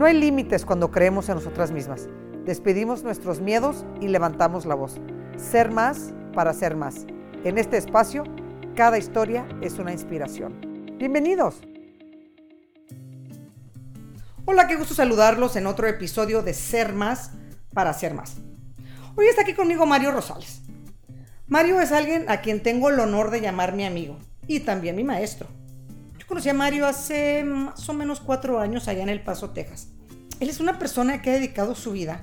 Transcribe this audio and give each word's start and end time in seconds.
No 0.00 0.06
hay 0.06 0.18
límites 0.18 0.64
cuando 0.64 0.90
creemos 0.90 1.28
en 1.28 1.34
nosotras 1.34 1.72
mismas. 1.72 2.08
Despedimos 2.46 3.02
nuestros 3.02 3.42
miedos 3.42 3.84
y 4.00 4.08
levantamos 4.08 4.64
la 4.64 4.74
voz. 4.74 4.98
Ser 5.36 5.70
más 5.70 6.14
para 6.32 6.54
ser 6.54 6.74
más. 6.74 7.04
En 7.44 7.58
este 7.58 7.76
espacio, 7.76 8.24
cada 8.74 8.96
historia 8.96 9.46
es 9.60 9.78
una 9.78 9.92
inspiración. 9.92 10.58
Bienvenidos. 10.96 11.56
Hola, 14.46 14.66
qué 14.66 14.76
gusto 14.76 14.94
saludarlos 14.94 15.54
en 15.56 15.66
otro 15.66 15.86
episodio 15.86 16.40
de 16.40 16.54
Ser 16.54 16.94
más 16.94 17.32
para 17.74 17.92
ser 17.92 18.14
más. 18.14 18.38
Hoy 19.16 19.26
está 19.26 19.42
aquí 19.42 19.52
conmigo 19.52 19.84
Mario 19.84 20.12
Rosales. 20.12 20.62
Mario 21.46 21.78
es 21.78 21.92
alguien 21.92 22.24
a 22.30 22.40
quien 22.40 22.62
tengo 22.62 22.88
el 22.88 22.98
honor 23.00 23.30
de 23.30 23.42
llamar 23.42 23.74
mi 23.74 23.84
amigo 23.84 24.16
y 24.46 24.60
también 24.60 24.96
mi 24.96 25.04
maestro. 25.04 25.59
Conocí 26.30 26.48
a 26.48 26.54
Mario 26.54 26.86
hace 26.86 27.42
más 27.42 27.88
o 27.88 27.92
menos 27.92 28.20
cuatro 28.20 28.60
años 28.60 28.86
allá 28.86 29.02
en 29.02 29.08
El 29.08 29.20
Paso, 29.20 29.50
Texas. 29.50 29.88
Él 30.38 30.48
es 30.48 30.60
una 30.60 30.78
persona 30.78 31.22
que 31.22 31.30
ha 31.30 31.32
dedicado 31.32 31.74
su 31.74 31.90
vida 31.90 32.20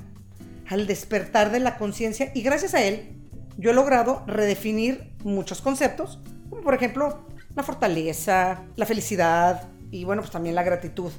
al 0.70 0.88
despertar 0.88 1.52
de 1.52 1.60
la 1.60 1.78
conciencia 1.78 2.32
y 2.34 2.42
gracias 2.42 2.74
a 2.74 2.82
él 2.82 3.18
yo 3.58 3.72
he 3.72 3.74
logrado 3.74 4.24
redefinir 4.26 5.14
muchos 5.26 5.60
conceptos, 5.60 6.22
como 6.50 6.62
por 6.62 6.74
ejemplo 6.74 7.28
la 7.54 7.64
fortaleza, 7.64 8.64
la 8.78 8.86
felicidad 8.86 9.68
y 9.92 10.06
bueno, 10.06 10.22
pues 10.22 10.32
también 10.32 10.56
la 10.56 10.64
gratitud. 10.64 11.12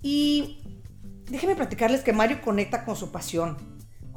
Y 0.00 0.62
déjenme 1.28 1.56
platicarles 1.56 2.02
que 2.02 2.12
Mario 2.12 2.40
conecta 2.40 2.84
con 2.84 2.94
su 2.94 3.10
pasión, 3.10 3.56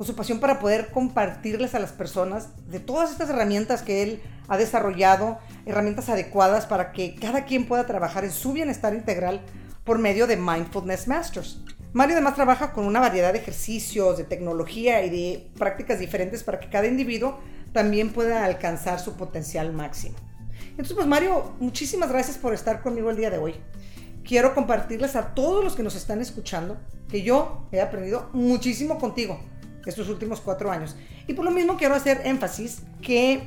con 0.01 0.07
su 0.07 0.15
pasión 0.15 0.39
para 0.39 0.57
poder 0.59 0.87
compartirles 0.87 1.75
a 1.75 1.79
las 1.79 1.91
personas 1.91 2.47
de 2.67 2.79
todas 2.79 3.11
estas 3.11 3.29
herramientas 3.29 3.83
que 3.83 4.01
él 4.01 4.19
ha 4.47 4.57
desarrollado, 4.57 5.37
herramientas 5.67 6.09
adecuadas 6.09 6.65
para 6.65 6.91
que 6.91 7.13
cada 7.13 7.45
quien 7.45 7.67
pueda 7.67 7.85
trabajar 7.85 8.23
en 8.23 8.31
su 8.31 8.51
bienestar 8.51 8.95
integral 8.95 9.41
por 9.83 9.99
medio 9.99 10.25
de 10.25 10.37
Mindfulness 10.37 11.07
Masters. 11.07 11.59
Mario 11.93 12.15
además 12.15 12.33
trabaja 12.33 12.73
con 12.73 12.87
una 12.87 12.99
variedad 12.99 13.31
de 13.31 13.37
ejercicios, 13.37 14.17
de 14.17 14.23
tecnología 14.23 15.05
y 15.05 15.11
de 15.11 15.51
prácticas 15.55 15.99
diferentes 15.99 16.41
para 16.41 16.59
que 16.59 16.71
cada 16.71 16.87
individuo 16.87 17.37
también 17.71 18.11
pueda 18.11 18.43
alcanzar 18.43 18.99
su 18.99 19.13
potencial 19.13 19.71
máximo. 19.71 20.15
Entonces, 20.71 20.95
pues 20.95 21.05
Mario, 21.05 21.53
muchísimas 21.59 22.09
gracias 22.09 22.39
por 22.39 22.55
estar 22.55 22.81
conmigo 22.81 23.11
el 23.11 23.17
día 23.17 23.29
de 23.29 23.37
hoy. 23.37 23.53
Quiero 24.23 24.55
compartirles 24.55 25.15
a 25.15 25.35
todos 25.35 25.63
los 25.63 25.75
que 25.75 25.83
nos 25.83 25.95
están 25.95 26.21
escuchando 26.21 26.79
que 27.07 27.21
yo 27.21 27.67
he 27.71 27.81
aprendido 27.81 28.31
muchísimo 28.33 28.97
contigo 28.97 29.39
estos 29.85 30.09
últimos 30.09 30.41
cuatro 30.41 30.71
años. 30.71 30.95
Y 31.27 31.33
por 31.33 31.45
lo 31.45 31.51
mismo 31.51 31.77
quiero 31.77 31.95
hacer 31.95 32.21
énfasis 32.25 32.83
que 33.01 33.43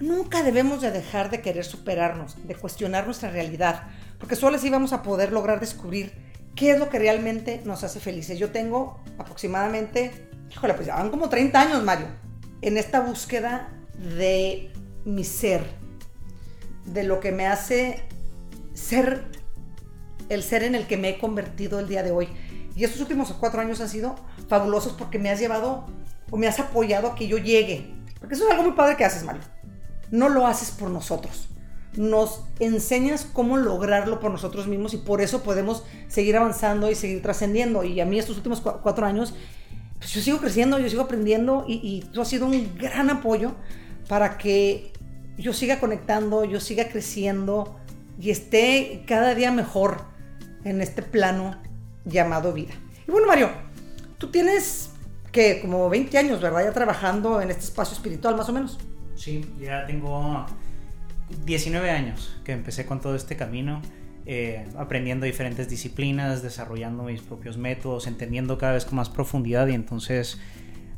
nunca 0.00 0.42
debemos 0.42 0.80
de 0.80 0.90
dejar 0.90 1.30
de 1.30 1.40
querer 1.40 1.64
superarnos, 1.64 2.36
de 2.46 2.54
cuestionar 2.54 3.06
nuestra 3.06 3.30
realidad, 3.30 3.84
porque 4.18 4.36
solo 4.36 4.56
así 4.56 4.70
vamos 4.70 4.92
a 4.92 5.02
poder 5.02 5.32
lograr 5.32 5.60
descubrir 5.60 6.12
qué 6.54 6.72
es 6.72 6.78
lo 6.78 6.88
que 6.88 6.98
realmente 6.98 7.62
nos 7.64 7.84
hace 7.84 8.00
felices. 8.00 8.38
Yo 8.38 8.50
tengo 8.50 9.00
aproximadamente, 9.18 10.28
híjole, 10.50 10.74
pues 10.74 10.86
ya 10.86 10.96
van 10.96 11.10
como 11.10 11.28
30 11.28 11.60
años, 11.60 11.82
Mario, 11.84 12.06
en 12.62 12.76
esta 12.76 13.00
búsqueda 13.00 13.68
de 14.16 14.72
mi 15.04 15.24
ser, 15.24 15.64
de 16.86 17.04
lo 17.04 17.20
que 17.20 17.32
me 17.32 17.46
hace 17.46 18.02
ser 18.72 19.24
el 20.28 20.42
ser 20.42 20.62
en 20.62 20.74
el 20.74 20.86
que 20.86 20.96
me 20.96 21.10
he 21.10 21.18
convertido 21.18 21.78
el 21.78 21.88
día 21.88 22.02
de 22.02 22.10
hoy. 22.10 22.28
Y 22.74 22.84
estos 22.84 23.00
últimos 23.00 23.32
cuatro 23.32 23.60
años 23.60 23.80
han 23.80 23.88
sido 23.88 24.16
fabulosos 24.48 24.92
porque 24.92 25.18
me 25.18 25.30
has 25.30 25.38
llevado 25.38 25.86
o 26.30 26.36
me 26.36 26.48
has 26.48 26.58
apoyado 26.58 27.08
a 27.08 27.14
que 27.14 27.28
yo 27.28 27.38
llegue. 27.38 27.94
Porque 28.18 28.34
eso 28.34 28.44
es 28.44 28.50
algo 28.50 28.64
muy 28.64 28.72
padre 28.72 28.96
que 28.96 29.04
haces, 29.04 29.22
Mario. 29.22 29.42
No 30.10 30.28
lo 30.28 30.46
haces 30.46 30.70
por 30.70 30.90
nosotros. 30.90 31.48
Nos 31.96 32.42
enseñas 32.58 33.26
cómo 33.32 33.56
lograrlo 33.56 34.18
por 34.18 34.32
nosotros 34.32 34.66
mismos 34.66 34.94
y 34.94 34.96
por 34.96 35.20
eso 35.20 35.42
podemos 35.42 35.84
seguir 36.08 36.36
avanzando 36.36 36.90
y 36.90 36.96
seguir 36.96 37.22
trascendiendo. 37.22 37.84
Y 37.84 38.00
a 38.00 38.06
mí 38.06 38.18
estos 38.18 38.36
últimos 38.36 38.60
cuatro 38.60 39.06
años, 39.06 39.34
pues 39.98 40.12
yo 40.12 40.20
sigo 40.20 40.38
creciendo, 40.38 40.80
yo 40.80 40.88
sigo 40.90 41.02
aprendiendo 41.02 41.64
y, 41.68 41.74
y 41.74 42.00
tú 42.12 42.20
has 42.20 42.28
sido 42.28 42.46
un 42.46 42.76
gran 42.76 43.10
apoyo 43.10 43.52
para 44.08 44.36
que 44.36 44.92
yo 45.38 45.52
siga 45.52 45.78
conectando, 45.78 46.44
yo 46.44 46.58
siga 46.60 46.88
creciendo 46.88 47.76
y 48.20 48.30
esté 48.30 49.04
cada 49.06 49.34
día 49.34 49.52
mejor 49.52 50.02
en 50.64 50.80
este 50.80 51.02
plano 51.02 51.60
llamado 52.04 52.52
vida. 52.52 52.74
Y 53.06 53.10
bueno, 53.10 53.26
Mario, 53.26 53.50
tú 54.18 54.30
tienes 54.30 54.92
que 55.32 55.60
como 55.60 55.88
20 55.88 56.16
años, 56.16 56.40
¿verdad? 56.40 56.64
Ya 56.64 56.72
trabajando 56.72 57.40
en 57.40 57.50
este 57.50 57.64
espacio 57.64 57.94
espiritual, 57.94 58.36
más 58.36 58.48
o 58.48 58.52
menos. 58.52 58.78
Sí, 59.16 59.44
ya 59.60 59.86
tengo 59.86 60.46
19 61.44 61.90
años 61.90 62.36
que 62.44 62.52
empecé 62.52 62.86
con 62.86 63.00
todo 63.00 63.14
este 63.14 63.36
camino, 63.36 63.82
eh, 64.26 64.66
aprendiendo 64.76 65.26
diferentes 65.26 65.68
disciplinas, 65.68 66.42
desarrollando 66.42 67.02
mis 67.02 67.20
propios 67.20 67.56
métodos, 67.56 68.06
entendiendo 68.06 68.58
cada 68.58 68.74
vez 68.74 68.84
con 68.84 68.96
más 68.96 69.10
profundidad 69.10 69.66
y 69.66 69.74
entonces 69.74 70.40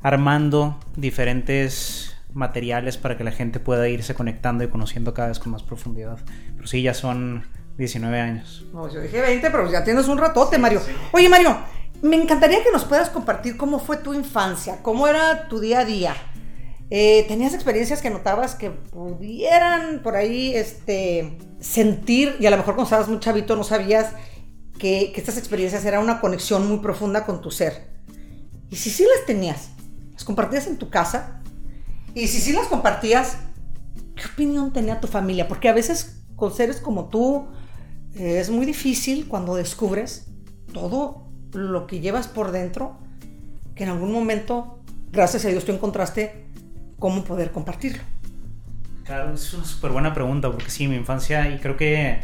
armando 0.03 0.78
diferentes 0.97 2.15
materiales 2.33 2.99
para 2.99 3.17
que 3.17 3.25
la 3.25 3.33
gente 3.33 3.59
pueda 3.59 3.88
irse 3.88 4.15
conectando 4.15 4.62
y 4.62 4.69
conociendo 4.69 5.15
cada 5.15 5.28
vez 5.28 5.38
con 5.38 5.53
más 5.53 5.62
profundidad. 5.62 6.19
Pero 6.55 6.67
sí, 6.67 6.83
ya 6.83 6.94
son 6.94 7.44
19 7.76 8.20
años. 8.20 8.64
No, 8.72 8.92
yo 8.92 9.00
dije 9.00 9.20
20, 9.20 9.50
pero 9.50 9.70
ya 9.70 9.84
tienes 9.84 10.09
un 10.09 10.19
ratote, 10.19 10.59
Mario. 10.59 10.81
Oye, 11.12 11.28
Mario, 11.28 11.56
me 12.03 12.16
encantaría 12.16 12.62
que 12.62 12.70
nos 12.70 12.84
puedas 12.84 13.10
compartir 13.10 13.56
cómo 13.56 13.78
fue 13.78 13.98
tu 13.98 14.14
infancia, 14.14 14.82
cómo 14.82 15.06
era 15.09 15.48
tu 15.48 15.60
día 15.60 15.81
a 15.81 15.84
día. 15.84 16.16
Eh, 16.88 17.25
¿Tenías 17.28 17.53
experiencias 17.53 18.00
que 18.00 18.10
notabas 18.10 18.54
que 18.54 18.70
pudieran 18.70 20.03
por 20.03 20.16
ahí 20.16 20.54
este, 20.54 21.37
sentir, 21.60 22.37
y 22.38 22.47
a 22.47 22.50
lo 22.50 22.56
mejor 22.56 22.75
cuando 22.75 22.84
estabas 22.84 23.09
muy 23.09 23.19
chavito 23.19 23.56
no 23.56 23.64
sabías 23.64 24.12
que, 24.78 25.10
que 25.12 25.20
estas 25.20 25.37
experiencias 25.37 25.84
eran 25.84 26.03
una 26.03 26.20
conexión 26.20 26.66
muy 26.69 26.78
profunda 26.78 27.26
con 27.26 27.41
tu 27.41 27.50
ser? 27.50 27.88
Y 28.70 28.76
si 28.76 28.91
sí 28.91 29.04
las 29.04 29.26
tenías, 29.26 29.70
¿las 30.12 30.25
compartías 30.25 30.66
en 30.66 30.76
tu 30.76 30.88
casa? 30.88 31.43
Y 32.14 32.28
si 32.28 32.41
sí 32.41 32.53
las 32.53 32.69
compartías, 32.69 33.37
¿qué 34.14 34.22
opinión 34.32 34.72
tenía 34.72 35.00
tu 35.00 35.08
familia? 35.08 35.48
Porque 35.48 35.69
a 35.69 35.72
veces 35.72 36.22
con 36.37 36.54
seres 36.54 36.81
como 36.81 37.08
tú 37.08 37.48
es 38.16 38.50
muy 38.50 38.66
difícil 38.66 39.28
cuando 39.28 39.54
descubres 39.54 40.28
todo 40.72 41.28
lo 41.53 41.87
que 41.87 42.00
llevas 42.00 42.28
por 42.28 42.50
dentro, 42.50 42.97
que 43.75 43.84
en 43.84 43.91
algún 43.91 44.12
momento, 44.12 44.81
gracias 45.12 45.44
a 45.44 45.49
Dios, 45.49 45.65
tú 45.65 45.72
encontraste 45.72 46.47
cómo 46.99 47.25
poder 47.25 47.53
compartirlo. 47.53 48.03
Claro, 49.05 49.34
es 49.34 49.55
una 49.55 49.65
súper 49.65 49.93
buena 49.93 50.12
pregunta, 50.12 50.50
porque 50.50 50.71
sí, 50.71 50.88
mi 50.88 50.97
infancia, 50.97 51.55
y 51.55 51.59
creo 51.59 51.76
que 51.76 52.21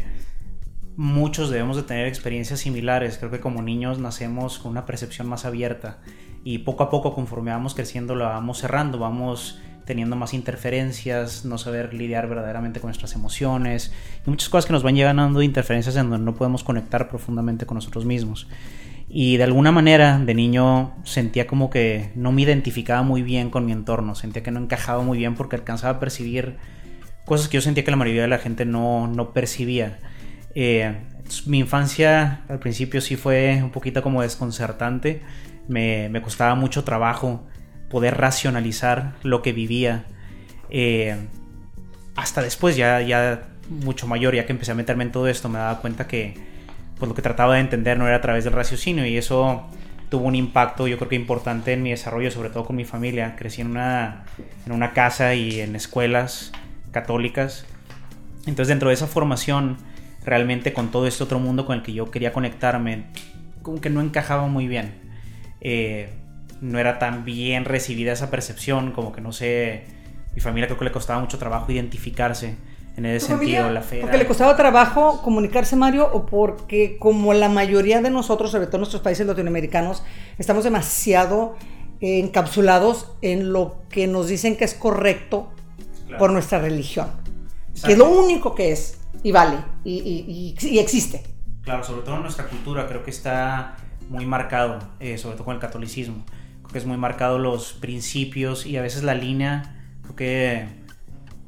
muchos 0.95 1.49
debemos 1.49 1.77
de 1.77 1.83
tener 1.83 2.07
experiencias 2.07 2.59
similares. 2.59 3.17
Creo 3.17 3.31
que 3.31 3.39
como 3.39 3.61
niños 3.61 3.99
nacemos 3.99 4.59
con 4.59 4.71
una 4.71 4.85
percepción 4.85 5.27
más 5.27 5.45
abierta 5.45 5.99
y 6.43 6.59
poco 6.59 6.83
a 6.83 6.89
poco, 6.89 7.15
conforme 7.15 7.51
vamos 7.51 7.73
creciendo, 7.73 8.15
la 8.15 8.29
vamos 8.29 8.59
cerrando, 8.59 8.99
vamos 8.99 9.59
teniendo 9.85 10.15
más 10.15 10.33
interferencias, 10.33 11.45
no 11.45 11.57
saber 11.57 11.93
lidiar 11.93 12.27
verdaderamente 12.27 12.79
con 12.79 12.89
nuestras 12.89 13.13
emociones 13.15 13.93
y 14.25 14.29
muchas 14.29 14.49
cosas 14.49 14.65
que 14.65 14.73
nos 14.73 14.83
van 14.83 14.95
llegando 14.95 15.41
interferencias 15.41 15.95
en 15.95 16.09
donde 16.09 16.25
no 16.25 16.35
podemos 16.35 16.63
conectar 16.63 17.09
profundamente 17.09 17.65
con 17.65 17.75
nosotros 17.75 18.05
mismos. 18.05 18.47
Y 19.09 19.37
de 19.37 19.43
alguna 19.43 19.71
manera 19.71 20.17
de 20.17 20.33
niño 20.33 20.95
sentía 21.03 21.45
como 21.45 21.69
que 21.69 22.11
no 22.15 22.31
me 22.31 22.41
identificaba 22.41 23.03
muy 23.03 23.21
bien 23.21 23.49
con 23.49 23.65
mi 23.65 23.71
entorno, 23.71 24.15
sentía 24.15 24.41
que 24.41 24.51
no 24.51 24.59
encajaba 24.59 25.03
muy 25.03 25.17
bien 25.17 25.35
porque 25.35 25.55
alcanzaba 25.55 25.97
a 25.97 25.99
percibir 25.99 26.55
cosas 27.25 27.47
que 27.47 27.57
yo 27.57 27.61
sentía 27.61 27.83
que 27.83 27.91
la 27.91 27.97
mayoría 27.97 28.23
de 28.23 28.27
la 28.27 28.39
gente 28.39 28.65
no, 28.65 29.07
no 29.07 29.31
percibía. 29.33 29.99
Eh, 30.55 30.95
mi 31.45 31.59
infancia 31.59 32.41
al 32.49 32.59
principio 32.59 33.01
sí 33.01 33.15
fue 33.15 33.61
un 33.63 33.71
poquito 33.71 34.01
como 34.01 34.21
desconcertante, 34.21 35.21
me, 35.67 36.09
me 36.09 36.21
costaba 36.21 36.55
mucho 36.55 36.83
trabajo 36.83 37.43
poder 37.93 38.17
racionalizar 38.17 39.13
lo 39.21 39.43
que 39.43 39.53
vivía. 39.53 40.05
Eh, 40.71 41.15
hasta 42.15 42.41
después, 42.41 42.75
ya, 42.75 42.99
ya 43.01 43.43
mucho 43.69 44.07
mayor, 44.07 44.33
ya 44.33 44.47
que 44.47 44.51
empecé 44.51 44.71
a 44.71 44.75
meterme 44.75 45.03
en 45.03 45.11
todo 45.11 45.27
esto, 45.27 45.47
me 45.47 45.59
daba 45.59 45.79
cuenta 45.79 46.07
que 46.07 46.33
pues, 46.97 47.07
lo 47.07 47.13
que 47.13 47.21
trataba 47.21 47.53
de 47.53 47.59
entender 47.59 47.99
no 47.99 48.07
era 48.07 48.15
a 48.15 48.21
través 48.21 48.45
del 48.45 48.53
raciocinio 48.53 49.05
y 49.05 49.15
eso 49.15 49.69
tuvo 50.09 50.25
un 50.25 50.33
impacto 50.33 50.87
yo 50.87 50.97
creo 50.97 51.09
que 51.09 51.15
importante 51.15 51.71
en 51.71 51.83
mi 51.83 51.91
desarrollo, 51.91 52.31
sobre 52.31 52.49
todo 52.49 52.65
con 52.65 52.75
mi 52.75 52.83
familia. 52.83 53.35
Crecí 53.35 53.61
en 53.61 53.67
una, 53.67 54.23
en 54.65 54.71
una 54.71 54.93
casa 54.93 55.35
y 55.35 55.61
en 55.61 55.75
escuelas 55.75 56.51
católicas. 56.91 57.67
Entonces 58.47 58.69
dentro 58.69 58.89
de 58.89 58.95
esa 58.95 59.05
formación, 59.05 59.77
realmente 60.25 60.73
con 60.73 60.89
todo 60.89 61.05
este 61.05 61.23
otro 61.23 61.37
mundo 61.37 61.67
con 61.67 61.77
el 61.77 61.83
que 61.83 61.93
yo 61.93 62.09
quería 62.09 62.33
conectarme, 62.33 63.03
como 63.61 63.81
que 63.81 63.91
no 63.91 64.01
encajaba 64.01 64.47
muy 64.47 64.67
bien. 64.67 64.95
Eh, 65.61 66.09
no 66.63 66.79
era 66.79 66.97
tan 66.97 67.25
bien 67.25 67.65
recibida 67.65 68.13
esa 68.13 68.31
percepción, 68.31 68.93
como 68.93 69.11
que 69.11 69.19
no 69.19 69.33
sé, 69.33 69.83
mi 70.33 70.39
familia 70.39 70.67
creo 70.67 70.79
que 70.79 70.85
le 70.85 70.91
costaba 70.91 71.19
mucho 71.19 71.37
trabajo 71.37 71.69
identificarse 71.71 72.55
en 72.95 73.05
ese 73.05 73.27
sentido, 73.27 73.69
la 73.69 73.81
fe. 73.81 73.99
Porque 73.99 74.17
le 74.17 74.25
costaba 74.25 74.55
trabajo 74.55 75.21
comunicarse, 75.21 75.75
Mario, 75.75 76.09
o 76.13 76.25
porque 76.25 76.97
como 76.99 77.33
la 77.33 77.49
mayoría 77.49 78.01
de 78.01 78.09
nosotros, 78.09 78.51
sobre 78.51 78.67
todo 78.67 78.77
en 78.77 78.81
nuestros 78.81 79.01
países 79.01 79.27
latinoamericanos, 79.27 80.03
estamos 80.37 80.63
demasiado 80.63 81.57
encapsulados 81.99 83.11
en 83.21 83.51
lo 83.51 83.81
que 83.89 84.07
nos 84.07 84.27
dicen 84.29 84.55
que 84.55 84.63
es 84.63 84.73
correcto 84.73 85.51
por 86.17 86.31
nuestra 86.31 86.59
religión, 86.59 87.07
que 87.85 87.93
es 87.93 87.97
lo 87.97 88.09
único 88.09 88.55
que 88.55 88.71
es 88.71 88.99
y 89.21 89.33
vale 89.33 89.57
y, 89.83 90.55
y 90.61 90.79
existe. 90.79 91.23
Claro, 91.63 91.83
sobre 91.83 92.03
todo 92.03 92.15
en 92.15 92.21
nuestra 92.21 92.45
cultura 92.45 92.87
creo 92.87 93.03
que 93.03 93.11
está 93.11 93.75
muy 94.09 94.25
marcado, 94.25 94.79
eh, 94.99 95.17
sobre 95.17 95.35
todo 95.35 95.45
con 95.45 95.55
el 95.55 95.61
catolicismo. 95.61 96.23
Es 96.73 96.85
muy 96.85 96.97
marcado 96.97 97.39
los 97.39 97.73
principios 97.73 98.65
y 98.65 98.77
a 98.77 98.81
veces 98.81 99.03
la 99.03 99.13
línea, 99.13 99.75
creo 100.01 100.15
que 100.15 100.65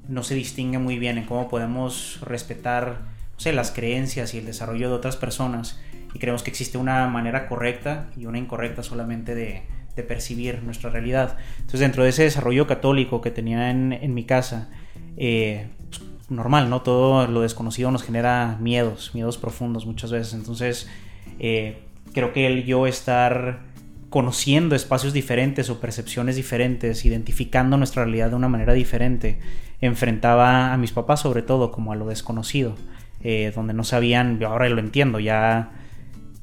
no 0.07 0.24
se 0.24 0.36
distingue 0.36 0.77
muy 0.77 1.00
bien 1.00 1.18
en 1.18 1.25
cómo 1.25 1.50
podemos 1.50 2.19
respetar 2.22 3.16
no 3.33 3.39
sé, 3.39 3.51
las 3.51 3.72
creencias 3.72 4.33
y 4.33 4.38
el 4.38 4.45
desarrollo 4.45 4.89
de 4.89 4.95
otras 4.95 5.18
personas. 5.18 5.80
Y 6.13 6.19
creemos 6.19 6.44
que 6.44 6.50
existe 6.50 6.77
una 6.77 7.07
manera 7.07 7.48
correcta 7.48 8.07
y 8.16 8.25
una 8.25 8.38
incorrecta 8.38 8.83
solamente 8.83 9.36
de, 9.36 9.63
percibir 10.07 10.62
nuestra 10.62 10.89
realidad. 10.89 11.38
Entonces, 11.56 11.80
dentro 11.80 12.04
de 12.04 12.10
ese 12.10 12.24
desarrollo 12.24 12.68
católico 12.68 13.22
que 13.22 13.31
tenía 13.31 13.72
en, 13.72 13.94
en 13.94 14.13
mi 14.13 14.25
casa, 14.25 14.69
eh, 15.16 15.68
pues, 15.89 16.01
normal, 16.30 16.69
¿no? 16.69 16.81
Todo 16.81 17.27
lo 17.27 17.39
desconocido 17.42 17.92
nos 17.92 18.04
genera 18.04 18.57
miedos, 18.60 19.12
miedos 19.13 19.38
profundos 19.38 19.86
muchas 19.86 20.12
veces. 20.12 20.33
Entonces, 20.33 20.89
eh, 21.39 21.81
creo 22.13 22.33
que 22.33 22.48
el 22.48 22.66
yo 22.66 22.88
estar 22.88 23.62
conociendo 24.16 24.78
espacios 24.78 25.12
diferentes 25.12 25.70
o 25.70 25.82
percepciones 25.82 26.38
diferentes, 26.38 27.04
identificando 27.04 27.76
nuestra 27.76 28.06
realidad 28.06 28.30
de 28.30 28.38
una 28.38 28.48
manera 28.48 28.72
diferente, 28.72 29.40
enfrentaba 29.82 30.72
a 30.72 30.78
mis 30.78 30.94
papás 30.94 31.20
sobre 31.20 31.42
todo 31.42 31.70
como 31.70 31.92
a 31.92 31.98
lo 31.98 32.08
desconocido, 32.08 32.78
eh, 33.20 33.52
donde 33.54 33.74
no 33.74 33.84
sabían, 33.84 34.42
ahora 34.46 34.70
lo 34.70 34.80
entiendo, 34.80 35.20
ya 35.20 35.72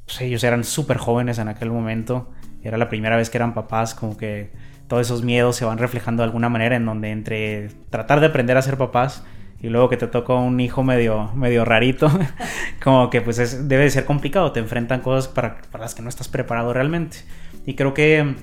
pues, 0.05 0.21
ellos 0.21 0.45
eran 0.45 0.65
súper 0.65 0.99
jóvenes 0.99 1.39
en 1.39 1.49
aquel 1.49 1.71
momento, 1.71 2.31
era 2.63 2.77
la 2.77 2.91
primera 2.91 3.17
vez 3.17 3.31
que 3.31 3.39
eran 3.39 3.55
papás, 3.55 3.95
como 3.95 4.19
que 4.19 4.51
todos 4.87 5.07
esos 5.07 5.23
miedos 5.23 5.57
se 5.57 5.65
van 5.65 5.79
reflejando 5.79 6.23
de 6.23 6.27
alguna 6.27 6.51
manera 6.51 6.77
en 6.77 6.85
donde 6.85 7.11
entre 7.11 7.71
tratar 7.89 8.21
de 8.21 8.27
aprender 8.27 8.59
a 8.59 8.61
ser 8.61 8.77
papás 8.77 9.25
y 9.63 9.69
luego 9.69 9.89
que 9.89 9.97
te 9.97 10.09
toca 10.09 10.35
un 10.35 10.61
hijo 10.61 10.83
medio, 10.83 11.33
medio 11.35 11.65
rarito, 11.65 12.11
como 12.85 13.09
que 13.09 13.23
pues 13.23 13.39
es, 13.39 13.67
debe 13.67 13.85
de 13.85 13.91
ser 13.91 14.05
complicado, 14.05 14.53
te 14.53 14.61
enfrentan 14.61 15.01
cosas 15.01 15.29
para, 15.33 15.57
las 15.79 15.95
que 15.95 16.03
no 16.03 16.11
estás 16.11 16.29
preparado 16.29 16.75
realmente. 16.75 17.19
Y 17.67 17.75
creo 17.75 17.95
que 17.95 18.35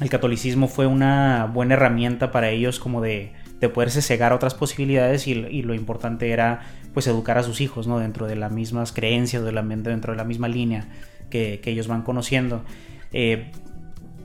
el 0.00 0.10
catolicismo 0.10 0.68
fue 0.68 0.86
una 0.86 1.46
buena 1.46 1.74
herramienta 1.74 2.30
para 2.30 2.50
ellos 2.50 2.78
como 2.78 3.00
de, 3.00 3.32
de 3.60 3.68
poderse 3.68 4.02
cegar 4.02 4.32
a 4.32 4.34
otras 4.34 4.54
posibilidades 4.54 5.28
y, 5.28 5.34
lo 5.34 5.74
importante 5.74 6.30
era 6.30 6.62
pues 6.92 7.06
educar 7.06 7.38
a 7.38 7.42
sus 7.42 7.60
hijos, 7.60 7.86
¿no? 7.86 8.00
Dentro 8.00 8.26
de 8.26 8.36
las 8.36 8.50
mismas 8.50 8.92
creencias, 8.92 9.42
dentro 9.44 10.12
de 10.12 10.16
la 10.16 10.24
misma 10.24 10.48
línea 10.48 10.88
que, 11.30 11.60
que 11.62 11.70
ellos 11.70 11.86
van 11.86 12.02
conociendo. 12.02 12.64
Eh, 13.12 13.52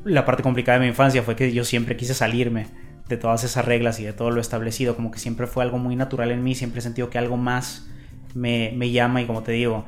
la 0.03 0.25
parte 0.25 0.41
complicada 0.41 0.79
de 0.79 0.85
mi 0.85 0.89
infancia 0.89 1.21
fue 1.21 1.35
que 1.35 1.53
yo 1.53 1.63
siempre 1.63 1.95
quise 1.95 2.13
salirme 2.13 2.65
de 3.07 3.17
todas 3.17 3.43
esas 3.43 3.63
reglas 3.63 3.99
y 3.99 4.03
de 4.03 4.13
todo 4.13 4.31
lo 4.31 4.41
establecido, 4.41 4.95
como 4.95 5.11
que 5.11 5.19
siempre 5.19 5.47
fue 5.47 5.63
algo 5.63 5.77
muy 5.77 5.95
natural 5.95 6.31
en 6.31 6.43
mí, 6.43 6.55
siempre 6.55 6.79
he 6.79 6.81
sentido 6.81 7.09
que 7.09 7.17
algo 7.17 7.37
más 7.37 7.87
me, 8.33 8.73
me 8.75 8.89
llama 8.89 9.21
y 9.21 9.25
como 9.25 9.43
te 9.43 9.51
digo, 9.51 9.85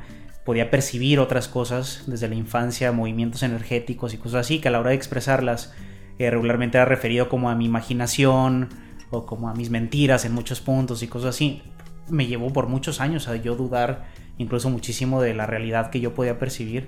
podía 0.49 0.71
percibir 0.71 1.19
otras 1.19 1.47
cosas 1.47 2.01
desde 2.07 2.27
la 2.27 2.33
infancia, 2.33 2.91
movimientos 2.91 3.43
energéticos 3.43 4.15
y 4.15 4.17
cosas 4.17 4.47
así, 4.47 4.57
que 4.57 4.69
a 4.69 4.71
la 4.71 4.79
hora 4.79 4.89
de 4.89 4.95
expresarlas 4.95 5.75
eh, 6.17 6.31
regularmente 6.31 6.79
era 6.79 6.85
referido 6.85 7.29
como 7.29 7.51
a 7.51 7.55
mi 7.55 7.65
imaginación 7.65 8.69
o 9.11 9.27
como 9.27 9.47
a 9.47 9.53
mis 9.53 9.69
mentiras 9.69 10.25
en 10.25 10.33
muchos 10.33 10.59
puntos 10.59 11.03
y 11.03 11.07
cosas 11.07 11.35
así. 11.35 11.61
Me 12.07 12.25
llevó 12.25 12.51
por 12.51 12.65
muchos 12.65 12.99
años 12.99 13.27
a 13.27 13.35
yo 13.35 13.55
dudar 13.55 14.07
incluso 14.39 14.71
muchísimo 14.71 15.21
de 15.21 15.35
la 15.35 15.45
realidad 15.45 15.91
que 15.91 15.99
yo 15.99 16.15
podía 16.15 16.39
percibir. 16.39 16.87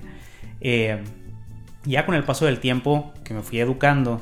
Eh, 0.60 1.04
ya 1.86 2.08
con 2.08 2.16
el 2.16 2.24
paso 2.24 2.48
del 2.48 2.60
tiempo 2.60 3.14
que 3.24 3.36
me 3.36 3.44
fui 3.44 3.60
educando, 3.60 4.22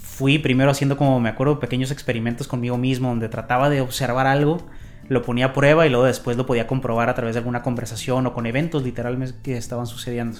fui 0.00 0.38
primero 0.38 0.70
haciendo 0.70 0.96
como 0.96 1.20
me 1.20 1.28
acuerdo 1.28 1.60
pequeños 1.60 1.90
experimentos 1.90 2.48
conmigo 2.48 2.78
mismo 2.78 3.10
donde 3.10 3.28
trataba 3.28 3.68
de 3.68 3.82
observar 3.82 4.26
algo, 4.26 4.66
lo 5.08 5.22
ponía 5.22 5.46
a 5.46 5.52
prueba 5.52 5.86
y 5.86 5.90
luego 5.90 6.04
después 6.04 6.36
lo 6.36 6.46
podía 6.46 6.66
comprobar 6.66 7.08
a 7.08 7.14
través 7.14 7.34
de 7.34 7.40
alguna 7.40 7.62
conversación 7.62 8.26
o 8.26 8.34
con 8.34 8.46
eventos 8.46 8.82
literalmente 8.82 9.36
que 9.42 9.56
estaban 9.56 9.86
sucediendo. 9.86 10.38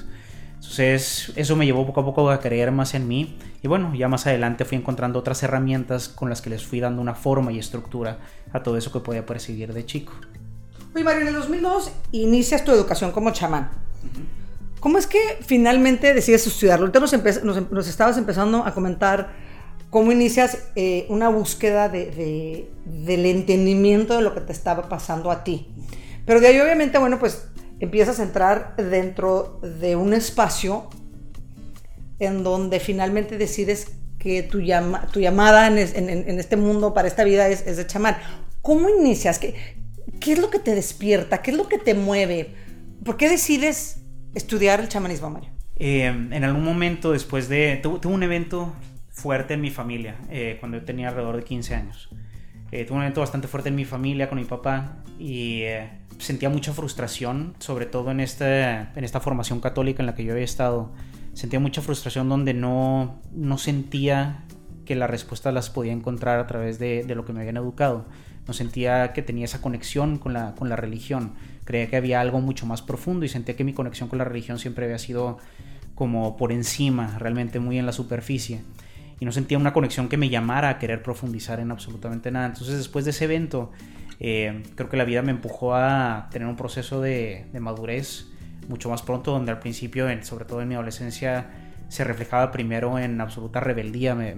Entonces 0.56 1.32
eso 1.36 1.54
me 1.54 1.66
llevó 1.66 1.86
poco 1.86 2.00
a 2.00 2.04
poco 2.04 2.30
a 2.30 2.40
creer 2.40 2.72
más 2.72 2.94
en 2.94 3.06
mí 3.06 3.38
y 3.62 3.68
bueno, 3.68 3.94
ya 3.94 4.08
más 4.08 4.26
adelante 4.26 4.64
fui 4.64 4.78
encontrando 4.78 5.18
otras 5.18 5.42
herramientas 5.42 6.08
con 6.08 6.28
las 6.28 6.40
que 6.40 6.50
les 6.50 6.64
fui 6.64 6.80
dando 6.80 7.02
una 7.02 7.14
forma 7.14 7.52
y 7.52 7.58
estructura 7.58 8.18
a 8.52 8.62
todo 8.62 8.76
eso 8.76 8.90
que 8.90 9.00
podía 9.00 9.24
percibir 9.24 9.72
de 9.72 9.84
chico. 9.84 10.12
Oye 10.94 11.04
Mario, 11.04 11.22
en 11.22 11.28
el 11.28 11.34
2002 11.34 11.92
inicias 12.12 12.64
tu 12.64 12.72
educación 12.72 13.12
como 13.12 13.30
chamán. 13.32 13.70
¿Cómo 14.80 14.98
es 14.98 15.06
que 15.06 15.38
finalmente 15.40 16.14
decides 16.14 16.46
estudiarlo? 16.46 16.86
Ahorita 16.86 17.00
nos, 17.00 17.44
nos, 17.44 17.70
nos 17.70 17.88
estabas 17.88 18.16
empezando 18.18 18.64
a 18.64 18.72
comentar 18.72 19.45
cómo 19.90 20.12
inicias 20.12 20.58
eh, 20.74 21.06
una 21.08 21.28
búsqueda 21.28 21.88
de, 21.88 22.10
de, 22.10 22.70
del 22.84 23.26
entendimiento 23.26 24.16
de 24.16 24.22
lo 24.22 24.34
que 24.34 24.40
te 24.40 24.52
estaba 24.52 24.88
pasando 24.88 25.30
a 25.30 25.44
ti. 25.44 25.68
Pero 26.24 26.40
de 26.40 26.48
ahí 26.48 26.60
obviamente, 26.60 26.98
bueno, 26.98 27.18
pues 27.18 27.48
empiezas 27.80 28.20
a 28.20 28.22
entrar 28.22 28.74
dentro 28.76 29.60
de 29.62 29.96
un 29.96 30.12
espacio 30.12 30.88
en 32.18 32.42
donde 32.42 32.80
finalmente 32.80 33.38
decides 33.38 33.92
que 34.18 34.42
tu, 34.42 34.60
llama, 34.60 35.06
tu 35.12 35.20
llamada 35.20 35.66
en, 35.68 35.78
en, 35.78 36.08
en, 36.08 36.40
este 36.40 36.56
mundo, 36.56 36.94
para 36.94 37.06
esta 37.06 37.22
vida, 37.22 37.48
es, 37.48 37.66
es 37.66 37.76
de 37.76 37.86
chamán. 37.86 38.16
¿Cómo 38.62 38.88
inicias? 38.88 39.38
¿Qué, 39.38 39.54
¿Qué 40.18 40.32
es 40.32 40.38
lo 40.38 40.50
que 40.50 40.58
te 40.58 40.74
despierta? 40.74 41.42
¿Qué 41.42 41.52
es 41.52 41.56
lo 41.56 41.68
que 41.68 41.78
te 41.78 41.94
mueve? 41.94 42.54
¿Por 43.04 43.16
qué 43.16 43.28
decides 43.28 44.00
estudiar 44.34 44.80
el 44.80 44.88
chamanismo, 44.88 45.30
Mario? 45.30 45.50
Eh, 45.76 46.06
en 46.06 46.44
algún 46.44 46.64
momento 46.64 47.12
después 47.12 47.48
de... 47.48 47.78
Tuve 47.82 48.08
un 48.08 48.22
evento 48.22 48.72
fuerte 49.16 49.54
en 49.54 49.62
mi 49.62 49.70
familia 49.70 50.16
eh, 50.28 50.58
cuando 50.60 50.78
yo 50.78 50.84
tenía 50.84 51.08
alrededor 51.08 51.36
de 51.36 51.42
15 51.42 51.74
años. 51.74 52.10
Eh, 52.70 52.84
tuve 52.84 52.98
un 52.98 53.02
evento 53.02 53.20
bastante 53.20 53.48
fuerte 53.48 53.70
en 53.70 53.74
mi 53.74 53.86
familia 53.86 54.28
con 54.28 54.38
mi 54.38 54.44
papá 54.44 54.98
y 55.18 55.62
eh, 55.62 55.88
sentía 56.18 56.50
mucha 56.50 56.74
frustración, 56.74 57.54
sobre 57.58 57.86
todo 57.86 58.10
en, 58.10 58.20
este, 58.20 58.72
en 58.72 59.04
esta 59.04 59.20
formación 59.20 59.60
católica 59.60 60.02
en 60.02 60.06
la 60.06 60.14
que 60.14 60.22
yo 60.22 60.32
había 60.32 60.44
estado. 60.44 60.92
Sentía 61.32 61.60
mucha 61.60 61.80
frustración 61.80 62.28
donde 62.28 62.52
no, 62.52 63.22
no 63.32 63.56
sentía 63.56 64.44
que 64.84 64.94
las 64.94 65.08
respuestas 65.08 65.54
las 65.54 65.70
podía 65.70 65.92
encontrar 65.92 66.38
a 66.38 66.46
través 66.46 66.78
de, 66.78 67.02
de, 67.02 67.14
lo 67.14 67.24
que 67.24 67.32
me 67.32 67.40
habían 67.40 67.56
educado. 67.56 68.04
No 68.46 68.52
sentía 68.52 69.14
que 69.14 69.22
tenía 69.22 69.46
esa 69.46 69.62
conexión 69.62 70.18
con 70.18 70.34
la, 70.34 70.54
con 70.54 70.68
la 70.68 70.76
religión. 70.76 71.32
Creía 71.64 71.88
que 71.88 71.96
había 71.96 72.20
algo 72.20 72.40
mucho 72.40 72.66
más 72.66 72.82
profundo 72.82 73.24
y 73.24 73.30
sentía 73.30 73.56
que 73.56 73.64
mi 73.64 73.72
conexión 73.72 74.10
con 74.10 74.18
la 74.18 74.24
religión 74.24 74.58
siempre 74.58 74.84
había 74.84 74.98
sido 74.98 75.38
como 75.94 76.36
por 76.36 76.52
encima, 76.52 77.16
realmente 77.18 77.60
muy 77.60 77.78
en 77.78 77.86
la 77.86 77.92
superficie 77.92 78.60
y 79.18 79.24
no 79.24 79.32
sentía 79.32 79.58
una 79.58 79.72
conexión 79.72 80.08
que 80.08 80.16
me 80.16 80.28
llamara 80.28 80.68
a 80.68 80.78
querer 80.78 81.02
profundizar 81.02 81.60
en 81.60 81.70
absolutamente 81.70 82.30
nada. 82.30 82.46
Entonces 82.46 82.76
después 82.76 83.04
de 83.04 83.12
ese 83.12 83.24
evento, 83.24 83.72
eh, 84.20 84.62
creo 84.74 84.88
que 84.88 84.96
la 84.96 85.04
vida 85.04 85.22
me 85.22 85.30
empujó 85.30 85.74
a 85.74 86.28
tener 86.30 86.48
un 86.48 86.56
proceso 86.56 87.00
de, 87.00 87.46
madurez 87.58 88.26
mucho 88.68 88.90
más 88.90 89.02
pronto, 89.02 89.30
donde 89.30 89.52
al 89.52 89.58
principio, 89.58 90.08
en, 90.08 90.24
sobre 90.24 90.44
todo 90.44 90.60
en 90.60 90.68
mi 90.68 90.74
adolescencia, 90.74 91.46
se 91.88 92.04
reflejaba 92.04 92.50
primero 92.50 92.98
en 92.98 93.20
absoluta 93.20 93.60
rebeldía, 93.60 94.14
me, 94.14 94.32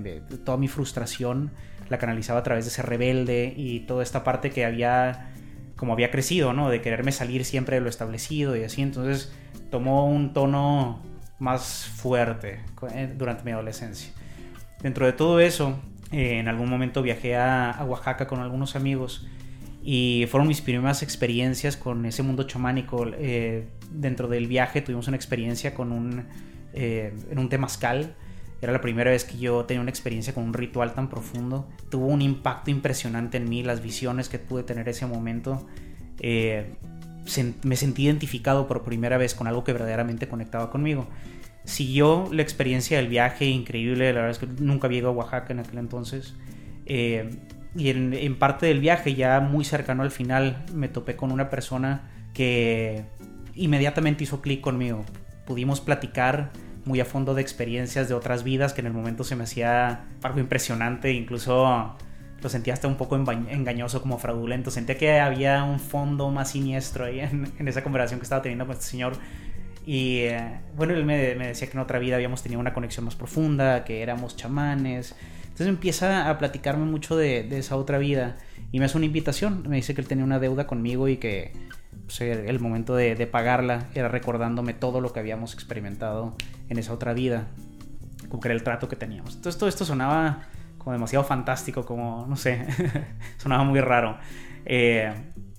toda 0.44 0.58
mi 0.58 0.68
frustración 0.68 1.50
la 1.88 1.98
canalizaba 1.98 2.40
a 2.40 2.42
través 2.42 2.66
de 2.66 2.70
ser 2.70 2.86
rebelde 2.86 3.54
y 3.56 3.80
toda 3.80 4.02
esta 4.02 4.22
parte 4.22 4.50
que 4.50 4.66
había 4.66 5.32
como 5.76 5.92
había 5.92 6.10
crecido, 6.10 6.52
¿no? 6.52 6.68
De 6.68 6.82
quererme 6.82 7.12
salir 7.12 7.44
siempre 7.44 7.76
de 7.76 7.80
lo 7.80 7.88
establecido 7.88 8.56
y 8.56 8.64
así, 8.64 8.82
entonces 8.82 9.32
tomó 9.70 10.06
un 10.06 10.32
tono 10.34 11.00
más 11.38 11.86
fuerte 11.86 12.60
eh, 12.92 13.14
durante 13.16 13.44
mi 13.44 13.52
adolescencia. 13.52 14.12
Dentro 14.82 15.06
de 15.06 15.12
todo 15.12 15.40
eso, 15.40 15.78
eh, 16.12 16.38
en 16.38 16.48
algún 16.48 16.70
momento 16.70 17.02
viajé 17.02 17.36
a, 17.36 17.84
Oaxaca 17.86 18.26
con 18.26 18.40
algunos 18.40 18.76
amigos 18.76 19.26
y 19.82 20.26
fueron 20.30 20.46
mis 20.48 20.60
primeras 20.60 21.02
experiencias 21.02 21.76
con 21.76 22.06
ese 22.06 22.22
mundo 22.22 22.44
chamánico. 22.44 23.06
Eh, 23.18 23.66
dentro 23.90 24.28
del 24.28 24.46
viaje 24.46 24.80
tuvimos 24.80 25.08
una 25.08 25.16
experiencia 25.16 25.74
con 25.74 25.92
un, 25.92 26.26
eh, 26.74 27.12
en 27.30 27.38
un 27.38 27.48
temazcal. 27.48 28.14
Era 28.60 28.72
la 28.72 28.80
primera 28.80 29.10
vez 29.10 29.24
que 29.24 29.38
yo 29.38 29.64
tenía 29.64 29.80
una 29.80 29.90
experiencia 29.90 30.32
con 30.34 30.44
un 30.44 30.54
ritual 30.54 30.94
tan 30.94 31.08
profundo. 31.08 31.68
Tuvo 31.90 32.06
un 32.06 32.22
impacto 32.22 32.70
impresionante 32.70 33.36
en 33.36 33.48
mí, 33.48 33.62
las 33.62 33.82
visiones 33.82 34.28
que 34.28 34.38
pude 34.38 34.62
tener 34.62 34.88
ese 34.88 35.06
momento. 35.06 35.66
Me 36.20 37.76
sentí 37.76 38.04
identificado 38.04 38.66
por 38.66 38.82
primera 38.82 39.16
vez 39.16 39.34
con 39.34 39.46
algo 39.46 39.62
que 39.62 39.72
verdaderamente 39.72 40.28
conectaba 40.28 40.70
conmigo 40.70 41.06
siguió 41.68 42.28
la 42.32 42.42
experiencia 42.42 42.96
del 42.96 43.08
viaje 43.08 43.44
increíble. 43.44 44.12
La 44.12 44.22
verdad 44.22 44.30
es 44.30 44.38
que 44.38 44.46
nunca 44.62 44.90
ido 44.90 45.10
a 45.10 45.12
Oaxaca 45.12 45.52
en 45.52 45.60
aquel 45.60 45.78
entonces. 45.78 46.34
Eh, 46.86 47.30
y 47.76 47.90
en, 47.90 48.14
en, 48.14 48.38
parte 48.38 48.66
del 48.66 48.80
viaje, 48.80 49.14
ya 49.14 49.40
muy 49.40 49.64
cercano 49.64 50.02
al 50.02 50.10
final, 50.10 50.64
me 50.72 50.88
topé 50.88 51.14
con 51.14 51.30
una 51.30 51.50
persona 51.50 52.10
que 52.32 53.04
inmediatamente 53.54 54.24
hizo 54.24 54.40
clic 54.40 54.62
conmigo. 54.62 55.04
Pudimos 55.46 55.80
platicar 55.80 56.50
muy 56.86 57.00
a 57.00 57.04
fondo 57.04 57.34
de 57.34 57.42
experiencias 57.42 58.08
de 58.08 58.14
otras 58.14 58.44
vidas 58.44 58.72
que 58.72 58.80
en 58.80 58.86
el 58.86 58.94
momento 58.94 59.22
se 59.22 59.36
me 59.36 59.44
hacía 59.44 60.06
algo 60.22 60.40
impresionante, 60.40 61.12
incluso 61.12 61.96
lo 62.40 62.48
sentía 62.48 62.72
hasta 62.72 62.88
un 62.88 62.96
poco 62.96 63.16
engañoso, 63.16 64.00
como 64.00 64.18
fraudulento. 64.18 64.70
Sentía 64.70 64.96
que 64.96 65.20
había 65.20 65.64
un 65.64 65.80
fondo 65.80 66.30
más 66.30 66.52
siniestro 66.52 67.04
ahí 67.04 67.20
en, 67.20 67.52
en 67.58 67.68
esa 67.68 67.82
conversación 67.82 68.20
que 68.20 68.24
estaba 68.24 68.40
teniendo 68.40 68.66
con 68.66 68.74
este 68.74 68.86
señor 68.86 69.12
y 69.88 70.18
eh, 70.18 70.60
bueno, 70.76 70.92
él 70.92 71.06
me, 71.06 71.34
me, 71.34 71.46
decía 71.46 71.66
que 71.66 71.72
en 71.72 71.78
otra 71.78 71.98
vida 71.98 72.16
habíamos 72.16 72.42
tenido 72.42 72.60
una 72.60 72.74
conexión 72.74 73.06
más 73.06 73.16
profunda, 73.16 73.84
que 73.84 74.02
éramos 74.02 74.36
chamanes. 74.36 75.14
Entonces 75.44 75.66
empieza 75.66 76.28
a 76.28 76.36
platicarme 76.36 76.84
mucho 76.84 77.16
de, 77.16 77.42
de, 77.42 77.58
esa 77.58 77.74
otra 77.76 77.96
vida 77.96 78.36
y 78.70 78.80
me 78.80 78.84
hace 78.84 78.98
una 78.98 79.06
invitación. 79.06 79.64
Me 79.66 79.76
dice 79.76 79.94
que 79.94 80.02
él 80.02 80.06
tenía 80.06 80.26
una 80.26 80.40
deuda 80.40 80.66
conmigo 80.66 81.08
y 81.08 81.16
que 81.16 81.54
pues, 82.04 82.20
el 82.20 82.60
momento 82.60 82.96
de, 82.96 83.14
de, 83.14 83.26
pagarla 83.26 83.86
era 83.94 84.08
recordándome 84.08 84.74
todo 84.74 85.00
lo 85.00 85.14
que 85.14 85.20
habíamos 85.20 85.54
experimentado 85.54 86.36
en 86.68 86.78
esa 86.78 86.92
otra 86.92 87.14
vida, 87.14 87.46
como 88.28 88.42
que 88.42 88.48
era 88.48 88.54
el 88.56 88.62
trato 88.62 88.90
que 88.90 88.96
teníamos. 88.96 89.36
Entonces 89.36 89.58
todo 89.58 89.70
esto 89.70 89.86
sonaba 89.86 90.48
como 90.76 90.92
demasiado 90.92 91.24
fantástico, 91.24 91.86
como, 91.86 92.26
no 92.28 92.36
sé, 92.36 92.66
sonaba 93.38 93.64
muy 93.64 93.80
raro. 93.80 94.18
Eh, 94.66 95.14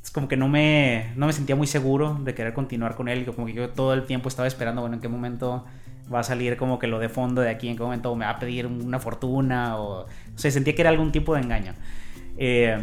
es 0.10 0.14
como 0.14 0.28
que 0.28 0.38
no 0.38 0.48
me, 0.48 1.12
no 1.16 1.28
me 1.28 1.34
sentía 1.34 1.56
muy 1.56 1.68
seguro 1.68 2.20
de 2.24 2.34
querer 2.34 2.54
continuar 2.54 2.96
con 2.96 3.10
él, 3.10 3.28
como 3.28 3.46
que 3.46 3.54
yo 3.54 3.70
todo 3.70 3.94
el 3.94 4.08
tiempo 4.08 4.28
estaba 4.28 4.48
esperando, 4.48 4.82
bueno, 4.82 4.96
en 4.96 5.02
qué 5.02 5.08
momento 5.08 5.66
va 6.12 6.22
a 6.22 6.24
salir 6.24 6.58
como 6.58 6.80
que 6.80 6.88
lo 6.88 6.98
de 6.98 7.10
fondo 7.10 7.44
de 7.44 7.52
aquí, 7.52 7.70
en 7.70 7.78
qué 7.78 7.84
momento 7.84 8.16
me 8.16 8.26
va 8.26 8.32
a 8.32 8.40
pedir 8.40 8.66
una 8.66 8.98
fortuna, 8.98 9.78
o, 9.78 10.08
no 10.08 10.38
sé, 10.40 10.50
sentía 10.50 10.74
que 10.74 10.82
era 10.82 10.90
algún 10.90 11.12
tipo 11.12 11.36
de 11.36 11.42
engaño. 11.42 11.76
Eh, 12.38 12.80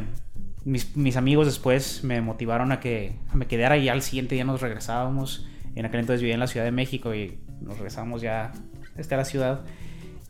mis, 0.65 1.17
amigos 1.17 1.49
después 1.49 2.05
me 2.05 2.21
motivaron 2.21 2.71
a 2.71 2.79
que 2.79 3.17
me 3.35 3.49
quedara 3.49 3.77
y 3.77 3.89
al 3.89 4.03
siguiente 4.03 4.37
día 4.37 4.45
nos 4.45 4.61
regresábamos. 4.61 5.49
En 5.75 5.85
aquel 5.85 5.99
entonces 5.99 6.21
vivía 6.21 6.35
en 6.35 6.41
la 6.41 6.47
Ciudad 6.47 6.65
de 6.65 6.71
México 6.71 7.13
y 7.13 7.41
nos 7.61 7.75
regresábamos 7.75 8.23
ya 8.23 8.53
este, 8.97 9.17
a 9.17 9.19
la 9.19 9.25
ciudad. 9.25 9.63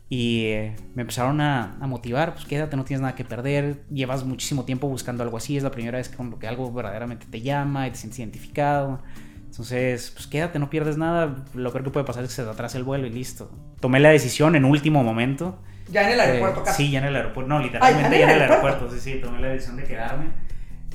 Y 0.09 0.45
eh, 0.45 0.75
me 0.95 1.01
empezaron 1.01 1.41
a, 1.41 1.77
motivar, 1.81 2.33
pues 2.33 2.45
quédate, 2.45 2.77
no 2.77 2.85
tienes 2.85 3.01
nada 3.01 3.15
que 3.15 3.25
perder, 3.25 3.83
llevas 3.89 4.23
muchísimo 4.23 4.63
tiempo 4.63 4.87
buscando 4.87 5.23
algo 5.23 5.35
así, 5.35 5.57
es 5.57 5.63
la 5.63 5.71
primera 5.71 5.97
vez 5.97 6.07
que, 6.07 6.17
que 6.39 6.47
algo 6.47 6.71
verdaderamente 6.71 7.25
te 7.29 7.41
llama 7.41 7.87
y 7.87 7.91
te 7.91 7.97
sientes 7.97 8.19
identificado. 8.19 9.01
Entonces, 9.45 10.11
pues 10.11 10.27
quédate, 10.27 10.59
no 10.59 10.69
pierdes 10.69 10.97
nada, 10.97 11.43
lo 11.53 11.71
peor 11.71 11.83
que 11.83 11.89
puede 11.89 12.05
pasar 12.05 12.23
es 12.23 12.29
que 12.29 12.35
se 12.35 12.43
te 12.43 12.49
atrase 12.49 12.77
el 12.77 12.83
vuelo 12.83 13.07
y 13.07 13.09
listo. 13.09 13.51
Tomé 13.81 13.99
la 13.99 14.09
decisión 14.09 14.55
en 14.55 14.65
último 14.65 15.03
momento 15.03 15.59
ya 15.89 16.03
en 16.03 16.13
el 16.13 16.19
aeropuerto, 16.19 16.63
casi. 16.63 16.85
Sí, 16.85 16.91
ya 16.91 16.99
en 16.99 17.05
el 17.05 17.15
aeropuerto. 17.15 17.49
No, 17.49 17.59
literalmente 17.59 18.19
ya 18.19 18.25
en 18.25 18.29
el 18.31 18.41
aeropuerto. 18.41 18.89
Sí, 18.91 18.99
sí, 18.99 19.19
tomé 19.21 19.39
la 19.39 19.47
decisión 19.49 19.77
de 19.77 19.83
quedarme. 19.83 20.25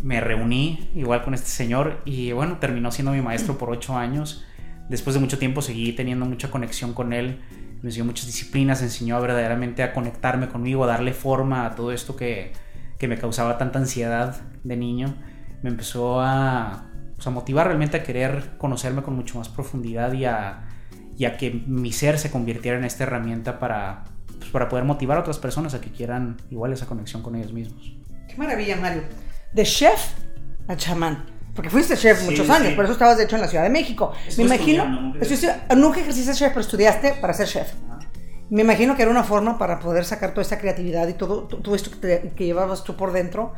Me 0.02 0.20
reuní 0.20 0.90
igual 0.94 1.22
con 1.22 1.34
este 1.34 1.48
señor 1.48 2.00
y 2.04 2.32
bueno, 2.32 2.58
terminó 2.58 2.90
siendo 2.90 3.12
mi 3.12 3.22
maestro 3.22 3.56
por 3.56 3.70
ocho 3.70 3.96
años. 3.96 4.44
Después 4.88 5.14
de 5.14 5.20
mucho 5.20 5.38
tiempo 5.38 5.62
seguí 5.62 5.92
teniendo 5.92 6.26
mucha 6.26 6.50
conexión 6.50 6.92
con 6.92 7.12
él. 7.12 7.40
Me 7.82 7.88
enseñó 7.88 8.04
muchas 8.04 8.26
disciplinas, 8.26 8.80
enseñó 8.80 9.20
verdaderamente 9.20 9.82
a 9.82 9.92
conectarme 9.92 10.48
conmigo, 10.48 10.84
a 10.84 10.86
darle 10.86 11.12
forma 11.12 11.66
a 11.66 11.74
todo 11.74 11.92
esto 11.92 12.14
que, 12.14 12.52
que 12.98 13.08
me 13.08 13.18
causaba 13.18 13.58
tanta 13.58 13.80
ansiedad 13.80 14.40
de 14.62 14.76
niño. 14.76 15.14
Me 15.62 15.70
empezó 15.70 16.20
a, 16.20 16.86
pues, 17.16 17.26
a 17.26 17.30
motivar 17.30 17.66
realmente 17.66 17.96
a 17.96 18.02
querer 18.04 18.52
conocerme 18.56 19.02
con 19.02 19.14
mucho 19.14 19.38
más 19.38 19.48
profundidad 19.48 20.12
y 20.12 20.24
a, 20.24 20.68
y 21.18 21.24
a 21.24 21.36
que 21.36 21.50
mi 21.66 21.92
ser 21.92 22.18
se 22.18 22.30
convirtiera 22.30 22.78
en 22.78 22.84
esta 22.84 23.02
herramienta 23.02 23.58
para, 23.58 24.04
pues, 24.38 24.50
para 24.50 24.68
poder 24.68 24.84
motivar 24.84 25.18
a 25.18 25.20
otras 25.20 25.38
personas 25.38 25.74
a 25.74 25.80
que 25.80 25.90
quieran 25.90 26.36
igual 26.50 26.72
esa 26.72 26.86
conexión 26.86 27.22
con 27.22 27.34
ellos 27.34 27.52
mismos. 27.52 27.96
Qué 28.28 28.36
maravilla, 28.36 28.76
Mario. 28.76 29.02
De 29.52 29.64
chef 29.64 30.12
a 30.68 30.76
chamán. 30.76 31.31
Porque 31.54 31.70
fuiste 31.70 31.96
chef 31.96 32.24
muchos 32.24 32.48
años, 32.48 32.72
por 32.74 32.84
eso 32.84 32.94
estabas 32.94 33.18
de 33.18 33.24
hecho 33.24 33.36
en 33.36 33.42
la 33.42 33.48
Ciudad 33.48 33.64
de 33.64 33.70
México. 33.70 34.12
Me 34.38 34.44
imagino, 34.44 34.86
nunca, 35.76 36.00
ejerciste 36.00 36.32
chef, 36.34 36.48
pero 36.48 36.60
estudiaste 36.60 37.14
para 37.20 37.34
ser 37.34 37.46
chef. 37.46 37.72
Me 38.48 38.62
imagino 38.62 38.96
que 38.96 39.02
era 39.02 39.10
una 39.10 39.24
forma 39.24 39.58
para 39.58 39.78
poder 39.78 40.04
sacar 40.04 40.30
toda 40.30 40.42
esta 40.42 40.58
creatividad 40.58 41.08
y 41.08 41.14
todo, 41.14 41.44
todo 41.44 41.74
esto 41.74 41.90
que, 42.00 42.32
llevabas 42.38 42.84
tú 42.84 42.96
por 42.96 43.12
dentro. 43.12 43.54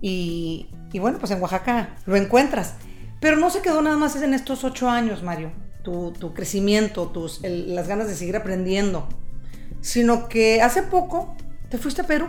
Y, 0.00 0.70
y, 0.92 0.98
bueno, 0.98 1.18
pues 1.18 1.30
en 1.32 1.40
Oaxaca 1.40 1.96
lo 2.06 2.16
encuentras. 2.16 2.74
Pero 3.20 3.36
no 3.36 3.50
se 3.50 3.62
quedó 3.62 3.82
nada 3.82 3.96
más 3.96 4.14
en 4.16 4.34
estos 4.34 4.62
ocho 4.64 4.88
años, 4.88 5.22
Mario. 5.22 5.50
Tu, 5.82 6.12
tu 6.12 6.34
crecimiento, 6.34 7.08
tus, 7.08 7.40
las 7.42 7.88
ganas 7.88 8.08
de 8.08 8.14
seguir 8.14 8.36
aprendiendo 8.36 9.08
sino 9.80 10.28
que 10.28 10.62
hace 10.62 10.82
poco 10.82 11.34
te 11.70 11.78
fuiste 11.78 12.02
a 12.02 12.06
Perú. 12.06 12.28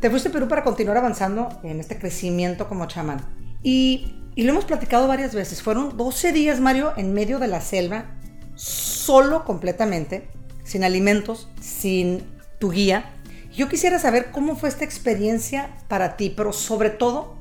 Te 0.00 0.10
fuiste 0.10 0.28
a 0.28 0.32
Perú 0.32 0.48
para 0.48 0.64
continuar 0.64 0.96
avanzando 0.96 1.48
en 1.62 1.80
este 1.80 1.98
crecimiento 1.98 2.68
como 2.68 2.86
chamán. 2.86 3.20
Y, 3.62 4.21
lo 4.36 4.50
hemos 4.50 4.64
platicado 4.64 5.06
varias 5.06 5.34
veces. 5.34 5.62
Fueron 5.62 5.96
12 5.96 6.32
días, 6.32 6.60
Mario, 6.60 6.92
en 6.96 7.12
medio 7.12 7.38
de 7.38 7.48
la 7.48 7.60
selva, 7.60 8.06
solo 8.54 9.44
completamente, 9.44 10.28
sin 10.64 10.84
alimentos, 10.84 11.48
sin 11.60 12.22
tu 12.58 12.70
guía. 12.70 13.10
Yo 13.54 13.68
quisiera 13.68 13.98
saber 13.98 14.30
cómo 14.32 14.56
fue 14.56 14.70
esta 14.70 14.84
experiencia 14.84 15.70
para 15.88 16.16
ti, 16.16 16.32
pero 16.34 16.52
sobre 16.54 16.88
todo, 16.88 17.36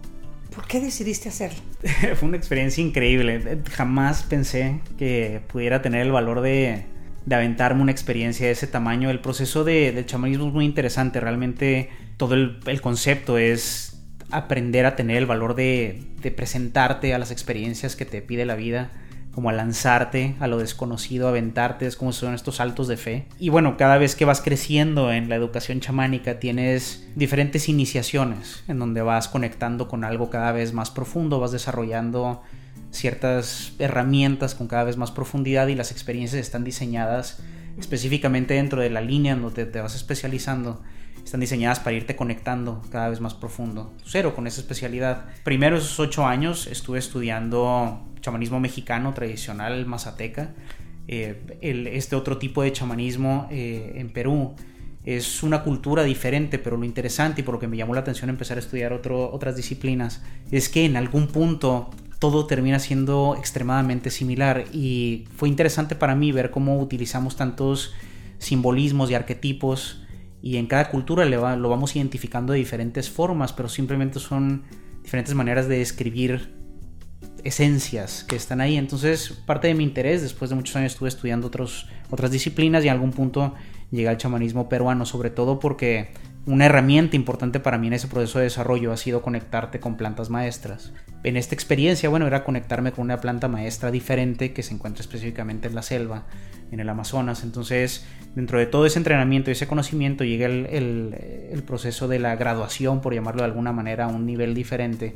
¿por 0.53 0.67
qué 0.67 0.81
decidiste 0.81 1.29
hacerlo? 1.29 1.59
fue 2.15 2.27
una 2.27 2.37
experiencia 2.37 2.83
increíble. 2.83 3.61
Jamás 3.71 4.23
pensé 4.23 4.81
que 4.97 5.41
pudiera 5.47 5.81
tener 5.81 6.01
el 6.01 6.11
valor 6.11 6.41
de, 6.41 6.85
aventarme 7.29 7.81
una 7.81 7.91
experiencia 7.91 8.47
de 8.47 8.51
ese 8.51 8.67
tamaño. 8.67 9.09
El 9.09 9.21
proceso 9.21 9.63
de, 9.63 9.93
del 9.93 10.05
chamanismo 10.05 10.47
es 10.47 10.53
muy 10.53 10.65
interesante, 10.65 11.21
realmente 11.21 11.89
todo 12.17 12.35
el, 12.35 12.81
concepto 12.81 13.37
es 13.37 13.90
aprender 14.31 14.85
a 14.85 14.95
tener 14.95 15.17
el 15.17 15.25
valor 15.25 15.55
de, 15.55 16.03
presentarte 16.35 17.13
a 17.13 17.19
las 17.19 17.31
experiencias 17.31 17.95
que 17.95 18.05
te 18.05 18.21
pide 18.21 18.45
la 18.45 18.55
vida, 18.55 18.91
como 19.33 19.49
a 19.49 19.53
lanzarte 19.53 20.35
a 20.39 20.47
lo 20.47 20.57
desconocido, 20.57 21.27
aventarte, 21.27 21.87
es 21.87 21.95
como 21.95 22.11
son 22.11 22.33
estos 22.33 22.57
saltos 22.57 22.87
de 22.87 22.97
fe. 22.97 23.25
Y 23.39 23.49
bueno, 23.49 23.77
cada 23.77 23.97
vez 23.97 24.15
que 24.15 24.25
vas 24.25 24.41
creciendo 24.41 25.11
en 25.11 25.29
la 25.29 25.35
educación 25.35 25.79
chamánica 25.79 26.39
tienes 26.39 27.07
diferentes 27.15 27.69
iniciaciones 27.69 28.63
en 28.67 28.79
donde 28.79 29.01
vas 29.01 29.29
conectando 29.29 29.87
con 29.87 30.03
algo 30.03 30.29
cada 30.29 30.51
vez 30.51 30.73
más 30.73 30.91
profundo, 30.91 31.39
vas 31.39 31.51
desarrollando 31.51 32.41
ciertas 32.91 33.73
herramientas 33.79 34.53
con 34.53 34.67
cada 34.67 34.83
vez 34.83 34.97
más 34.97 35.11
profundidad 35.11 35.67
y 35.67 35.75
las 35.75 35.91
experiencias 35.91 36.41
están 36.41 36.65
diseñadas 36.65 37.41
específicamente 37.79 38.55
dentro 38.55 38.81
de 38.81 38.89
la 38.89 39.01
línea 39.01 39.35
donde 39.35 39.65
te 39.65 39.79
vas 39.79 39.95
especializando. 39.95 40.81
Están 41.23 41.39
diseñadas 41.39 41.79
para 41.79 41.95
irte 41.95 42.15
conectando 42.15 42.81
cada 42.91 43.09
vez 43.09 43.19
más 43.21 43.33
profundo. 43.33 43.93
Cero 44.05 44.33
con 44.35 44.47
esa 44.47 44.61
especialidad. 44.61 45.25
Primero 45.43 45.77
esos 45.77 45.99
ocho 45.99 46.25
años 46.25 46.67
estuve 46.67 46.99
estudiando 46.99 48.01
chamanismo 48.21 48.59
mexicano 48.59 49.13
tradicional 49.13 49.85
mazateca. 49.85 50.53
Eh, 51.07 51.59
este 51.61 52.15
otro 52.15 52.37
tipo 52.37 52.63
de 52.63 52.71
chamanismo 52.71 53.47
eh, 53.51 53.93
en 53.95 54.09
Perú 54.11 54.55
es 55.03 55.41
una 55.41 55.63
cultura 55.63 56.03
diferente, 56.03 56.59
pero 56.59 56.77
lo 56.77 56.85
interesante 56.85 57.41
y 57.41 57.43
por 57.43 57.55
lo 57.55 57.59
que 57.59 57.67
me 57.67 57.75
llamó 57.75 57.93
la 57.93 58.01
atención 58.01 58.29
empezar 58.29 58.57
a 58.57 58.59
estudiar 58.59 58.93
otro, 58.93 59.31
otras 59.31 59.55
disciplinas 59.55 60.21
es 60.51 60.69
que 60.69 60.85
en 60.85 60.95
algún 60.95 61.27
punto 61.27 61.89
todo 62.19 62.45
termina 62.45 62.77
siendo 62.77 63.35
extremadamente 63.35 64.11
similar 64.11 64.65
y 64.71 65.25
fue 65.35 65.49
interesante 65.49 65.95
para 65.95 66.13
mí 66.13 66.31
ver 66.31 66.51
cómo 66.51 66.79
utilizamos 66.79 67.35
tantos 67.35 67.93
simbolismos 68.37 69.09
y 69.09 69.15
arquetipos 69.15 70.03
y 70.41 70.57
en 70.57 70.67
cada 70.67 70.89
cultura 70.89 71.25
lo 71.25 71.69
vamos 71.69 71.95
identificando 71.95 72.53
de 72.53 72.59
diferentes 72.59 73.09
formas, 73.09 73.53
pero 73.53 73.69
simplemente 73.69 74.19
son 74.19 74.63
diferentes 75.03 75.35
maneras 75.35 75.67
de 75.67 75.77
describir 75.77 76.55
esencias 77.43 78.23
que 78.23 78.35
están 78.35 78.61
ahí. 78.61 78.77
Entonces, 78.77 79.31
parte 79.45 79.67
de 79.67 79.73
mi 79.73 79.83
interés, 79.83 80.21
después 80.21 80.49
de 80.49 80.55
muchos 80.55 80.75
años 80.75 80.93
estuve 80.93 81.09
estudiando 81.09 81.47
otros, 81.47 81.87
otras 82.09 82.31
disciplinas 82.31 82.83
y 82.83 82.87
en 82.87 82.93
algún 82.93 83.11
punto 83.11 83.53
llegué 83.91 84.09
al 84.09 84.17
chamanismo 84.17 84.69
peruano, 84.69 85.05
sobre 85.05 85.29
todo 85.29 85.59
porque 85.59 86.11
una 86.45 86.65
herramienta 86.65 87.15
importante 87.15 87.59
para 87.59 87.77
mí 87.77 87.87
en 87.87 87.93
ese 87.93 88.07
proceso 88.07 88.39
de 88.39 88.45
desarrollo 88.45 88.91
ha 88.91 88.97
sido 88.97 89.21
conectarte 89.21 89.79
con 89.79 89.95
plantas 89.95 90.29
maestras. 90.29 90.91
En 91.23 91.37
esta 91.37 91.53
experiencia, 91.53 92.09
bueno, 92.09 92.25
era 92.25 92.43
conectarme 92.43 92.91
con 92.91 93.05
una 93.05 93.21
planta 93.21 93.47
maestra 93.47 93.91
diferente 93.91 94.51
que 94.51 94.63
se 94.63 94.73
encuentra 94.73 95.01
específicamente 95.01 95.67
en 95.67 95.75
la 95.75 95.83
selva, 95.83 96.25
en 96.71 96.79
el 96.79 96.89
Amazonas. 96.89 97.43
Entonces, 97.43 98.07
dentro 98.35 98.57
de 98.57 98.65
todo 98.65 98.87
ese 98.87 98.97
entrenamiento 98.97 99.51
y 99.51 99.53
ese 99.53 99.67
conocimiento 99.67 100.23
llega 100.23 100.47
el, 100.47 101.63
proceso 101.67 102.07
de 102.07 102.17
la 102.17 102.35
graduación, 102.35 103.01
por 103.01 103.13
llamarlo 103.13 103.43
de 103.43 103.45
alguna 103.45 103.71
manera, 103.71 104.05
a 104.05 104.07
un 104.07 104.25
nivel 104.25 104.55
diferente, 104.55 105.13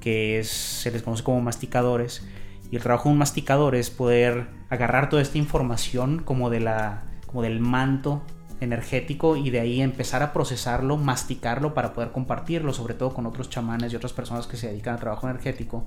que 0.00 0.40
es, 0.40 0.48
se 0.48 0.90
les 0.90 1.02
conoce 1.02 1.22
como 1.22 1.40
masticadores. 1.40 2.26
Y 2.72 2.76
el 2.76 2.82
trabajo 2.82 3.08
de 3.08 3.12
un 3.12 3.18
masticador 3.18 3.76
es 3.76 3.90
poder 3.90 4.48
agarrar 4.70 5.08
toda 5.08 5.22
esta 5.22 5.38
información 5.38 6.18
como, 6.24 6.50
de 6.50 6.58
la, 6.58 7.04
como 7.26 7.42
del 7.42 7.60
manto 7.60 8.24
energético 8.64 9.36
y 9.36 9.50
de 9.50 9.60
ahí 9.60 9.80
empezar 9.80 10.22
a 10.22 10.32
procesarlo, 10.32 10.96
masticarlo 10.96 11.74
para 11.74 11.94
poder 11.94 12.10
compartirlo, 12.10 12.72
sobre 12.72 12.94
todo 12.94 13.14
con 13.14 13.26
otros 13.26 13.50
chamanes 13.50 13.92
y 13.92 13.96
otras 13.96 14.12
personas 14.12 14.46
que 14.46 14.56
se 14.56 14.68
dedican 14.68 14.94
al 14.94 15.00
trabajo 15.00 15.28
energético 15.28 15.86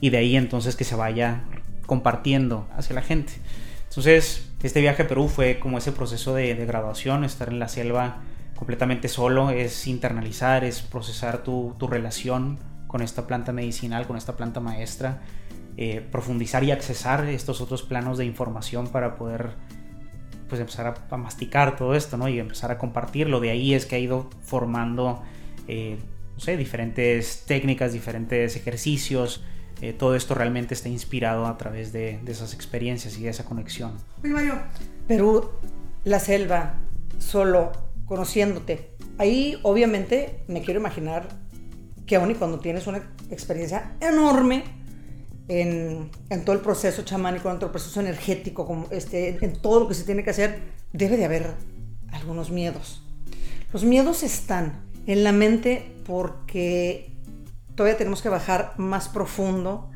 y 0.00 0.10
de 0.10 0.18
ahí 0.18 0.36
entonces 0.36 0.76
que 0.76 0.84
se 0.84 0.94
vaya 0.94 1.44
compartiendo 1.86 2.66
hacia 2.76 2.94
la 2.94 3.02
gente. 3.02 3.32
Entonces, 3.88 4.50
este 4.62 4.80
viaje 4.80 5.04
a 5.04 5.08
Perú 5.08 5.28
fue 5.28 5.58
como 5.58 5.78
ese 5.78 5.92
proceso 5.92 6.34
de, 6.34 6.54
graduación, 6.66 7.24
estar 7.24 7.48
en 7.48 7.58
la 7.58 7.68
selva 7.68 8.18
completamente 8.56 9.08
solo, 9.08 9.50
es 9.50 9.86
internalizar, 9.86 10.64
es 10.64 10.82
procesar 10.82 11.38
tu, 11.38 11.74
relación 11.88 12.58
con 12.86 13.02
esta 13.02 13.26
planta 13.26 13.52
medicinal, 13.52 14.06
con 14.06 14.16
esta 14.16 14.36
planta 14.36 14.60
maestra, 14.60 15.22
eh, 15.76 16.06
profundizar 16.10 16.64
y 16.64 16.72
accesar 16.72 17.26
estos 17.26 17.60
otros 17.60 17.82
planos 17.82 18.18
de 18.18 18.24
información 18.24 18.88
para 18.88 19.16
poder 19.16 19.52
pues 20.48 20.60
empezar 20.60 20.94
a, 21.10 21.16
masticar 21.16 21.76
todo 21.76 21.94
esto, 21.94 22.16
¿no? 22.16 22.28
Y 22.28 22.38
empezar 22.38 22.70
a 22.70 22.78
compartirlo. 22.78 23.40
De 23.40 23.50
ahí 23.50 23.74
es 23.74 23.86
que 23.86 23.96
ha 23.96 23.98
ido 23.98 24.30
formando, 24.42 25.22
eh, 25.68 25.98
no 26.34 26.40
sé, 26.40 26.56
diferentes 26.56 27.44
técnicas, 27.46 27.92
diferentes 27.92 28.56
ejercicios. 28.56 29.42
Eh, 29.82 29.92
todo 29.92 30.14
esto 30.14 30.34
realmente 30.34 30.74
está 30.74 30.88
inspirado 30.88 31.46
a 31.46 31.58
través 31.58 31.92
de, 31.92 32.20
esas 32.26 32.54
experiencias 32.54 33.18
y 33.18 33.24
de 33.24 33.30
esa 33.30 33.44
conexión. 33.44 33.92
Oye, 34.22 34.32
Mario, 34.32 34.54
Perú, 35.06 35.50
la 36.04 36.18
selva, 36.18 36.76
solo, 37.18 37.72
conociéndote. 38.06 38.90
Ahí, 39.18 39.58
obviamente, 39.62 40.40
me 40.46 40.62
quiero 40.62 40.80
imaginar 40.80 41.28
que 42.06 42.16
aún 42.16 42.30
y 42.30 42.34
cuando 42.34 42.60
tienes 42.60 42.86
una 42.86 43.02
experiencia 43.30 43.92
enorme, 44.00 44.64
en, 45.48 46.10
todo 46.44 46.54
el 46.54 46.60
proceso 46.60 47.02
chamánico, 47.02 47.50
en 47.50 47.58
todo 47.58 47.66
el 47.66 47.72
proceso 47.72 48.00
energético, 48.00 48.66
como 48.66 48.86
este, 48.90 49.38
en 49.44 49.52
todo 49.54 49.80
lo 49.80 49.88
que 49.88 49.94
se 49.94 50.04
tiene 50.04 50.24
que 50.24 50.30
hacer, 50.30 50.60
debe 50.92 51.16
de 51.16 51.24
haber 51.24 51.54
algunos 52.12 52.50
miedos. 52.50 53.02
Los 53.72 53.84
miedos 53.84 54.22
están 54.22 54.80
en 55.06 55.24
la 55.24 55.32
mente 55.32 55.92
porque 56.06 57.12
todavía 57.74 57.98
tenemos 57.98 58.22
que 58.22 58.28
bajar 58.28 58.74
más 58.76 59.08
profundo 59.08 59.90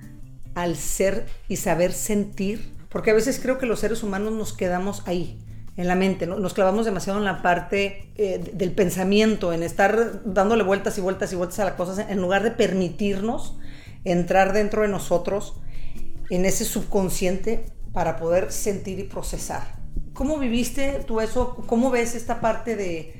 al 0.54 0.76
ser 0.76 1.26
y 1.48 1.56
saber 1.56 1.92
sentir, 1.92 2.74
porque 2.88 3.10
a 3.10 3.14
veces 3.14 3.40
creo 3.40 3.58
que 3.58 3.66
los 3.66 3.80
seres 3.80 4.02
humanos 4.02 4.32
nos 4.32 4.52
quedamos 4.52 5.02
ahí, 5.06 5.38
en 5.76 5.86
la 5.86 5.94
mente, 5.94 6.26
nos 6.26 6.52
clavamos 6.52 6.84
demasiado 6.84 7.18
en 7.18 7.24
la 7.24 7.40
parte 7.40 8.12
eh, 8.16 8.50
del 8.52 8.72
pensamiento, 8.72 9.52
en 9.52 9.62
estar 9.62 10.20
dándole 10.26 10.62
vueltas 10.62 10.98
y 10.98 11.00
vueltas 11.00 11.32
y 11.32 11.36
vueltas 11.36 11.58
a 11.60 11.64
las 11.64 11.74
cosas, 11.74 12.06
en 12.10 12.20
lugar 12.20 12.42
de 12.42 12.50
permitirnos 12.50 13.56
entrar 14.04 14.52
dentro 14.52 14.82
de 14.82 14.88
nosotros, 14.88 15.60
en 16.30 16.44
ese 16.44 16.64
subconsciente, 16.64 17.66
para 17.92 18.16
poder 18.16 18.52
sentir 18.52 18.98
y 18.98 19.04
procesar. 19.04 19.80
¿Cómo 20.12 20.38
viviste 20.38 21.02
tú 21.06 21.20
eso? 21.20 21.56
¿Cómo 21.66 21.90
ves 21.90 22.14
esta 22.14 22.40
parte 22.40 22.76
de, 22.76 23.14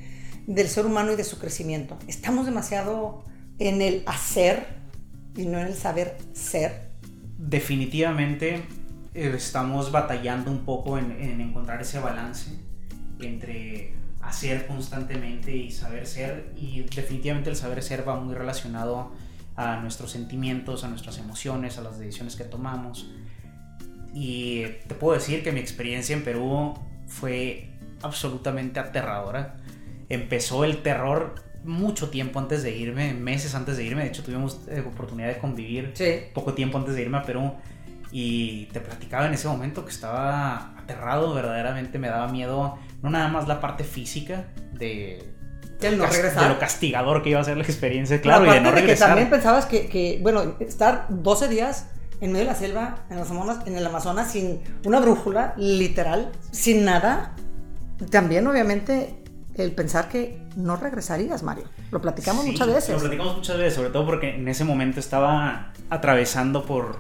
del 0.47 0.69
ser 0.69 0.87
humano 0.87 1.13
y 1.13 1.17
de 1.17 1.25
su 1.25 1.39
crecimiento? 1.39 1.99
Estamos 2.07 2.47
demasiado 2.47 3.25
en 3.59 3.83
el 3.83 4.03
hacer 4.07 4.67
y 5.37 5.47
no 5.47 5.59
en 5.59 5.69
el 5.69 5.75
saber 5.75 6.17
ser. 6.33 6.91
Definitivamente 7.39 8.63
eh, 9.15 9.33
estamos 9.35 9.91
batallando 9.91 10.51
un 10.51 10.65
poco 10.65 10.99
en, 10.99 11.41
encontrar 11.41 11.81
ese 11.81 11.99
balance 11.99 12.51
entre 13.21 13.95
hacer 14.23 14.67
constantemente 14.67 15.55
y 15.55 15.71
saber 15.71 16.07
ser 16.07 16.53
y 16.57 16.83
definitivamente 16.83 17.51
el 17.51 17.57
saber 17.57 17.83
ser 17.83 18.07
va 18.07 18.21
muy 18.21 18.35
relacionado 18.35 19.13
a 19.57 19.77
nuestros 19.77 20.11
sentimientos, 20.11 20.85
a 20.85 20.89
nuestras 20.89 21.19
emociones, 21.19 21.79
a 21.79 21.83
las 21.83 21.99
decisiones 21.99 22.37
que 22.37 22.45
tomamos. 22.45 23.11
Y 24.13 24.63
te 24.89 24.95
puedo 24.95 25.15
decir 25.15 25.43
que 25.43 25.53
mi 25.53 25.61
experiencia 25.61 26.17
en 26.17 26.25
Perú 26.25 26.75
fue 27.07 27.71
absolutamente 28.03 28.81
aterradora. 28.81 29.57
Empezó 30.09 30.65
el 30.65 30.83
terror 30.83 31.35
mucho 31.65 32.11
tiempo 32.11 32.39
antes 32.39 32.63
de 32.63 32.77
irme, 32.77 33.15
meses 33.15 33.55
antes 33.55 33.77
de 33.77 33.85
irme. 33.85 34.03
De 34.03 34.09
hecho, 34.09 34.23
tuvimos 34.23 34.61
eh, 34.69 34.81
oportunidad 34.87 35.29
de 35.29 35.39
convivir 35.39 35.93
poco 36.35 36.55
tiempo 36.55 36.79
antes 36.79 36.95
de 36.95 37.03
irme 37.03 37.19
a 37.19 37.23
Perú. 37.23 37.53
Y 38.13 38.67
te 38.67 38.81
platicaba 38.81 39.27
en 39.27 39.35
ese 39.35 39.47
momento 39.47 39.85
que 39.85 39.93
estaba 39.93 40.77
aterrado, 40.77 41.33
verdaderamente 41.33 41.99
me 41.99 42.09
daba 42.09 42.27
miedo, 42.27 42.77
no 43.03 43.11
nada 43.11 43.29
más 43.29 43.47
la 43.47 43.61
parte 43.61 43.85
física 43.85 44.49
de, 44.73 45.33
de 45.81 46.49
lo 46.49 46.59
castigador 46.59 47.23
que 47.23 47.31
iba 47.31 47.41
a 47.41 47.45
ser 47.45 47.57
la 47.57 47.63
experiencia, 47.65 48.21
claro, 48.21 48.47
y 48.47 48.51
de 48.51 48.61
no 48.61 48.71
regresar. 48.71 49.09
que 49.09 49.11
también 49.11 49.31
pensabas 49.31 49.67
que, 49.67 49.89
que, 49.89 50.19
bueno, 50.23 50.57
estar 50.61 51.07
12 51.09 51.49
días 51.49 51.87
en 52.21 52.33
medio 52.33 52.47
de 52.47 52.53
la 52.53 52.59
selva, 52.59 52.99
en, 53.09 53.19
los 53.19 53.31
Amazonas, 53.31 53.67
en 53.67 53.77
el 53.77 53.87
Amazonas, 53.87 54.31
sin 54.31 54.61
una 54.85 55.01
brújula, 55.01 55.55
literal, 55.57 56.31
sin 56.51 56.85
nada, 56.85 57.35
también 58.11 58.47
obviamente 58.47 59.15
el 59.57 59.73
pensar 59.73 60.09
que 60.09 60.43
no 60.57 60.77
regresarías, 60.77 61.43
Mario. 61.43 61.65
Lo 61.91 62.01
platicamos 62.01 62.47
muchas 62.47 62.67
veces. 62.67 62.91
Lo 62.91 63.01
platicamos 63.01 63.37
muchas 63.37 63.57
veces, 63.57 63.75
sobre 63.75 63.91
todo 63.91 64.07
porque 64.07 64.37
en 64.37 64.49
ese 64.49 64.65
momento 64.65 65.01
estaba 65.01 65.73
atravesando 65.89 66.65
por 66.65 66.99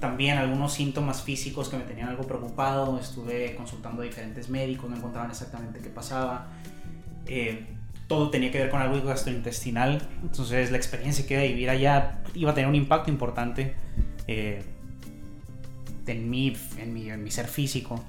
también 0.00 0.38
algunos 0.38 0.72
síntomas 0.72 1.22
físicos 1.22 1.68
que 1.68 1.76
me 1.76 1.84
tenían 1.84 2.08
algo 2.08 2.24
preocupado. 2.24 2.98
Estuve 2.98 3.54
consultando 3.56 4.02
a 4.02 4.04
diferentes 4.04 4.48
médicos, 4.48 4.88
no 4.88 4.96
encontraban 4.96 5.30
exactamente 5.30 5.80
qué 5.80 5.90
pasaba. 5.90 6.48
Eh, 7.26 7.77
todo 8.08 8.30
tenía 8.30 8.50
que 8.50 8.58
ver 8.58 8.70
con 8.70 8.80
algo 8.80 9.00
gastrointestinal. 9.06 10.02
Entonces 10.22 10.70
la 10.72 10.76
experiencia 10.76 11.24
que 11.26 11.34
iba 11.34 11.42
a 11.42 11.46
vivir 11.46 11.70
allá 11.70 12.22
iba 12.34 12.50
a 12.50 12.54
tener 12.54 12.68
un 12.68 12.74
impacto 12.74 13.10
importante 13.10 13.74
eh, 14.26 14.62
en, 16.06 16.28
mí, 16.28 16.56
en, 16.78 16.92
mi, 17.22 17.30
ser 17.30 17.46
físico. 17.46 18.02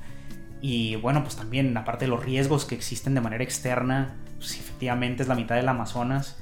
Y 0.61 0.95
bueno, 0.95 1.21
pues 1.23 1.35
también 1.35 1.75
aparte 1.77 2.05
de 2.05 2.09
los 2.09 2.23
riesgos 2.23 2.65
que 2.65 2.75
existen 2.75 3.13
de 3.13 3.21
manera 3.21 3.43
externa, 3.43 4.15
pues 4.37 4.57
efectivamente 4.57 5.21
es 5.23 5.29
la 5.29 5.35
mitad 5.35 5.55
del 5.55 5.67
Amazonas. 5.67 6.37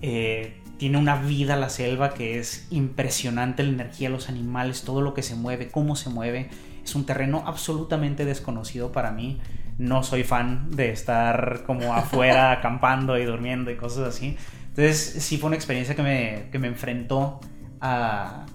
Eh, 0.00 0.62
tiene 0.78 0.98
una 0.98 1.16
vida 1.16 1.56
la 1.56 1.70
selva 1.70 2.14
que 2.14 2.38
es 2.38 2.68
impresionante, 2.70 3.64
la 3.64 3.70
energía 3.70 4.08
de 4.08 4.14
los 4.14 4.28
animales, 4.28 4.82
todo 4.82 5.00
lo 5.00 5.12
que 5.12 5.24
se 5.24 5.34
mueve, 5.34 5.68
cómo 5.68 5.96
se 5.96 6.10
mueve. 6.10 6.50
Es 6.84 6.94
un 6.94 7.04
terreno 7.04 7.42
absolutamente 7.44 8.24
desconocido 8.24 8.92
para 8.92 9.10
mí. 9.10 9.40
No 9.78 10.02
soy 10.02 10.24
fan 10.24 10.70
de 10.70 10.90
estar 10.90 11.62
como 11.64 11.94
afuera 11.94 12.52
acampando 12.58 13.16
y 13.16 13.24
durmiendo 13.24 13.70
y 13.70 13.76
cosas 13.76 14.08
así. 14.08 14.36
Entonces 14.68 15.22
sí 15.24 15.38
fue 15.38 15.48
una 15.48 15.56
experiencia 15.56 15.94
que 15.94 16.02
me, 16.02 16.48
que 16.52 16.58
me 16.58 16.68
enfrentó 16.68 17.40
a, 17.80 18.46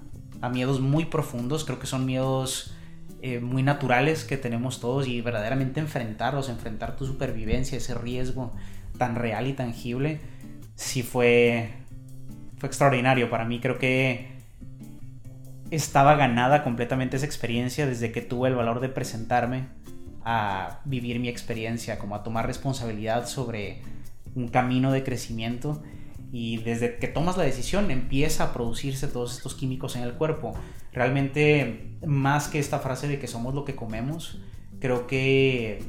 a, 0.42 0.50
miedos 0.50 0.80
muy 0.80 1.06
profundos. 1.06 1.66
Creo 1.66 1.80
que 1.80 1.88
son 1.88 2.06
miedos 2.06 2.76
eh, 3.22 3.40
muy 3.40 3.64
naturales 3.64 4.26
que 4.26 4.38
tenemos 4.38 4.80
todos 4.80 5.08
y 5.08 5.22
verdaderamente 5.22 5.80
enfrentarlos, 5.80 6.50
enfrentar 6.50 6.96
tu 6.96 7.06
supervivencia, 7.06 7.78
ese 7.78 7.94
riesgo 7.94 8.54
tan 8.98 9.16
real 9.16 9.48
y 9.48 9.54
tangible, 9.54 10.20
sí 10.76 11.04
fue 11.04 11.72
fue 12.58 12.68
extraordinario 12.68 13.30
para 13.30 13.46
mí. 13.46 13.60
Creo 13.60 13.78
que 13.78 14.32
estaba 15.70 16.16
ganada 16.16 16.64
completamente 16.64 17.18
esa 17.18 17.26
experiencia 17.26 17.86
desde 17.86 18.12
que 18.12 18.22
tuve 18.22 18.50
el 18.50 18.56
valor 18.56 18.80
de 18.80 18.90
presentarme 18.90 19.66
a 20.26 20.82
vivir 20.86 21.20
mi 21.20 21.28
experiencia, 21.28 22.00
como 22.00 22.16
a 22.16 22.24
tomar 22.24 22.48
responsabilidad 22.48 23.28
sobre 23.28 23.82
un 24.36 24.48
camino 24.48 24.92
de 24.92 25.04
crecimiento 25.04 25.84
y 26.32 26.58
desde 26.58 26.98
que 26.98 27.08
tomas 27.08 27.38
la 27.38 27.44
decisión 27.44 27.92
empieza 27.92 28.46
a 28.46 28.54
producirse 28.54 29.08
todos 29.08 29.38
estos 29.38 29.54
químicos 29.54 29.96
en 29.96 30.04
el 30.04 30.14
cuerpo. 30.14 30.54
Realmente, 30.92 31.98
más 32.06 32.48
que 32.48 32.60
esta 32.60 32.80
frase 32.80 33.08
de 33.08 33.20
que 33.20 33.28
somos 33.28 33.54
lo 33.54 33.66
que 33.66 33.76
comemos, 33.76 34.40
creo 34.80 35.06
que 35.08 35.84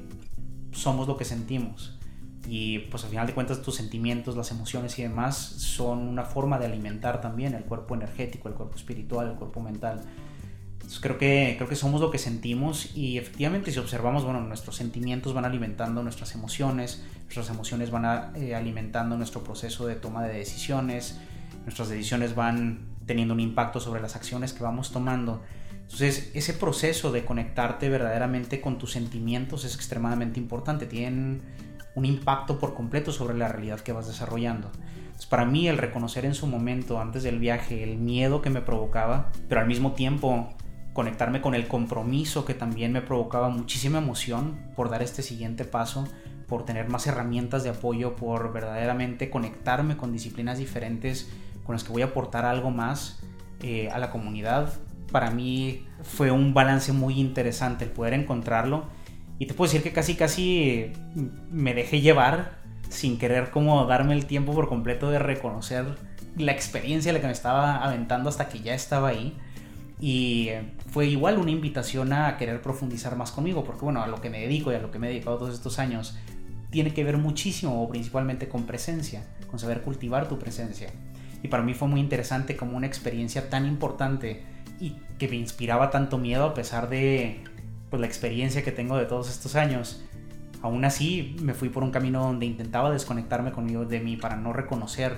somos 0.73 1.09
lo 1.09 1.17
que 1.17 1.25
sentimos 1.25 1.99
y 2.47 2.81
pues 2.91 3.05
al 3.05 3.11
final 3.11 3.27
de 3.27 3.35
cuentas 3.35 3.63
tus 3.63 3.77
sentimientos, 3.77 4.37
las 4.37 4.51
emociones 4.51 4.99
y 4.99 5.03
demás 5.03 5.37
son 5.37 6.07
una 6.09 6.25
forma 6.25 6.59
de 6.59 6.67
alimentar 6.67 7.21
también 7.21 7.55
el 7.55 7.65
cuerpo 7.65 7.95
energético, 7.95 8.49
el 8.49 8.55
cuerpo 8.55 8.77
espiritual, 8.77 9.31
el 9.31 9.37
cuerpo 9.37 9.61
mental. 9.61 10.03
Entonces 10.85 11.01
creo 11.01 11.17
que, 11.17 11.55
creo 11.57 11.67
que 11.67 11.77
somos 11.77 12.03
lo 12.03 12.11
que 12.11 12.19
sentimos 12.19 12.95
y 12.95 13.17
efectivamente 13.17 13.73
si 13.73 13.79
observamos, 13.79 14.23
bueno, 14.23 14.43
nuestros 14.43 14.77
sentimientos 14.77 15.33
van 15.33 15.47
alimentando 15.47 16.03
nuestras 16.03 16.35
emociones, 16.35 17.03
nuestras 17.23 17.49
emociones 17.49 17.91
van 17.91 18.33
eh, 18.37 18.55
alimentando 18.55 19.17
nuestro 19.17 19.43
proceso 19.43 19.87
de 19.87 19.95
toma 19.95 20.23
de 20.25 20.35
decisiones, 20.35 21.19
nuestras 21.63 21.89
decisiones 21.89 22.35
van 22.35 22.81
teniendo 23.07 23.33
un 23.33 23.41
impacto 23.41 23.81
sobre 23.81 24.03
las 24.03 24.15
acciones 24.15 24.53
que 24.53 24.63
vamos 24.63 24.93
tomando. 24.93 25.41
Entonces, 25.73 26.31
ese 26.35 26.53
proceso 26.53 27.13
de 27.13 27.25
conectarte 27.25 27.89
verdaderamente 27.89 28.61
con 28.61 28.77
tus 28.77 28.93
sentimientos 28.93 29.65
es 29.65 29.75
extremadamente 29.75 30.39
importante. 30.39 30.85
Tienen 30.85 31.41
un 31.95 32.05
impacto 32.05 32.59
por 32.59 32.75
completo 32.75 33.11
sobre 33.11 33.39
la 33.39 33.49
realidad 33.49 33.81
que 33.81 33.93
vas 33.93 34.07
desarrollando. 34.07 34.71
para 35.31 35.47
mí 35.47 35.67
el 35.67 35.79
reconocer 35.79 36.27
en 36.27 36.35
su 36.35 36.47
momento, 36.47 37.01
antes 37.01 37.23
del 37.23 37.39
viaje, 37.39 37.83
el 37.83 37.97
miedo 37.97 38.43
que 38.43 38.51
me 38.51 38.61
provocaba, 38.61 39.31
pero 39.49 39.63
al 39.63 39.67
mismo 39.67 39.93
tiempo 39.93 40.55
conectarme 40.95 41.43
con 41.43 41.55
el 41.55 41.69
compromiso 41.69 42.47
que 42.47 42.55
también 42.55 42.93
me 42.93 43.03
provocaba 43.03 43.51
muchísima 43.51 43.99
emoción 43.99 44.59
por 44.75 44.89
dar 44.89 45.03
este 45.03 45.23
siguiente 45.23 45.65
paso, 45.65 46.09
por 46.47 46.65
tener 46.65 46.89
más 46.89 47.07
herramientas 47.07 47.65
de 47.65 47.71
apoyo, 47.71 48.17
por 48.17 48.53
verdaderamente 48.53 49.29
conectarme 49.29 49.97
con 49.99 50.13
disciplinas 50.13 50.57
diferentes 50.57 51.31
con 51.65 51.75
las 51.75 51.85
que 51.85 51.93
voy 51.93 52.03
a 52.03 52.07
aportar 52.07 52.47
algo 52.47 52.71
más 52.71 53.21
eh, 53.63 53.91
a 53.91 53.99
la 53.99 54.11
comunidad. 54.11 54.73
Para 55.11 55.31
mí 55.31 55.85
fue 56.03 56.31
un 56.31 56.55
balance 56.55 56.93
muy 56.93 57.21
interesante 57.21 57.85
el 57.85 57.91
poder 57.91 58.15
encontrarlo 58.15 58.85
y 59.39 59.47
te 59.47 59.55
puedo 59.55 59.69
decir 59.69 59.83
que 59.83 59.93
casi, 59.93 60.15
casi 60.15 60.93
me 61.51 61.75
dejé 61.75 62.01
llevar 62.01 62.59
sin 62.89 63.19
querer 63.19 63.51
como 63.51 63.85
darme 63.87 64.15
el 64.15 64.27
tiempo 64.27 64.55
por 64.55 64.69
completo 64.69 65.11
de 65.11 65.19
reconocer 65.19 65.85
la 66.37 66.53
experiencia 66.53 67.11
a 67.11 67.15
la 67.15 67.21
que 67.21 67.27
me 67.27 67.33
estaba 67.33 67.83
aventando 67.85 68.29
hasta 68.29 68.49
que 68.49 68.61
ya 68.61 68.75
estaba 68.75 69.09
ahí. 69.09 69.37
Y 70.01 70.51
fue 70.91 71.07
igual 71.07 71.39
una 71.39 71.51
invitación 71.51 72.13
a 72.13 72.37
querer 72.37 72.61
profundizar 72.61 73.17
más 73.17 73.33
conmigo, 73.33 73.65
porque 73.65 73.85
bueno, 73.85 74.03
a 74.03 74.07
lo 74.07 74.21
que 74.21 74.31
me 74.31 74.41
dedico 74.41 74.73
y 74.73 74.75
a 74.75 74.81
lo 74.81 74.91
que 74.91 74.99
me 74.99 75.07
he 75.07 75.11
dedicado 75.11 75.39
todos 75.39 75.55
estos 75.55 75.79
años 75.79 76.17
tiene 76.71 76.93
que 76.93 77.05
ver 77.05 77.19
muchísimo 77.19 77.83
o 77.83 77.89
principalmente 77.89 78.49
con 78.49 78.65
presencia, 78.65 79.25
con 79.49 79.59
saber 79.59 79.83
cultivar 79.83 80.29
tu 80.29 80.39
presencia. 80.39 80.91
Y 81.43 81.49
para 81.49 81.63
mí 81.63 81.75
fue 81.75 81.87
muy 81.87 82.01
interesante 82.01 82.57
como 82.57 82.77
una 82.77 82.87
experiencia 82.87 83.49
tan 83.49 83.67
importante 83.67 84.43
y 84.81 84.97
que 85.19 85.29
me 85.29 85.37
inspiraba 85.37 85.91
tanto 85.91 86.19
miedo 86.19 86.45
a 86.45 86.55
pesar 86.55 86.89
de 86.89 87.45
pues, 87.91 88.01
la 88.01 88.07
experiencia 88.07 88.65
que 88.65 88.73
tengo 88.73 88.97
de 88.97 89.05
todos 89.07 89.31
estos 89.31 89.55
años, 89.55 90.05
aún 90.63 90.85
así 90.85 91.37
me 91.41 91.55
fui 91.55 91.69
por 91.69 91.85
un 91.85 91.93
camino 91.93 92.25
donde 92.25 92.47
intentaba 92.47 92.91
desconectarme 92.91 93.53
conmigo 93.53 93.85
de 93.85 94.01
mí 94.01 94.17
para 94.17 94.35
no 94.35 94.53
reconocer 94.53 95.13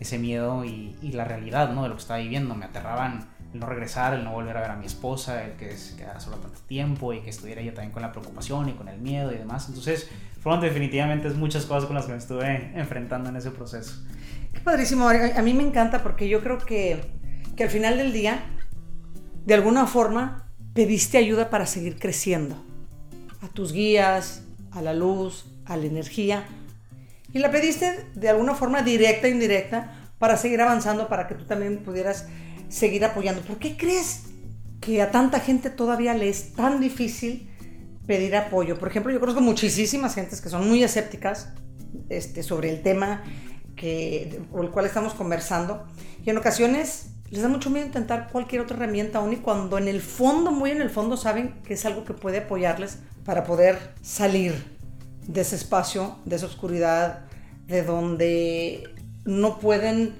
ese 0.00 0.18
miedo 0.18 0.64
y, 0.64 0.96
la 1.12 1.24
realidad 1.24 1.72
¿no? 1.72 1.82
de 1.84 1.88
lo 1.88 1.94
que 1.94 2.02
estaba 2.02 2.20
viviendo. 2.20 2.54
Me 2.54 2.66
aterraban 2.66 3.28
el 3.52 3.60
no 3.60 3.66
regresar, 3.66 4.14
el 4.14 4.24
no 4.24 4.32
volver 4.32 4.56
a 4.56 4.60
ver 4.60 4.70
a 4.70 4.76
mi 4.76 4.86
esposa, 4.86 5.44
el 5.44 5.52
que 5.52 5.76
se 5.76 5.96
quedara 5.96 6.20
sola 6.20 6.36
tanto 6.36 6.60
tiempo 6.68 7.12
y 7.12 7.20
que 7.20 7.30
estuviera 7.30 7.60
ella 7.60 7.74
también 7.74 7.92
con 7.92 8.02
la 8.02 8.12
preocupación 8.12 8.68
y 8.68 8.72
con 8.72 8.88
el 8.88 9.00
miedo 9.00 9.32
y 9.32 9.38
demás. 9.38 9.68
Entonces, 9.68 10.08
fueron 10.40 10.60
definitivamente 10.60 11.28
muchas 11.30 11.66
cosas 11.66 11.86
con 11.86 11.96
las 11.96 12.06
que 12.06 12.12
me 12.12 12.18
estuve 12.18 12.72
enfrentando 12.74 13.28
en 13.28 13.36
ese 13.36 13.50
proceso. 13.50 14.02
Qué 14.52 14.60
padrísimo, 14.60 15.08
a 15.08 15.42
mí 15.42 15.54
me 15.54 15.62
encanta 15.62 16.02
porque 16.02 16.28
yo 16.28 16.40
creo 16.42 16.58
que, 16.58 17.04
que 17.56 17.64
al 17.64 17.70
final 17.70 17.96
del 17.98 18.12
día 18.12 18.40
de 19.44 19.54
alguna 19.54 19.86
forma 19.86 20.46
pediste 20.74 21.18
ayuda 21.18 21.50
para 21.50 21.66
seguir 21.66 21.98
creciendo. 21.98 22.62
A 23.42 23.48
tus 23.48 23.72
guías, 23.72 24.44
a 24.70 24.82
la 24.82 24.94
luz, 24.94 25.46
a 25.66 25.76
la 25.76 25.86
energía. 25.86 26.44
Y 27.32 27.38
la 27.38 27.50
pediste 27.50 28.06
de 28.14 28.28
alguna 28.28 28.54
forma 28.54 28.82
directa 28.82 29.28
e 29.28 29.30
indirecta 29.30 29.92
para 30.18 30.36
seguir 30.36 30.60
avanzando, 30.60 31.08
para 31.08 31.26
que 31.26 31.34
tú 31.34 31.44
también 31.46 31.82
pudieras 31.82 32.28
seguir 32.70 33.04
apoyando. 33.04 33.42
¿Por 33.42 33.58
qué 33.58 33.76
crees 33.76 34.22
que 34.80 35.02
a 35.02 35.10
tanta 35.10 35.40
gente 35.40 35.68
todavía 35.68 36.14
le 36.14 36.30
es 36.30 36.54
tan 36.54 36.80
difícil 36.80 37.50
pedir 38.06 38.34
apoyo? 38.36 38.78
Por 38.78 38.88
ejemplo, 38.88 39.12
yo 39.12 39.20
conozco 39.20 39.42
muchísimas 39.42 40.14
gentes 40.14 40.40
que 40.40 40.48
son 40.48 40.66
muy 40.66 40.82
escépticas 40.82 41.50
este, 42.08 42.42
sobre 42.42 42.70
el 42.70 42.82
tema 42.82 43.22
que, 43.76 44.40
el 44.58 44.70
cual 44.70 44.86
estamos 44.86 45.12
conversando. 45.12 45.84
Y 46.24 46.30
en 46.30 46.38
ocasiones 46.38 47.10
les 47.30 47.42
da 47.42 47.48
mucho 47.48 47.70
miedo 47.70 47.86
intentar 47.86 48.28
cualquier 48.30 48.62
otra 48.62 48.76
herramienta, 48.76 49.18
aún 49.18 49.32
y 49.32 49.36
cuando 49.36 49.78
en 49.78 49.88
el 49.88 50.00
fondo, 50.00 50.50
muy 50.50 50.70
en 50.70 50.82
el 50.82 50.90
fondo, 50.90 51.16
saben 51.16 51.62
que 51.62 51.74
es 51.74 51.84
algo 51.84 52.04
que 52.04 52.12
puede 52.12 52.38
apoyarles 52.38 52.98
para 53.24 53.44
poder 53.44 53.78
salir 54.02 54.54
de 55.26 55.40
ese 55.42 55.56
espacio, 55.56 56.16
de 56.24 56.36
esa 56.36 56.46
oscuridad, 56.46 57.20
de 57.66 57.82
donde 57.82 58.94
no 59.24 59.58
pueden 59.60 60.14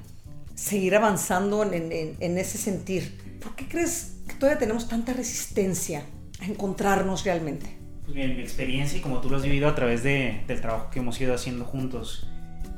seguir 0.61 0.95
avanzando 0.95 1.63
en, 1.63 1.91
en 2.21 2.39
ese 2.39 2.59
sentir. 2.59 3.39
¿Por 3.43 3.57
qué 3.57 3.67
crees 3.67 4.19
que 4.29 4.35
todavía 4.35 4.59
tenemos 4.59 4.89
tanta 4.89 5.15
resistencia 5.15 6.05
a 6.41 6.45
encontrarnos 6.45 7.25
realmente? 7.25 7.79
Pues 8.05 8.15
bien, 8.15 8.37
mi 8.37 8.43
experiencia 8.43 8.99
y 8.99 9.01
como 9.01 9.21
tú 9.21 9.31
lo 9.31 9.37
has 9.37 9.43
vivido 9.43 9.69
a 9.69 9.75
través 9.75 10.03
de, 10.03 10.43
del 10.47 10.61
trabajo 10.61 10.91
que 10.91 10.99
hemos 10.99 11.19
ido 11.19 11.35
haciendo 11.35 11.65
juntos, 11.65 12.29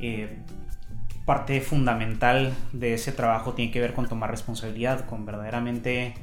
eh, 0.00 0.38
parte 1.26 1.60
fundamental 1.60 2.54
de 2.72 2.94
ese 2.94 3.10
trabajo 3.10 3.54
tiene 3.54 3.72
que 3.72 3.80
ver 3.80 3.94
con 3.94 4.08
tomar 4.08 4.30
responsabilidad, 4.30 5.04
con 5.06 5.26
verdaderamente 5.26 6.14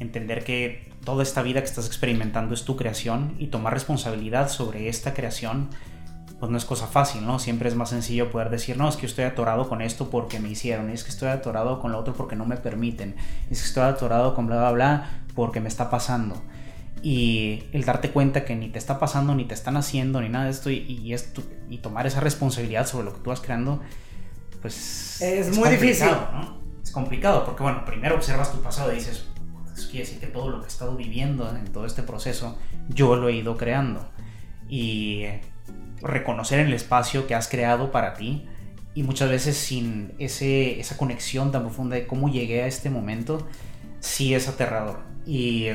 entender 0.00 0.42
que 0.42 0.90
toda 1.04 1.22
esta 1.22 1.42
vida 1.42 1.60
que 1.60 1.66
estás 1.66 1.86
experimentando 1.86 2.54
es 2.54 2.64
tu 2.64 2.74
creación 2.74 3.36
y 3.38 3.48
tomar 3.48 3.72
responsabilidad 3.72 4.48
sobre 4.48 4.88
esta 4.88 5.14
creación 5.14 5.68
pues 6.42 6.50
no 6.50 6.58
es 6.58 6.64
cosa 6.64 6.88
fácil, 6.88 7.24
¿no? 7.24 7.38
Siempre 7.38 7.68
es 7.68 7.76
más 7.76 7.90
sencillo 7.90 8.32
poder 8.32 8.50
decir, 8.50 8.76
no, 8.76 8.88
es 8.88 8.96
que 8.96 9.06
estoy 9.06 9.22
atorado 9.22 9.68
con 9.68 9.80
esto 9.80 10.10
porque 10.10 10.40
me 10.40 10.48
hicieron, 10.48 10.90
es 10.90 11.04
que 11.04 11.10
estoy 11.10 11.28
atorado 11.28 11.78
con 11.78 11.92
lo 11.92 11.98
otro 12.00 12.14
porque 12.14 12.34
no 12.34 12.44
me 12.46 12.56
permiten, 12.56 13.14
es 13.48 13.60
que 13.60 13.68
estoy 13.68 13.84
atorado 13.84 14.34
con 14.34 14.48
bla, 14.48 14.56
bla, 14.56 14.72
bla 14.72 15.10
porque 15.36 15.60
me 15.60 15.68
está 15.68 15.88
pasando. 15.88 16.42
Y 17.00 17.62
el 17.70 17.84
darte 17.84 18.10
cuenta 18.10 18.44
que 18.44 18.56
ni 18.56 18.70
te 18.70 18.80
está 18.80 18.98
pasando, 18.98 19.36
ni 19.36 19.44
te 19.44 19.54
están 19.54 19.76
haciendo, 19.76 20.20
ni 20.20 20.30
nada 20.30 20.46
de 20.46 20.50
esto, 20.50 20.68
y, 20.68 21.12
esto, 21.14 21.44
y 21.70 21.78
tomar 21.78 22.08
esa 22.08 22.18
responsabilidad 22.18 22.88
sobre 22.88 23.04
lo 23.04 23.14
que 23.14 23.20
tú 23.20 23.30
vas 23.30 23.40
creando, 23.40 23.80
pues 24.60 25.22
es, 25.22 25.56
muy 25.56 25.68
difícil. 25.70 26.08
¿no? 26.08 26.58
Es 26.82 26.90
complicado 26.90 27.44
porque, 27.44 27.62
bueno, 27.62 27.84
primero 27.84 28.16
observas 28.16 28.50
tu 28.50 28.60
pasado 28.60 28.90
y 28.90 28.96
dices, 28.96 29.26
eso 29.76 29.88
quiere 29.88 30.06
decir 30.06 30.18
que 30.18 30.26
todo 30.26 30.48
lo 30.48 30.58
que 30.58 30.64
he 30.64 30.70
estado 30.70 30.96
viviendo 30.96 31.48
en 31.56 31.66
todo 31.66 31.86
este 31.86 32.02
proceso, 32.02 32.58
yo 32.88 33.14
lo 33.14 33.28
he 33.28 33.34
ido 33.34 33.56
creando. 33.56 34.10
Y 34.68 35.26
reconocer 36.02 36.58
en 36.60 36.66
el 36.66 36.74
espacio 36.74 37.26
que 37.26 37.34
has 37.34 37.48
creado 37.48 37.92
para 37.92 38.14
ti 38.14 38.46
y 38.94 39.02
muchas 39.02 39.30
veces 39.30 39.56
sin 39.56 40.12
ese, 40.18 40.78
esa 40.80 40.96
conexión 40.96 41.52
tan 41.52 41.62
profunda 41.62 41.96
de 41.96 42.06
cómo 42.06 42.28
llegué 42.28 42.62
a 42.62 42.66
este 42.66 42.90
momento, 42.90 43.46
sí 44.00 44.34
es 44.34 44.48
aterrador. 44.48 45.00
Y 45.24 45.68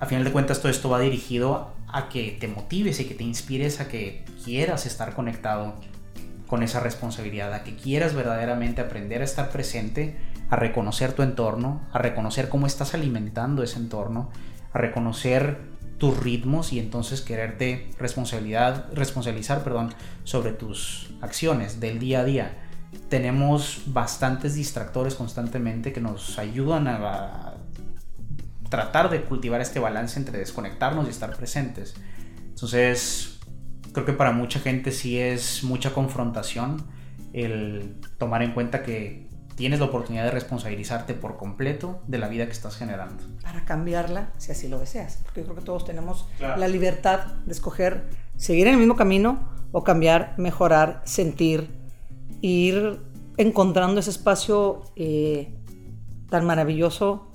a 0.00 0.06
final 0.06 0.24
de 0.24 0.32
cuentas 0.32 0.60
todo 0.60 0.70
esto 0.70 0.88
va 0.88 1.00
dirigido 1.00 1.74
a 1.88 2.08
que 2.08 2.36
te 2.40 2.48
motives 2.48 3.00
y 3.00 3.04
que 3.04 3.14
te 3.14 3.24
inspires 3.24 3.80
a 3.80 3.88
que 3.88 4.24
quieras 4.44 4.86
estar 4.86 5.14
conectado 5.14 5.74
con 6.46 6.62
esa 6.62 6.80
responsabilidad, 6.80 7.52
a 7.52 7.64
que 7.64 7.76
quieras 7.76 8.14
verdaderamente 8.14 8.80
aprender 8.80 9.20
a 9.20 9.24
estar 9.24 9.50
presente, 9.50 10.16
a 10.50 10.56
reconocer 10.56 11.12
tu 11.12 11.22
entorno, 11.22 11.82
a 11.92 11.98
reconocer 11.98 12.48
cómo 12.48 12.66
estás 12.66 12.94
alimentando 12.94 13.62
ese 13.62 13.78
entorno, 13.78 14.30
a 14.72 14.78
reconocer 14.78 15.73
tus 15.98 16.18
ritmos 16.18 16.72
y 16.72 16.78
entonces 16.78 17.20
quererte 17.20 17.90
responsabilidad, 17.98 18.92
responsabilizar 18.92 19.62
perdón, 19.62 19.94
sobre 20.24 20.52
tus 20.52 21.10
acciones 21.20 21.80
del 21.80 21.98
día 21.98 22.20
a 22.20 22.24
día. 22.24 22.58
Tenemos 23.08 23.82
bastantes 23.86 24.54
distractores 24.54 25.14
constantemente 25.14 25.92
que 25.92 26.00
nos 26.00 26.38
ayudan 26.38 26.88
a, 26.88 27.54
tratar 28.70 29.08
de 29.08 29.22
cultivar 29.22 29.60
este 29.60 29.78
balance 29.78 30.18
entre 30.18 30.38
desconectarnos 30.38 31.06
y 31.06 31.10
estar 31.10 31.36
presentes. 31.36 31.94
Entonces, 32.48 33.38
creo 33.92 34.04
que 34.04 34.12
para 34.12 34.32
mucha 34.32 34.58
gente 34.58 34.90
sí 34.90 35.18
es 35.18 35.62
mucha 35.62 35.92
confrontación 35.92 36.82
el 37.32 37.96
tomar 38.18 38.42
en 38.42 38.52
cuenta 38.52 38.82
que 38.82 39.23
tienes 39.54 39.78
la 39.80 39.86
oportunidad 39.86 40.24
de 40.24 40.30
responsabilizarte 40.30 41.14
por 41.14 41.36
completo 41.36 42.00
de 42.06 42.18
la 42.18 42.28
vida 42.28 42.46
que 42.46 42.52
estás 42.52 42.76
generando. 42.76 43.22
Para 43.42 43.64
cambiarla, 43.64 44.30
si 44.38 44.52
así 44.52 44.68
lo 44.68 44.78
deseas. 44.78 45.20
Porque 45.22 45.40
yo 45.40 45.46
creo 45.46 45.56
que 45.56 45.64
todos 45.64 45.84
tenemos 45.84 46.28
la 46.40 46.68
libertad 46.68 47.26
de 47.44 47.52
escoger 47.52 48.04
seguir 48.36 48.66
en 48.66 48.74
el 48.74 48.80
mismo 48.80 48.96
camino 48.96 49.48
o 49.72 49.84
cambiar, 49.84 50.34
mejorar, 50.38 51.02
sentir, 51.04 51.70
ir 52.40 53.00
encontrando 53.36 54.00
ese 54.00 54.10
espacio 54.10 54.82
eh, 54.96 55.54
tan 56.30 56.44
maravilloso 56.44 57.28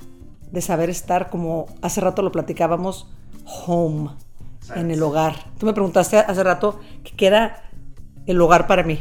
de 0.52 0.62
saber 0.62 0.90
estar 0.90 1.30
como 1.30 1.68
hace 1.82 2.02
rato 2.02 2.22
lo 2.22 2.32
platicábamos, 2.32 3.10
home, 3.46 4.10
en 4.76 4.92
el 4.92 5.02
hogar. 5.02 5.36
Tú 5.58 5.66
me 5.66 5.74
preguntaste 5.74 6.18
hace 6.18 6.44
rato 6.44 6.80
qué 7.18 7.28
era 7.28 7.70
el 8.26 8.40
hogar 8.42 8.68
para 8.68 8.84
mí. 8.84 9.00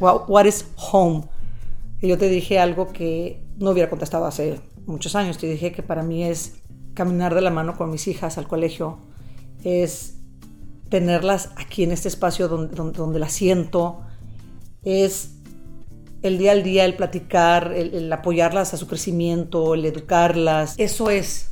What 0.00 0.44
is 0.44 0.66
home? 0.76 1.24
Y 2.00 2.08
yo 2.08 2.18
te 2.18 2.28
dije 2.28 2.58
algo 2.58 2.92
que 2.92 3.42
no 3.58 3.70
hubiera 3.70 3.90
contestado 3.90 4.26
hace 4.26 4.60
muchos 4.86 5.16
años. 5.16 5.38
Te 5.38 5.48
dije 5.48 5.72
que 5.72 5.82
para 5.82 6.02
mí 6.02 6.24
es 6.24 6.54
caminar 6.94 7.34
de 7.34 7.40
la 7.40 7.50
mano 7.50 7.76
con 7.76 7.90
mis 7.90 8.08
hijas 8.08 8.38
al 8.38 8.48
colegio, 8.48 8.98
es 9.62 10.14
tenerlas 10.88 11.50
aquí 11.56 11.84
en 11.84 11.92
este 11.92 12.08
espacio 12.08 12.48
donde, 12.48 13.18
las 13.18 13.32
siento, 13.32 14.00
es 14.82 15.34
el 16.22 16.38
día 16.38 16.52
al 16.52 16.64
día, 16.64 16.84
el 16.84 16.96
platicar, 16.96 17.72
el, 17.72 18.12
apoyarlas 18.12 18.74
a 18.74 18.76
su 18.76 18.88
crecimiento, 18.88 19.74
el 19.74 19.84
educarlas. 19.84 20.74
Eso 20.76 21.10
es 21.10 21.50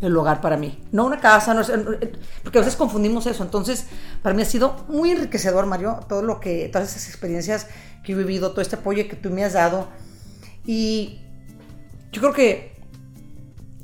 el 0.00 0.16
hogar 0.16 0.40
para 0.40 0.56
mí. 0.56 0.78
No 0.92 1.06
una 1.06 1.18
casa, 1.18 1.54
no 1.54 1.62
porque 2.42 2.58
a 2.58 2.60
veces 2.60 2.76
confundimos 2.76 3.26
eso. 3.26 3.42
Entonces, 3.42 3.86
para 4.22 4.36
mí 4.36 4.42
ha 4.42 4.44
sido 4.44 4.76
muy 4.88 5.10
enriquecedor, 5.10 5.66
Mario, 5.66 5.98
todo 6.08 6.22
lo 6.22 6.38
que, 6.38 6.68
todas 6.68 6.90
esas 6.90 7.08
experiencias 7.08 7.66
que 8.04 8.12
he 8.12 8.14
vivido, 8.14 8.50
todo 8.50 8.60
este 8.60 8.76
apoyo 8.76 9.08
que 9.08 9.16
tú 9.16 9.30
me 9.30 9.44
has 9.44 9.54
dado. 9.54 9.88
Y 10.66 11.20
yo 12.12 12.20
creo 12.20 12.32
que 12.32 12.74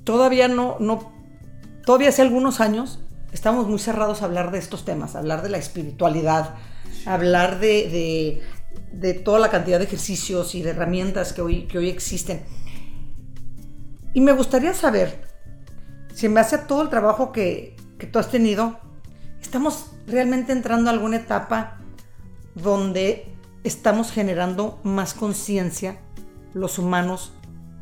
todavía 0.04 0.46
no, 0.46 0.76
no, 0.78 1.12
todavía 1.84 2.10
hace 2.10 2.22
algunos 2.22 2.60
años 2.60 3.00
estamos 3.32 3.66
muy 3.66 3.78
cerrados 3.78 4.22
a 4.22 4.26
hablar 4.26 4.50
de 4.50 4.58
estos 4.58 4.84
temas, 4.84 5.14
a 5.14 5.20
hablar 5.20 5.42
de 5.42 5.48
la 5.48 5.58
espiritualidad, 5.58 6.54
hablar 7.06 7.60
de, 7.60 8.42
de, 8.92 9.14
toda 9.14 9.38
la 9.38 9.50
cantidad 9.50 9.78
de 9.78 9.84
ejercicios 9.84 10.54
y 10.54 10.62
de 10.62 10.70
herramientas 10.70 11.32
que 11.32 11.42
hoy, 11.42 11.66
que 11.66 11.78
hoy 11.78 11.88
existen. 11.88 12.42
Y 14.12 14.20
me 14.20 14.32
gustaría 14.32 14.74
saber 14.74 15.28
si 16.14 16.26
en 16.26 16.34
base 16.34 16.56
a 16.56 16.66
todo 16.66 16.82
el 16.82 16.88
trabajo 16.88 17.32
que, 17.32 17.76
que 17.98 18.06
tú 18.06 18.18
has 18.18 18.30
tenido, 18.30 18.78
estamos 19.40 19.92
realmente 20.06 20.52
entrando 20.52 20.90
a 20.90 20.92
alguna 20.92 21.16
etapa 21.16 21.78
donde 22.54 23.32
estamos 23.64 24.12
generando 24.12 24.80
más 24.82 25.14
conciencia 25.14 25.98
los 26.54 26.78
humanos 26.78 27.32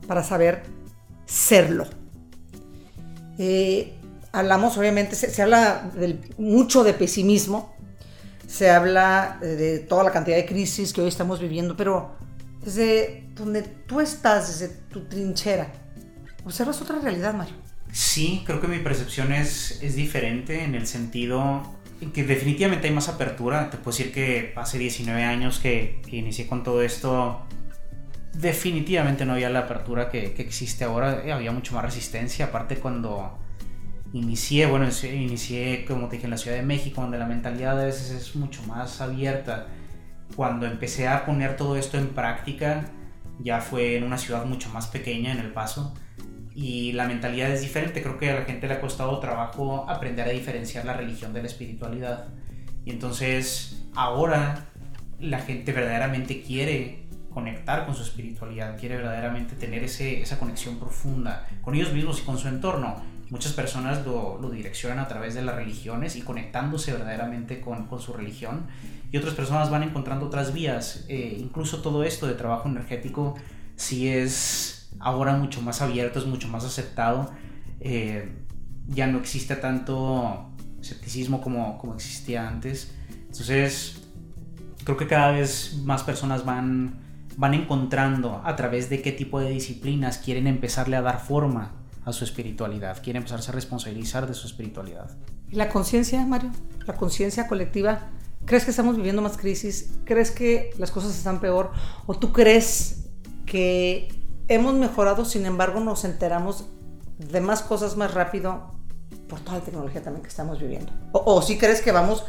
para 0.07 0.23
saber 0.23 0.63
serlo. 1.27 1.87
Eh, 3.39 3.95
hablamos, 4.33 4.77
obviamente, 4.77 5.15
se, 5.15 5.43
habla 5.43 5.91
mucho 6.39 6.85
de 6.85 6.95
pesimismo, 6.95 7.75
se 8.47 8.71
habla 8.71 9.39
de 9.41 9.79
toda 9.81 10.05
la 10.05 10.11
cantidad 10.11 10.37
de 10.37 10.47
crisis 10.47 10.93
que 10.93 11.01
hoy 11.01 11.09
estamos 11.09 11.41
viviendo, 11.41 11.77
pero 11.77 12.17
desde 12.65 13.29
donde 13.35 13.63
tú 13.63 14.01
estás, 14.01 14.59
desde 14.59 14.75
tu 14.91 15.05
trinchera, 15.05 15.71
observas 16.45 16.81
otra 16.81 16.99
realidad, 16.99 17.35
Mario. 17.35 17.55
Sí, 17.93 18.43
creo 18.45 18.61
que 18.61 18.69
mi 18.69 18.81
percepción 18.81 19.33
es 19.33 19.81
diferente 19.95 20.63
en 20.65 20.75
el 20.75 20.87
sentido 20.87 21.78
que 22.13 22.25
definitivamente 22.25 22.89
hay 22.89 22.95
más 22.95 23.09
apertura. 23.09 23.71
Te 23.71 23.77
puedo 23.77 23.97
decir 23.97 24.13
que 24.13 24.53
hace 24.57 24.79
19 24.79 25.23
años 25.25 25.59
que, 25.59 26.01
inicié 26.11 26.47
con 26.47 26.63
todo 26.63 26.83
esto, 26.83 27.43
definitivamente 28.35 29.25
no 29.25 29.33
había 29.35 29.51
la 29.51 29.61
apertura 29.61 30.09
que, 30.09 30.35
existe 30.39 30.85
ahora. 30.85 31.23
Había 31.33 31.53
mucho 31.53 31.75
más 31.75 31.85
resistencia. 31.85 32.47
Aparte 32.47 32.77
cuando 32.77 33.39
inicié, 34.13 34.67
bueno, 34.67 34.87
inicié 35.13 35.85
como 35.85 36.09
te 36.09 36.17
dije 36.17 36.27
en 36.27 36.31
la 36.31 36.39
Ciudad 36.39 36.57
de 36.57 36.63
México, 36.63 37.01
donde 37.01 37.19
la 37.19 37.27
mentalidad 37.27 37.81
a 37.81 37.85
veces 37.85 38.11
es 38.11 38.37
mucho 38.37 38.63
más 38.65 39.01
abierta. 39.01 39.67
Cuando 40.37 40.67
empecé 40.67 41.09
a 41.09 41.27
poner 41.27 41.57
todo 41.57 41.77
esto 41.77 41.99
en 41.99 42.09
práctica, 42.09 42.85
ya 43.41 43.61
fue 43.61 43.97
en 43.97 44.05
una 44.05 44.19
ciudad 44.19 44.45
mucho 44.45 44.69
más 44.71 44.87
pequeña, 44.87 45.33
en 45.33 45.39
El 45.39 45.53
Paso 45.53 45.95
y 46.61 46.91
la 46.91 47.07
mentalidad 47.07 47.53
es 47.53 47.61
diferente. 47.61 48.03
Creo 48.03 48.19
que 48.19 48.33
a 48.33 48.41
la 48.41 48.45
gente 48.45 48.67
le 48.67 48.75
ha 48.75 48.81
costado 48.81 49.21
trabajo 49.21 49.89
aprender 49.89 50.27
a 50.27 50.33
diferenciar 50.33 50.85
la 50.85 50.93
religión 50.93 51.33
de 51.33 51.43
la 51.43 51.47
espiritualidad. 51.47 52.27
Y 52.85 52.91
entonces 52.91 53.85
ahora 53.95 54.67
la 55.21 55.39
gente 55.39 55.71
verdaderamente 55.71 56.43
quiere 56.43 57.07
conectar 57.33 57.87
con 57.87 57.95
su 57.95 58.03
espiritualidad, 58.03 58.77
quiere 58.77 58.97
verdaderamente 58.97 59.55
tener 59.55 59.85
ese, 59.85 60.21
esa 60.21 60.41
conexión 60.41 60.81
profunda 60.81 61.47
con 61.63 61.77
ellos 61.77 61.93
mismos 61.93 62.19
y 62.19 62.23
con 62.23 62.39
su 62.39 62.49
entorno. 62.49 62.97
Muchas 63.31 63.53
personas 63.53 64.05
lo, 64.05 64.41
lo 64.41 64.51
direccionan 64.51 64.99
a 64.99 65.07
través 65.07 65.35
de 65.35 65.43
las 65.43 65.55
religiones 65.55 66.17
y 66.17 66.23
conectándose 66.23 66.93
verdaderamente 66.93 67.61
con, 67.61 67.87
con 67.87 68.01
su 68.01 68.15
religión. 68.15 68.67
Y 69.13 69.17
otras 69.17 69.35
personas 69.35 69.71
van 69.71 69.85
encontrando 69.85 70.27
otras 70.27 70.53
vías. 70.53 71.05
Eh, 71.09 71.37
incluso 71.39 71.83
todo 71.83 72.03
esto 72.03 72.27
de 72.27 72.35
trabajo 72.35 72.69
energético 72.69 73.37
sí 73.77 74.09
es 74.09 74.68
ahora 75.01 75.37
mucho 75.37 75.63
más 75.63 75.83
abierto, 75.83 76.19
es 76.19 76.27
mucho 76.27 76.49
más 76.49 76.65
aceptado. 76.65 77.31
Eh, 77.81 78.29
ya 78.89 79.07
no 79.07 79.19
existe 79.19 79.57
tanto 79.57 80.51
escepticismo 80.81 81.41
como, 81.41 81.79
como 81.79 81.95
existía 81.95 82.49
antes. 82.49 82.95
Entonces, 83.27 84.03
creo 84.85 84.97
que 84.97 85.07
cada 85.07 85.33
vez 85.33 85.81
más 85.85 86.03
personas 86.03 86.45
van, 86.45 87.01
van 87.37 87.55
encontrando 87.55 88.41
a 88.45 88.57
través 88.57 88.89
de 88.89 89.03
qué 89.03 89.13
tipo 89.13 89.41
de 89.41 89.51
disciplinas 89.51 90.19
quieren 90.19 90.47
empezarle 90.47 90.97
a 90.97 91.03
dar 91.03 91.21
forma 91.21 91.73
a 92.05 92.13
su 92.13 92.25
espiritualidad, 92.25 93.03
quieren 93.03 93.21
empezarse 93.21 93.51
a 93.51 93.55
responsabilizar 93.55 94.27
de 94.27 94.35
su 94.35 94.47
espiritualidad. 94.47 95.11
La 95.51 95.69
conciencia, 95.69 96.25
Mario, 96.25 96.51
la 96.87 96.95
conciencia 96.95 97.47
colectiva, 97.47 98.09
¿crees 98.47 98.65
que 98.65 98.71
estamos 98.71 98.97
viviendo 98.97 99.21
más 99.21 99.37
crisis? 99.37 99.99
¿Crees 100.05 100.31
que 100.31 100.71
las 100.79 100.91
cosas 100.91 101.17
están 101.17 101.41
peor? 101.41 101.71
¿O 102.07 102.15
tú 102.15 102.33
crees 102.33 103.11
que 103.45 104.09
hemos 104.49 104.75
mejorado, 104.75 105.25
sin 105.25 105.47
embargo 105.47 105.81
nos 105.81 106.05
enteramos 106.05 106.67
de 107.19 107.41
más 107.41 107.63
cosas 107.63 107.97
más 107.97 108.15
rápido 108.15 108.79
por 109.29 109.41
toda 109.41 109.59
la 109.59 109.65
tecnología 109.65 110.03
también 110.03 110.23
que 110.23 110.29
estamos 110.29 110.59
viviendo? 110.59 110.93
¿O, 111.13 111.43
si 111.43 111.59
crees 111.59 111.83
que 111.83 111.93
vamos 111.93 112.25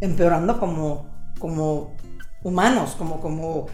empeorando 0.00 0.58
como, 0.58 1.08
como 1.38 1.96
humanos, 2.42 2.94
como, 2.98 3.20
como 3.20 3.68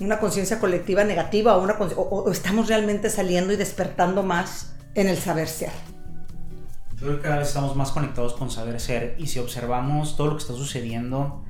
una 0.00 0.18
conciencia 0.20 0.58
colectiva 0.60 1.04
negativa 1.04 1.56
o, 1.56 1.62
una, 1.62 1.74
o, 1.74 2.30
estamos 2.30 2.68
realmente 2.68 3.10
saliendo 3.10 3.52
y 3.52 3.56
despertando 3.56 4.22
más 4.22 4.74
en 4.94 5.08
el 5.08 5.16
saber 5.16 5.48
ser? 5.48 5.72
Yo 6.96 7.06
creo 7.06 7.16
que 7.16 7.22
cada 7.22 7.38
vez 7.38 7.48
estamos 7.48 7.74
más 7.74 7.90
conectados 7.90 8.34
con 8.34 8.50
saber 8.50 8.78
ser 8.78 9.16
y 9.18 9.26
si 9.26 9.38
observamos 9.38 10.16
todo 10.16 10.28
lo 10.28 10.36
que 10.36 10.42
está 10.42 10.54
sucediendo 10.54 11.42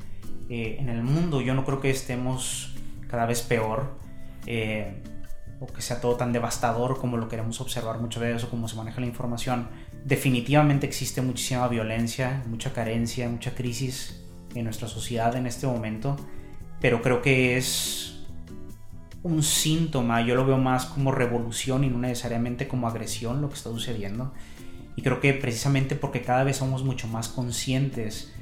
eh, 0.49 0.77
en 0.79 0.89
el 0.89 1.03
mundo, 1.03 1.41
yo 1.41 1.55
no 1.55 1.65
creo 1.65 1.81
que 1.81 1.91
estemos 1.91 2.75
cada 3.09 3.27
vez 3.27 3.43
peor. 3.43 4.02
Eh, 4.47 5.03
o 5.63 5.67
que 5.67 5.81
sea 5.81 6.01
todo 6.01 6.17
tan 6.17 6.33
devastador 6.33 6.99
como 6.99 7.17
lo 7.17 7.29
queremos 7.29 7.61
observar 7.61 8.01
muchas 8.01 8.21
veces 8.21 8.45
o 8.45 8.51
como 8.51 8.67
se 8.67 8.75
maneja 8.75 9.01
la 9.01 9.07
información. 9.07 9.69
Definitivamente 10.05 10.87
existe 10.87 11.23
muchísima 11.23 11.69
violencia, 11.69 12.43
mucha 12.49 12.73
carencia, 12.73 13.29
mucha 13.29 13.55
crisis 13.55 14.21
en 14.55 14.65
nuestra 14.65 14.89
sociedad 14.89 15.37
en 15.37 15.47
este 15.47 15.69
momento, 15.69 16.17
pero 16.81 17.01
creo 17.01 17.23
que 17.23 17.57
es 17.57 18.25
un 19.23 19.45
síntoma, 19.45 20.21
yo 20.23 20.35
lo 20.35 20.45
veo 20.45 20.59
más 20.59 20.87
como 20.87 21.13
revolución 21.13 21.85
y 21.85 21.89
no 21.89 21.99
necesariamente 21.99 22.67
como 22.67 22.89
agresión 22.89 23.41
lo 23.41 23.49
que 23.49 23.55
está 23.55 23.71
sucediendo. 23.71 24.33
Y 24.97 25.03
creo 25.03 25.21
que 25.21 25.33
precisamente 25.33 25.95
porque 25.95 26.23
cada 26.23 26.43
vez 26.43 26.57
somos 26.57 26.83
mucho 26.83 27.07
más 27.07 27.29
conscientes, 27.29 28.33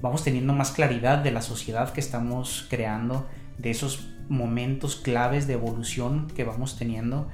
vamos 0.00 0.24
teniendo 0.24 0.54
más 0.54 0.72
claridad 0.72 1.18
de 1.18 1.30
la 1.30 1.42
sociedad 1.42 1.92
que 1.92 2.00
estamos 2.00 2.66
creando, 2.70 3.28
de 3.58 3.70
esos 3.70 4.08
momentos 4.28 4.96
claves 4.96 5.46
de 5.46 5.54
evolución 5.54 6.28
que 6.34 6.44
vamos 6.44 6.78
teniendo. 6.78 7.28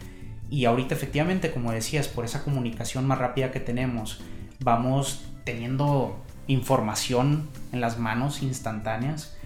Y 0.48 0.64
ahorita 0.64 0.94
efectivamente, 0.94 1.52
como 1.52 1.72
decías, 1.72 2.08
por 2.08 2.24
esa 2.24 2.42
comunicación 2.42 3.06
más 3.06 3.18
rápida 3.18 3.50
que 3.52 3.60
tenemos, 3.60 4.20
vamos 4.60 5.24
teniendo 5.44 6.22
información 6.46 7.48
en 7.72 7.80
las 7.80 7.98
manos 7.98 8.42
instantáneas 8.42 9.36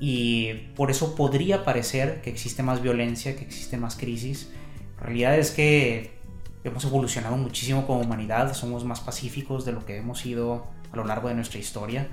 y 0.00 0.54
por 0.76 0.90
eso 0.90 1.14
podría 1.14 1.64
parecer 1.64 2.20
que 2.22 2.30
existe 2.30 2.62
más 2.62 2.82
violencia, 2.82 3.36
que 3.36 3.44
existe 3.44 3.76
más 3.76 3.96
crisis. 3.96 4.50
La 4.98 5.04
realidad 5.04 5.38
es 5.38 5.50
que 5.50 6.18
hemos 6.64 6.84
evolucionado 6.84 7.36
muchísimo 7.36 7.86
como 7.86 8.00
humanidad, 8.00 8.54
somos 8.54 8.84
más 8.84 9.00
pacíficos 9.00 9.64
de 9.64 9.72
lo 9.72 9.84
que 9.86 9.96
hemos 9.96 10.20
sido 10.20 10.66
a 10.92 10.96
lo 10.96 11.04
largo 11.04 11.28
de 11.28 11.34
nuestra 11.34 11.58
historia 11.58 12.08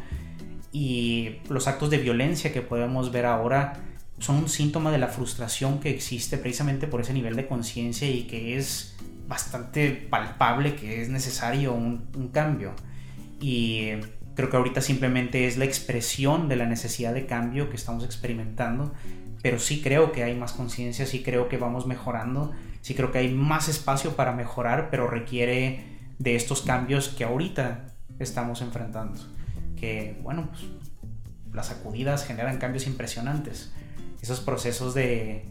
y 0.72 1.38
los 1.50 1.68
actos 1.68 1.90
de 1.90 1.98
violencia 1.98 2.52
que 2.52 2.62
podemos 2.62 3.12
ver 3.12 3.26
ahora 3.26 3.74
son 4.20 4.38
un 4.38 4.50
síntoma 4.50 4.92
de 4.92 4.98
la 4.98 5.08
frustración 5.08 5.80
que 5.80 5.90
existe 5.90 6.38
precisamente 6.38 6.88
por 6.88 7.02
ese 7.02 7.14
nivel 7.14 7.36
de 7.36 7.48
conciencia 7.48 8.10
y 8.10 8.24
que 8.24 8.58
es 8.58 8.96
bastante 9.28 9.92
palpable 9.92 10.76
que 10.76 11.02
es 11.02 11.10
necesario 11.10 11.74
un, 11.74 12.08
un, 12.16 12.30
cambio. 12.30 12.74
Y 13.42 13.90
creo 14.36 14.50
que 14.50 14.58
ahorita 14.58 14.82
simplemente 14.82 15.48
es 15.48 15.58
la 15.58 15.66
expresión 15.66 16.48
de 16.48 16.56
la 16.56 16.66
necesidad 16.66 17.14
de 17.14 17.26
cambio 17.26 17.70
que 17.70 17.76
estamos 17.76 18.06
experimentando, 18.06 18.94
pero 19.42 19.60
sí 19.60 19.82
creo 19.82 20.12
que 20.12 20.24
hay 20.24 20.36
más 20.36 20.54
conciencia, 20.54 21.06
sí 21.06 21.22
creo 21.22 21.50
que 21.50 21.58
vamos 21.58 21.86
mejorando, 21.86 22.54
sí 22.82 22.96
creo 22.96 23.12
que 23.12 23.18
hay 23.20 23.34
más 23.34 23.68
espacio 23.68 24.16
para 24.16 24.32
mejorar, 24.32 24.90
pero 24.90 25.08
requiere 25.08 25.84
de 26.20 26.36
estos 26.36 26.62
cambios 26.62 27.10
que 27.10 27.26
ahorita 27.26 27.88
estamos 28.20 28.62
enfrentando. 28.62 29.20
Que 29.76 30.18
bueno, 30.24 30.50
pues 30.52 30.64
las 31.54 31.68
sacudidas 31.68 32.26
generan 32.26 32.58
cambios 32.58 32.88
impresionantes 32.88 33.74
esos 34.26 34.40
procesos 34.40 34.96
de, 34.96 35.46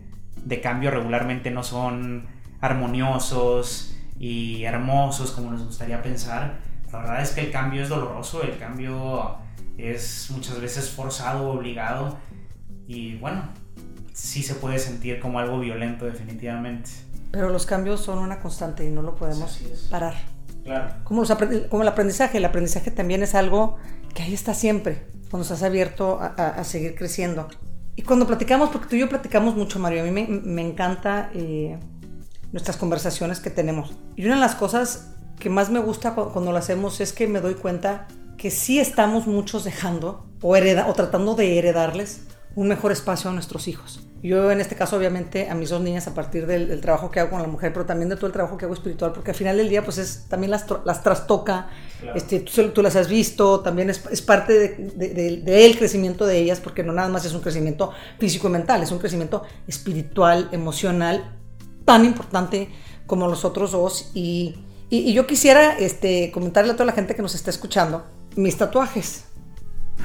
cambio 0.63 0.91
regularmente 0.91 1.53
no 1.53 1.63
son 1.63 2.27
armoniosos 2.61 3.97
y 4.19 4.65
hermosos 4.65 5.31
como 5.31 5.53
nos 5.53 5.65
gustaría 5.65 6.03
pensar. 6.03 6.59
La 6.91 6.99
verdad 6.99 7.23
es 7.23 7.31
que 7.31 7.43
el 7.43 7.53
cambio 7.53 7.83
es 7.83 7.89
doloroso, 7.89 8.43
el 8.43 8.59
cambio 8.59 9.39
es 9.79 10.29
muchas 10.31 10.61
veces 10.61 10.91
forzado, 10.91 11.51
obligado 11.51 12.19
y 12.89 13.17
bueno, 13.19 13.49
sí 14.13 14.43
se 14.43 14.55
puede 14.57 14.81
sentir 14.81 15.21
como 15.21 15.39
algo 15.39 15.61
violento 15.61 16.07
definitivamente. 16.07 16.91
Pero 17.31 17.51
los 17.51 17.67
cambios 17.67 18.01
son 18.01 18.19
una 18.19 18.41
constante 18.41 18.85
y 18.85 18.91
no 18.91 19.03
lo 19.03 19.15
podemos 19.15 19.61
parar. 19.89 20.15
Claro. 20.65 20.95
Como, 21.05 21.23
como, 21.69 21.83
el 21.83 21.89
aprendizaje, 21.89 22.39
el 22.39 22.45
aprendizaje 22.45 22.91
también 22.91 23.23
es 23.23 23.37
algo 23.37 23.77
que 24.15 24.23
ahí 24.23 24.35
está 24.35 24.53
siempre, 24.55 25.07
cuando 25.31 25.43
estás 25.43 25.63
abierto 25.63 26.19
a 26.21 26.65
seguir 26.65 26.97
creciendo. 26.97 27.49
Y 27.97 28.03
cuando 28.03 28.27
platicamos, 28.27 28.71
porque 28.71 28.89
tú 28.89 28.97
y 28.97 29.01
yo 29.01 29.09
platicamos 29.09 29.55
mucho, 29.55 29.79
Mario, 29.79 30.03
a 30.03 30.07
mí 30.07 30.11
me, 30.11 30.63
encanta 30.63 31.31
eh, 31.35 31.79
nuestras 32.53 32.77
conversaciones 32.77 33.41
que 33.41 33.51
tenemos. 33.51 33.95
Y 34.17 34.27
una 34.27 34.35
de 34.35 34.41
las 34.41 34.55
cosas 34.55 35.15
que 35.39 35.51
más 35.51 35.71
me 35.71 35.79
gusta 35.79 36.15
cuando, 36.15 36.53
lo 36.53 36.59
hacemos 36.59 37.01
es 37.01 37.13
que 37.13 37.29
me 37.29 37.41
doy 37.41 37.55
cuenta 37.55 38.09
que 38.37 38.51
sí 38.51 38.81
estamos 38.81 39.27
muchos 39.27 39.65
dejando 39.65 40.27
o, 40.43 40.57
o 40.57 40.95
tratando 40.95 41.35
de 41.35 41.59
heredarles 41.59 42.23
un 42.57 42.69
mejor 42.69 42.93
espacio 42.93 43.31
a 43.31 43.33
nuestros 43.33 43.69
hijos. 43.69 44.01
Yo 44.25 44.51
en 44.51 44.59
este 44.59 44.75
caso 44.75 44.97
obviamente 44.97 45.51
a 45.51 45.55
mis 45.55 45.69
dos 45.69 45.83
niñas 45.83 46.07
a 46.07 46.15
partir 46.15 46.47
del, 46.47 46.81
trabajo 46.81 47.11
que 47.11 47.21
hago 47.21 47.29
con 47.33 47.43
la 47.43 47.47
mujer, 47.47 47.75
pero 47.75 47.85
también 47.85 48.09
de 48.09 48.17
todo 48.17 48.27
el 48.27 48.33
trabajo 48.33 48.57
que 48.57 48.65
hago 48.65 48.73
espiritual, 48.73 49.13
porque 49.13 49.33
al 49.33 49.37
final 49.37 49.59
del 49.59 49.69
día 49.69 49.85
pues 49.85 49.99
es, 49.99 50.25
también 50.31 50.51
las, 50.51 50.65
las 50.87 51.03
trastoca, 51.03 51.69
este, 52.15 52.41
tú, 52.41 52.81
las 52.81 52.97
has 52.97 53.07
visto, 53.07 53.61
también 53.61 53.91
es, 53.91 54.03
es 54.11 54.23
parte 54.23 54.55
del 54.59 54.97
de, 54.97 55.43
de, 55.45 55.77
crecimiento 55.77 56.25
de 56.25 56.39
ellas, 56.39 56.59
porque 56.61 56.83
no 56.83 56.95
nada 56.95 57.11
más 57.11 57.27
es 57.27 57.35
un 57.35 57.43
crecimiento 57.43 57.93
físico 58.19 58.49
y 58.49 58.53
mental, 58.53 58.83
es 58.83 58.91
un 58.93 58.99
crecimiento 58.99 59.43
espiritual, 59.69 60.49
emocional, 60.53 61.37
tan 61.85 62.07
importante 62.07 62.71
como 63.07 63.29
los 63.29 63.45
otros 63.45 63.73
dos. 63.73 64.11
Y, 64.15 64.55
y, 64.89 65.13
yo 65.13 65.27
quisiera 65.27 65.77
este, 65.77 66.31
comentarle 66.33 66.73
a 66.73 66.77
toda 66.77 66.87
la 66.87 66.93
gente 66.93 67.15
que 67.15 67.21
nos 67.21 67.35
está 67.35 67.51
escuchando 67.51 68.07
mis 68.37 68.57
tatuajes. 68.57 69.27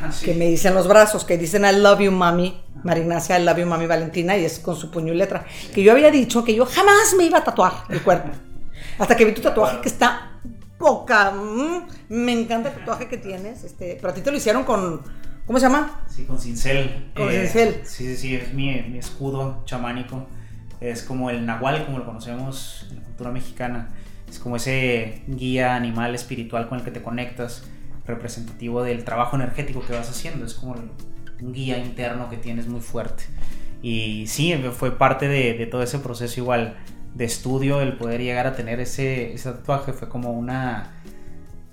Ah, 0.02 0.12
que 0.23 0.34
me 0.34 0.45
dicen 0.45 0.73
los 0.73 0.88
brazos, 0.88 1.25
que 1.25 1.38
dicen 1.38 1.65
I 1.65 1.78
love 1.78 1.99
you, 1.99 2.12
mami. 2.12 2.62
Marignacia, 2.84 3.38
I 3.38 3.43
love 3.43 3.58
you, 3.58 3.65
mami 3.65 3.86
Valentina, 3.86 4.38
y 4.38 4.45
es 4.45 4.60
con 4.60 4.75
su 4.75 4.89
puño 4.89 5.13
y 5.13 5.17
letra. 5.17 5.45
Que 5.73 5.84
yo 5.84 5.91
había 5.91 6.10
dicho 6.12 6.43
que 6.43 6.56
yo 6.56 6.65
jamás 6.65 7.13
me 7.17 7.25
iba 7.25 7.39
a 7.39 7.43
tatuar 7.43 7.73
el 7.89 8.02
cuerpo. 8.02 8.30
Hasta 8.97 9.15
que 9.15 9.25
vi 9.25 9.34
tu 9.34 9.41
tatuaje 9.41 9.82
que 9.82 9.89
está 9.89 10.39
poca. 10.78 11.32
Mm, 11.32 11.88
me 12.10 12.32
encanta 12.32 12.69
el 12.69 12.75
tatuaje 12.75 13.08
que 13.08 13.17
tienes. 13.17 13.63
Este, 13.63 13.97
pero 13.99 14.10
a 14.10 14.13
ti 14.13 14.21
te 14.21 14.32
lo 14.32 14.38
hicieron 14.38 14.63
con. 14.63 15.02
¿Cómo 15.45 15.60
se 15.60 15.65
llama? 15.65 16.02
Sí, 16.08 16.25
con 16.25 16.39
cincel. 16.39 17.12
Con 17.15 17.30
eh, 17.30 17.41
cincel. 17.41 17.82
Sí, 17.84 18.06
sí, 18.06 18.15
sí, 18.15 18.36
es 18.36 18.54
mi, 18.54 18.82
mi 18.84 18.99
escudo 18.99 19.63
chamánico. 19.65 20.28
Es 20.80 21.04
como 21.04 21.30
el 21.30 21.45
nahual, 21.45 21.86
como 21.86 21.99
lo 21.99 22.06
conocemos 22.06 22.88
en 22.89 22.97
la 22.97 23.04
cultura 23.04 23.32
mexicana. 23.32 23.89
Es 24.30 24.39
como 24.39 24.56
ese 24.56 25.23
guía 25.28 25.75
animal 25.75 26.15
espiritual 26.15 26.69
con 26.69 26.78
el 26.78 26.86
que 26.86 26.91
te 26.91 27.02
conectas 27.02 27.63
representativo 28.10 28.84
del 28.84 29.04
trabajo 29.06 29.36
energético 29.36 29.82
que 29.86 29.93
vas 29.93 30.10
haciendo. 30.10 30.45
Es 30.45 30.54
como 30.54 30.76
un 31.41 31.54
guía 31.54 31.78
interno 31.78 32.30
que 32.30 32.38
tienes 32.38 32.67
muy 32.67 32.82
fuerte. 32.82 33.24
Y 33.82 34.26
sí, 34.28 34.54
fue 34.74 34.98
parte 34.98 35.28
de, 35.28 35.65
todo 35.67 35.84
ese 35.84 36.00
proceso 36.00 36.39
igual 36.39 36.78
de 37.15 37.26
estudio, 37.26 37.82
el 37.82 37.98
poder 37.98 38.22
llegar 38.22 38.45
a 38.45 38.56
tener 38.56 38.80
ese, 38.80 39.36
tatuaje 39.41 39.93
fue 39.93 40.10
como 40.10 40.34
una... 40.34 41.02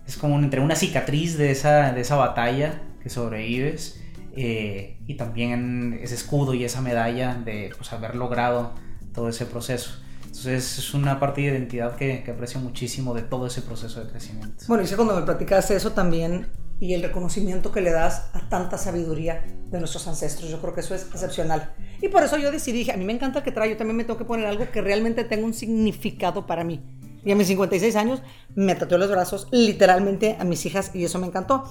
Es 0.07 0.16
como 0.16 0.38
entre 0.38 0.61
una 0.61 0.77
cicatriz 0.77 1.37
de 1.37 1.51
esa, 1.51 1.92
de 1.92 2.01
esa 2.01 2.14
batalla 2.14 2.81
que 3.03 3.11
sobrevives 3.11 4.01
eh, 4.37 4.99
y 5.05 5.14
también 5.14 5.99
ese 6.01 6.14
escudo 6.14 6.55
y 6.55 6.62
esa 6.62 6.81
medalla 6.81 7.35
de 7.35 7.72
pues, 7.77 7.92
haber 7.92 8.14
logrado 8.14 8.75
todo 9.12 9.29
ese 9.29 9.46
proceso. 9.46 9.99
Entonces 10.37 10.79
es 10.79 10.92
una 10.92 11.18
parte 11.18 11.40
de 11.40 11.49
identidad 11.49 11.96
que, 11.96 12.22
que, 12.22 12.31
aprecio 12.31 12.61
muchísimo 12.61 13.14
de 13.14 13.22
todo 13.22 13.46
ese 13.46 13.62
proceso 13.62 14.05
de 14.05 14.11
crecimiento. 14.11 14.64
Bueno, 14.68 14.85
y 14.85 14.94
cuando 14.94 15.16
me 15.16 15.22
platicaste 15.22 15.75
eso 15.75 15.92
también, 15.92 16.46
y 16.79 16.92
el 16.92 17.03
reconocimiento 17.03 17.72
que 17.72 17.81
le 17.81 17.90
das 17.90 18.29
a 18.35 18.49
tanta 18.49 18.77
sabiduría 18.77 19.44
de 19.70 19.79
nuestros 19.79 20.07
ancestros. 20.09 20.51
Yo 20.51 20.61
creo 20.61 20.75
que 20.75 20.81
eso 20.81 20.94
es 20.94 21.07
excepcional. 21.07 21.75
Y 22.03 22.09
por 22.09 22.22
eso 22.22 22.37
yo 22.37 22.53
decidí, 22.53 22.90
a 22.90 22.96
mí 22.96 23.05
me 23.05 23.14
encanta 23.14 23.38
el 23.38 23.44
que 23.44 23.53
trae, 23.53 23.70
yo 23.70 23.77
también 23.77 23.96
me 23.96 24.05
tengo 24.05 24.18
que 24.18 24.27
poner 24.27 24.46
algo 24.46 24.70
que 24.70 24.83
realmente 24.83 25.25
tenga 25.25 25.46
un 25.46 25.55
significado 25.55 26.46
para 26.46 26.64
mí. 26.64 26.83
Y 27.25 27.33
a 27.33 27.35
mis 27.35 27.49
56 27.49 27.96
años 27.96 28.22
me 28.55 28.75
tatué 28.75 28.99
los 28.99 29.11
brazos 29.11 29.49
literalmente 29.51 30.37
a 30.38 30.44
mis 30.44 30.64
hijas 30.66 30.90
y 30.94 31.05
eso 31.05 31.18
me 31.18 31.27
encantó. 31.27 31.64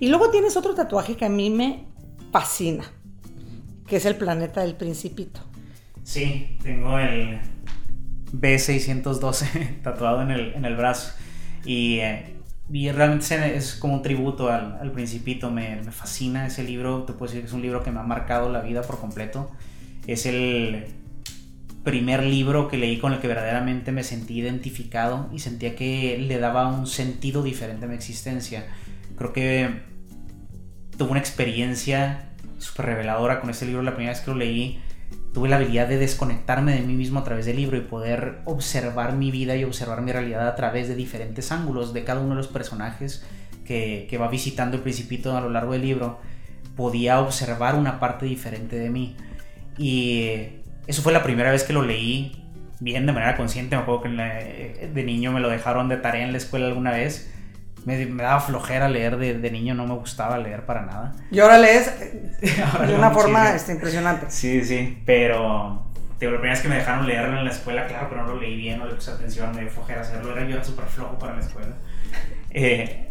Y 0.00 0.08
luego 0.08 0.30
tienes 0.30 0.56
otro 0.56 0.74
tatuaje 0.74 1.16
que 1.16 1.24
a 1.24 1.30
mí 1.30 1.50
me 1.50 1.86
fascina, 2.32 2.84
que 3.86 3.96
es 3.96 4.04
el 4.06 4.16
planeta 4.16 4.60
del 4.62 4.74
principito. 4.74 5.40
Sí, 6.02 6.58
tengo 6.62 6.98
el 6.98 7.38
B612 8.32 9.80
tatuado 9.82 10.22
en 10.22 10.30
el, 10.30 10.54
en 10.54 10.64
el 10.64 10.76
brazo. 10.76 11.12
Y, 11.64 11.98
eh, 11.98 12.36
y, 12.70 12.90
realmente 12.90 13.56
es 13.56 13.74
como 13.74 13.94
un 13.94 14.02
tributo 14.02 14.50
al, 14.50 14.78
al 14.80 14.92
Principito. 14.92 15.50
Me, 15.50 15.76
me, 15.76 15.92
fascina 15.92 16.46
ese 16.46 16.62
libro. 16.62 17.04
Te 17.04 17.12
puedo 17.12 17.30
decir 17.30 17.40
que 17.40 17.48
es 17.48 17.52
un 17.52 17.62
libro 17.62 17.82
que 17.82 17.90
me 17.90 18.00
ha 18.00 18.04
marcado 18.04 18.50
la 18.50 18.60
vida 18.60 18.82
por 18.82 19.00
completo. 19.00 19.50
Es 20.06 20.26
el 20.26 20.86
primer 21.84 22.22
libro 22.22 22.68
que 22.68 22.76
leí 22.76 22.98
con 22.98 23.12
el 23.12 23.20
que 23.20 23.28
verdaderamente 23.28 23.92
me 23.92 24.04
sentí 24.04 24.38
identificado 24.38 25.28
y 25.32 25.38
sentía 25.38 25.74
que 25.74 26.18
le 26.18 26.38
daba 26.38 26.68
un 26.68 26.86
sentido 26.86 27.42
diferente 27.42 27.86
a 27.86 27.88
mi 27.88 27.94
existencia. 27.94 28.66
Creo 29.16 29.32
que 29.32 29.82
tuve 30.96 31.10
una 31.10 31.20
experiencia 31.20 32.30
súper 32.58 32.86
reveladora 32.86 33.40
con 33.40 33.50
este 33.50 33.66
libro 33.66 33.82
la 33.82 33.92
primera 33.92 34.12
vez 34.12 34.20
que 34.20 34.30
lo 34.30 34.36
leí 34.36 34.80
tuve 35.32 35.48
la 35.48 35.56
habilidad 35.56 35.88
de 35.88 35.98
desconectarme 35.98 36.72
de 36.74 36.80
mí 36.80 36.94
mismo 36.94 37.20
a 37.20 37.24
través 37.24 37.46
del 37.46 37.56
libro 37.56 37.76
y 37.76 37.82
poder 37.82 38.38
observar 38.44 39.14
mi 39.14 39.30
vida 39.30 39.56
y 39.56 39.64
observar 39.64 40.02
mi 40.02 40.12
realidad 40.12 40.48
a 40.48 40.56
través 40.56 40.88
de 40.88 40.94
diferentes 40.94 41.52
ángulos 41.52 41.92
de 41.92 42.04
cada 42.04 42.20
uno 42.20 42.30
de 42.30 42.36
los 42.36 42.48
personajes 42.48 43.24
que, 43.64 44.06
que 44.08 44.18
va 44.18 44.28
visitando 44.28 44.76
el 44.76 44.82
principito 44.82 45.36
a 45.36 45.40
lo 45.40 45.50
largo 45.50 45.72
del 45.72 45.82
libro. 45.82 46.18
Podía 46.76 47.20
observar 47.20 47.74
una 47.74 48.00
parte 48.00 48.26
diferente 48.26 48.78
de 48.78 48.90
mí. 48.90 49.16
Y 49.76 50.30
eso 50.86 51.02
fue 51.02 51.12
la 51.12 51.22
primera 51.22 51.50
vez 51.50 51.64
que 51.64 51.72
lo 51.72 51.82
leí 51.82 52.44
bien 52.80 53.06
de 53.06 53.12
manera 53.12 53.36
consciente. 53.36 53.76
Me 53.76 53.82
acuerdo 53.82 54.02
que 54.02 54.90
de 54.92 55.04
niño 55.04 55.32
me 55.32 55.40
lo 55.40 55.48
dejaron 55.48 55.88
de 55.88 55.96
tarea 55.96 56.24
en 56.24 56.32
la 56.32 56.38
escuela 56.38 56.66
alguna 56.66 56.92
vez 56.92 57.32
me, 57.84 58.06
daba 58.06 58.40
flojera 58.40 58.88
leer 58.88 59.16
de, 59.16 59.50
niño, 59.50 59.74
no 59.74 59.86
me 59.86 59.94
gustaba 59.94 60.38
leer 60.38 60.66
para 60.66 60.82
nada. 60.82 61.14
Y 61.30 61.38
ahora 61.40 61.58
lees 61.58 61.92
de 62.40 62.94
una 62.94 63.10
forma 63.10 63.54
este, 63.54 63.72
impresionante. 63.72 64.26
Sí, 64.30 64.64
sí, 64.64 65.02
pero 65.06 65.84
la 66.20 66.28
primera 66.28 66.50
vez 66.50 66.60
que 66.60 66.68
me 66.68 66.76
dejaron 66.76 67.06
leerlo 67.06 67.38
en 67.38 67.44
la 67.44 67.50
escuela, 67.50 67.86
claro, 67.86 68.08
pero 68.10 68.22
no 68.22 68.34
lo 68.34 68.40
leí 68.40 68.56
bien, 68.56 68.78
no 68.78 68.86
le 68.86 68.94
puse 68.94 69.10
atención, 69.10 69.54
me 69.54 69.62
dio 69.62 69.70
flojera 69.70 70.00
hacerlo, 70.00 70.32
era 70.32 70.44
yo 70.44 70.56
era 70.56 70.64
súper 70.64 70.86
flojo 70.86 71.18
para 71.18 71.34
la 71.34 71.40
escuela. 71.40 71.72
Eh, 72.50 73.10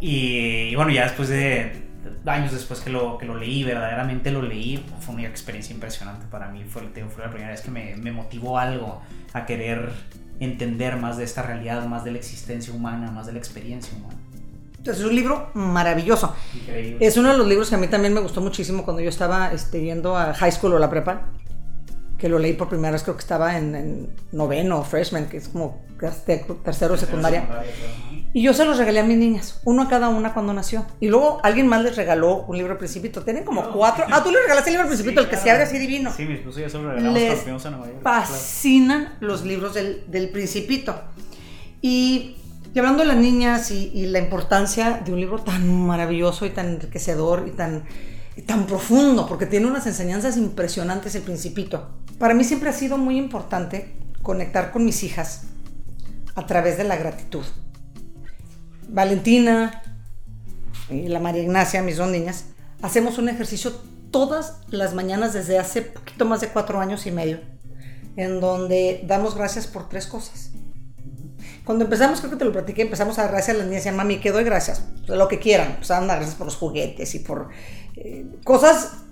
y, 0.00 0.74
bueno, 0.74 0.90
ya 0.90 1.04
después 1.04 1.28
de 1.28 1.82
años 2.26 2.52
después 2.52 2.80
que 2.80 2.90
lo, 2.90 3.18
que 3.18 3.26
lo 3.26 3.36
leí, 3.36 3.62
verdaderamente 3.62 4.30
lo 4.30 4.42
leí, 4.42 4.84
fue 5.00 5.14
una 5.14 5.26
experiencia 5.26 5.72
impresionante 5.72 6.26
para 6.26 6.48
mí, 6.48 6.64
fue, 6.64 6.82
fue 7.08 7.24
la 7.24 7.30
primera 7.30 7.50
vez 7.50 7.60
que 7.60 7.70
me, 7.70 7.94
me 7.96 8.10
motivó 8.10 8.58
algo 8.58 9.02
a 9.32 9.46
querer 9.46 9.92
entender 10.44 10.96
más 10.96 11.16
de 11.16 11.24
esta 11.24 11.42
realidad, 11.42 11.86
más 11.86 12.04
de 12.04 12.12
la 12.12 12.18
existencia 12.18 12.72
humana, 12.72 13.10
más 13.10 13.26
de 13.26 13.32
la 13.32 13.38
experiencia 13.38 13.96
humana. 13.96 14.18
Entonces 14.78 15.04
es 15.04 15.08
un 15.08 15.14
libro 15.14 15.50
maravilloso. 15.54 16.34
Increíble. 16.54 17.06
Es 17.06 17.16
uno 17.16 17.30
de 17.30 17.38
los 17.38 17.46
libros 17.46 17.68
que 17.68 17.76
a 17.76 17.78
mí 17.78 17.86
también 17.86 18.12
me 18.12 18.20
gustó 18.20 18.40
muchísimo 18.40 18.84
cuando 18.84 19.00
yo 19.00 19.08
estaba 19.08 19.52
este, 19.52 19.80
yendo 19.80 20.16
a 20.16 20.34
high 20.34 20.50
school 20.50 20.72
o 20.72 20.78
la 20.80 20.90
prepa, 20.90 21.28
que 22.22 22.28
lo 22.28 22.38
leí 22.38 22.52
por 22.52 22.68
primera 22.68 22.92
vez, 22.92 23.02
creo 23.02 23.16
que 23.16 23.20
estaba 23.20 23.58
en, 23.58 23.74
en 23.74 24.14
noveno, 24.30 24.84
freshman, 24.84 25.28
que 25.28 25.38
es 25.38 25.48
como 25.48 25.84
tercero, 25.98 26.96
secundaria. 26.96 27.48
Y 28.32 28.44
yo 28.44 28.54
se 28.54 28.64
los 28.64 28.78
regalé 28.78 29.00
a 29.00 29.02
mis 29.02 29.16
niñas, 29.16 29.60
uno 29.64 29.82
a 29.82 29.88
cada 29.88 30.08
una 30.08 30.32
cuando 30.32 30.52
nació. 30.52 30.86
Y 31.00 31.08
luego 31.08 31.40
alguien 31.42 31.66
más 31.66 31.82
les 31.82 31.96
regaló 31.96 32.44
un 32.44 32.56
libro 32.56 32.78
Principito. 32.78 33.22
Tienen 33.24 33.42
como 33.42 33.72
cuatro. 33.72 34.04
Ah, 34.08 34.22
tú 34.22 34.30
le 34.30 34.40
regalaste 34.40 34.70
el 34.70 34.74
libro 34.74 34.86
Principito, 34.86 35.20
el 35.20 35.28
que 35.28 35.36
se 35.36 35.50
abre 35.50 35.64
así 35.64 35.78
divino. 35.78 36.12
Sí, 36.16 36.24
mi 36.24 36.34
esposo 36.34 36.60
ya 36.60 36.68
se 36.68 36.78
lo 36.78 36.90
regalamos 36.90 37.18
les 37.18 37.44
Fascinan 38.04 39.16
los 39.18 39.44
libros 39.44 39.74
del, 39.74 40.04
del 40.06 40.28
Principito. 40.28 40.94
Y, 41.80 42.36
y, 42.72 42.78
hablando 42.78 43.02
de 43.02 43.08
las 43.08 43.16
niñas 43.16 43.72
y, 43.72 43.90
y, 43.92 44.06
la 44.06 44.20
importancia 44.20 45.02
de 45.04 45.12
un 45.12 45.18
libro 45.18 45.40
tan 45.40 45.68
maravilloso 45.88 46.46
y 46.46 46.50
tan 46.50 46.68
enriquecedor 46.68 47.48
y 47.48 47.50
tan, 47.50 47.82
tan 48.40 48.66
profundo, 48.66 49.26
porque 49.26 49.44
tiene 49.44 49.66
unas 49.66 49.86
enseñanzas 49.86 50.38
impresionantes 50.38 51.14
el 51.14 51.22
Principito. 51.22 51.90
Para 52.18 52.32
mí 52.32 52.44
siempre 52.44 52.70
ha 52.70 52.72
sido 52.72 52.96
muy 52.96 53.18
importante 53.18 53.94
conectar 54.22 54.72
con 54.72 54.86
mis 54.86 55.02
hijas 55.02 55.42
a 56.34 56.46
través 56.46 56.78
de 56.78 56.84
la 56.84 56.96
gratitud. 56.96 57.44
Valentina 58.88 59.82
y 60.88 61.08
la 61.08 61.20
María 61.20 61.42
Ignacia, 61.42 61.82
mis 61.82 61.98
dos 61.98 62.08
niñas, 62.10 62.46
hacemos 62.80 63.18
un 63.18 63.28
ejercicio 63.28 63.72
todas 64.10 64.58
las 64.68 64.94
mañanas 64.94 65.32
desde 65.32 65.58
hace 65.58 65.82
poquito 65.82 66.24
más 66.24 66.40
de 66.40 66.48
cuatro 66.48 66.80
años 66.80 67.06
y 67.06 67.10
medio, 67.10 67.40
en 68.16 68.40
donde 68.40 69.02
damos 69.06 69.34
gracias 69.34 69.66
por 69.66 69.88
tres 69.88 70.06
cosas. 70.06 70.50
Cuando 71.64 71.84
empezamos, 71.84 72.20
creo 72.20 72.30
que 72.32 72.36
te 72.36 72.44
lo 72.44 72.52
platiqué, 72.52 72.82
empezamos 72.82 73.18
a 73.18 73.22
dar 73.22 73.30
gracias 73.30 73.56
a 73.56 73.58
las 73.60 73.68
niñas, 73.68 73.86
y 73.86 73.90
mami, 73.90 74.18
¿qué 74.18 74.32
doy 74.32 74.44
gracias? 74.44 74.84
Pues, 75.06 75.18
lo 75.18 75.28
que 75.28 75.38
quieran, 75.38 75.76
pues 75.76 75.90
a 75.90 76.00
dar 76.00 76.18
gracias 76.18 76.34
por 76.34 76.46
los 76.46 76.56
juguetes 76.56 77.14
y 77.14 77.20
por 77.20 77.48
eh, 77.96 78.26
cosas 78.44 79.04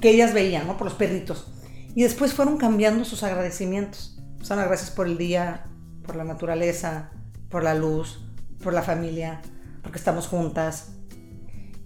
que 0.00 0.10
ellas 0.10 0.34
veían, 0.34 0.66
¿no? 0.66 0.76
Por 0.76 0.86
los 0.86 0.94
perritos. 0.94 1.46
Y 1.94 2.02
después 2.02 2.34
fueron 2.34 2.56
cambiando 2.56 3.04
sus 3.04 3.22
agradecimientos. 3.22 4.20
Pues 4.36 4.48
dar 4.48 4.66
gracias 4.66 4.90
por 4.90 5.06
el 5.06 5.16
día, 5.16 5.66
por 6.04 6.16
la 6.16 6.24
naturaleza, 6.24 7.10
por 7.48 7.62
la 7.62 7.74
luz, 7.74 8.20
por 8.62 8.72
la 8.72 8.82
familia, 8.82 9.40
porque 9.82 9.98
estamos 9.98 10.26
juntas. 10.26 10.92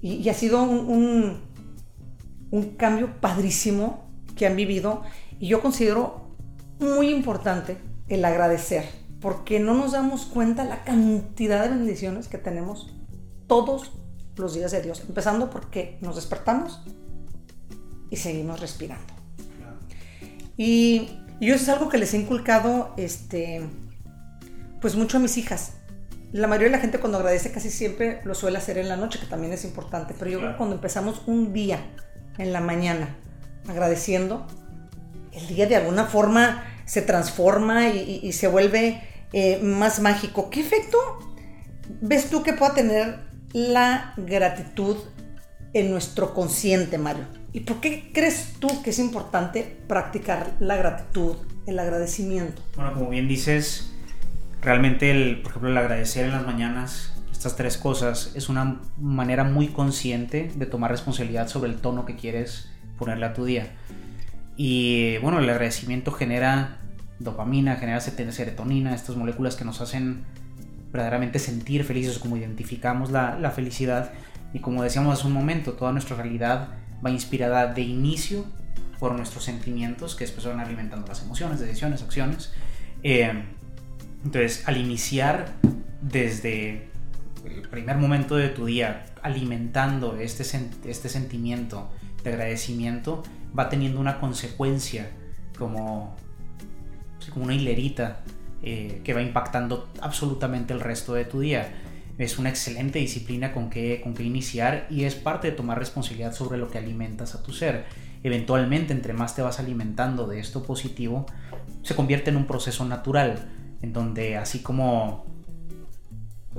Y, 0.01 0.29
ha 0.29 0.35
sido 0.35 0.63
un, 0.63 1.41
un, 2.51 2.77
cambio 2.77 3.21
padrísimo 3.21 4.09
que 4.37 4.47
han 4.47 4.57
vivido 4.57 5.03
y 5.41 5.49
yo 5.49 5.61
considero 5.61 6.37
muy 6.79 7.11
importante 7.11 7.79
el 8.09 8.25
agradecer, 8.25 8.85
porque 9.21 9.59
no 9.59 9.75
nos 9.75 9.93
damos 9.93 10.25
cuenta 10.25 10.65
la 10.65 10.85
cantidad 10.85 11.65
de 11.65 11.71
bendiciones 11.71 12.29
que 12.29 12.39
tenemos 12.39 12.95
todos 13.49 13.93
los 14.39 14.55
días 14.55 14.71
de 14.73 14.83
Dios, 14.83 15.03
empezando 15.07 15.51
porque 15.51 15.99
nos 16.01 16.17
despertamos 16.17 16.81
y 18.11 18.17
seguimos 18.17 18.61
respirando. 18.61 19.13
Y 20.57 21.11
yo 21.41 21.55
eso 21.55 21.65
es 21.65 21.69
algo 21.69 21.89
que 21.89 21.99
les 21.99 22.15
he 22.15 22.19
inculcado 22.19 22.93
este, 22.97 23.69
pues 24.81 24.97
mucho 24.97 25.19
a 25.19 25.21
mis 25.21 25.37
hijas. 25.37 25.75
La 26.33 26.47
mayoría 26.47 26.69
de 26.69 26.77
la 26.77 26.81
gente 26.81 26.99
cuando 26.99 27.19
agradece 27.19 27.53
casi 27.53 27.71
siempre 27.71 28.21
lo 28.25 28.35
suele 28.35 28.59
hacer 28.59 28.77
en 28.77 28.89
la 28.89 28.97
noche, 28.97 29.19
que 29.19 29.27
también 29.27 29.53
es 29.53 29.65
importante. 29.65 30.15
Pero 30.19 30.31
yo 30.31 30.39
creo 30.41 30.53
que 30.53 30.57
cuando 30.57 30.75
empezamos 30.75 31.23
un 31.27 31.53
día 31.53 31.79
en 32.39 32.53
la 32.53 32.61
mañana 32.61 33.17
agradeciendo, 33.69 34.47
el 35.33 35.47
día 35.47 35.67
de 35.67 35.77
alguna 35.77 36.05
forma 36.07 36.65
se 36.85 37.03
transforma 37.03 37.89
y, 37.89 38.33
se 38.33 38.49
vuelve 38.49 39.03
eh, 39.33 39.61
más 39.63 40.01
mágico. 40.01 40.51
¿Qué 40.51 40.61
efecto 40.61 40.99
ves 42.01 42.31
tú 42.31 42.43
que 42.43 42.53
pueda 42.53 42.75
tener 42.75 43.28
la 43.53 44.15
gratitud 44.17 44.97
en 45.73 45.91
nuestro 45.91 46.35
consciente, 46.35 46.99
Mario? 46.99 47.25
¿Y 47.53 47.61
por 47.61 47.81
qué 47.81 48.11
crees 48.13 48.55
tú 48.59 48.69
que 48.83 48.91
es 48.91 48.99
importante 48.99 49.79
practicar 49.87 50.55
la 50.61 50.77
gratitud, 50.77 51.37
el 51.67 51.79
agradecimiento? 51.79 52.63
Bueno, 52.77 52.95
como 52.95 53.11
bien 53.11 53.29
dices, 53.29 53.93
Realmente, 54.61 55.11
el, 55.11 55.41
por 55.43 55.51
ejemplo, 55.51 55.71
el 55.71 55.79
agradecer 55.79 56.25
en 56.25 56.33
las 56.33 56.45
mañanas, 56.45 57.13
estas 57.31 57.55
tres 57.55 57.77
cosas, 57.77 58.33
es 58.35 58.49
una 58.49 58.81
manera 58.97 59.45
muy 59.45 59.69
consciente 59.69 60.51
de 60.55 60.67
tomar 60.67 60.91
responsabilidad 60.91 61.49
sobre 61.49 61.71
el 61.71 61.77
tono 61.77 62.05
que 62.05 62.17
quieres 62.17 62.71
ponerle 62.99 63.27
a 63.27 63.35
tu 63.35 63.45
día. 63.45 63.77
Y 64.57 65.19
bueno, 65.19 65.39
el 65.39 65.49
agradecimiento 65.49 66.11
genera 66.11 66.79
dopamina, 67.21 67.77
genera 67.77 68.01
serotonina, 68.01 68.95
estas 68.95 69.15
moléculas 69.15 69.55
que 69.55 69.65
nos 69.65 69.81
hacen 69.81 70.25
verdaderamente 70.91 71.39
sentir 71.39 71.85
felices, 71.85 72.19
como 72.19 72.37
identificamos 72.37 73.11
la, 73.11 73.39
la 73.39 73.51
felicidad. 73.51 74.13
Y 74.53 74.61
como 74.61 74.83
decíamos 74.83 75.19
hace 75.19 75.27
un 75.27 75.35
momento, 75.35 75.75
toda 75.75 75.93
nuestra 75.93 76.17
realidad 76.17 76.69
va 77.05 77.11
inspirada 77.11 77.73
de 77.73 77.83
inicio 77.83 78.45
por 78.99 79.15
nuestros 79.15 79.45
sentimientos, 79.45 80.17
que 80.17 80.25
después 80.25 80.47
van 80.47 80.61
alimentando 80.61 81.07
las 81.07 81.23
emociones, 81.23 81.61
decisiones, 81.61 82.03
acciones. 82.03 82.53
Eh, 83.03 83.45
entonces, 84.25 84.67
al 84.67 84.77
iniciar 84.77 85.55
desde 86.03 86.89
el 87.45 87.69
primer 87.69 87.97
momento 87.97 88.37
de 88.37 88.49
tu 88.49 88.67
día 88.67 89.07
alimentando 89.23 90.17
este, 90.17 90.45
este 90.85 91.09
sentimiento 91.09 91.91
de 92.25 92.31
agradecimiento, 92.31 93.23
va 93.57 93.69
teniendo 93.69 94.01
una 94.01 94.19
consecuencia 94.21 95.11
como, 95.57 96.17
como 97.33 97.45
una 97.45 97.55
hilerita 97.55 98.21
eh, 98.63 99.01
que 99.05 99.15
va 99.15 99.23
impactando 99.23 99.89
absolutamente 100.01 100.73
el 100.73 100.81
resto 100.81 101.15
de 101.15 101.25
tu 101.25 101.41
día. 101.41 101.69
Es 102.19 102.39
una 102.39 102.49
excelente 102.49 102.99
disciplina 102.99 103.53
con 103.53 103.71
que, 103.71 104.01
con 104.01 104.15
que 104.15 104.25
iniciar 104.25 104.87
y 104.91 105.05
es 105.05 105.15
parte 105.15 105.51
de 105.51 105.57
tomar 105.57 105.79
responsabilidad 105.79 106.35
sobre 106.35 106.59
lo 106.59 106.69
que 106.69 106.79
alimentas 106.79 107.35
a 107.35 107.43
tu 107.43 107.53
ser. 107.53 107.85
Eventualmente, 108.25 108.93
entre 108.93 109.13
más 109.13 109.37
te 109.37 109.43
vas 109.43 109.61
alimentando 109.61 110.27
de 110.27 110.41
esto 110.41 110.65
positivo, 110.65 111.27
se 111.83 111.95
convierte 111.95 112.31
en 112.31 112.37
un 112.37 112.47
proceso 112.47 112.85
natural 112.85 113.49
en 113.81 113.93
donde 113.93 114.37
así 114.37 114.61
como 114.61 115.27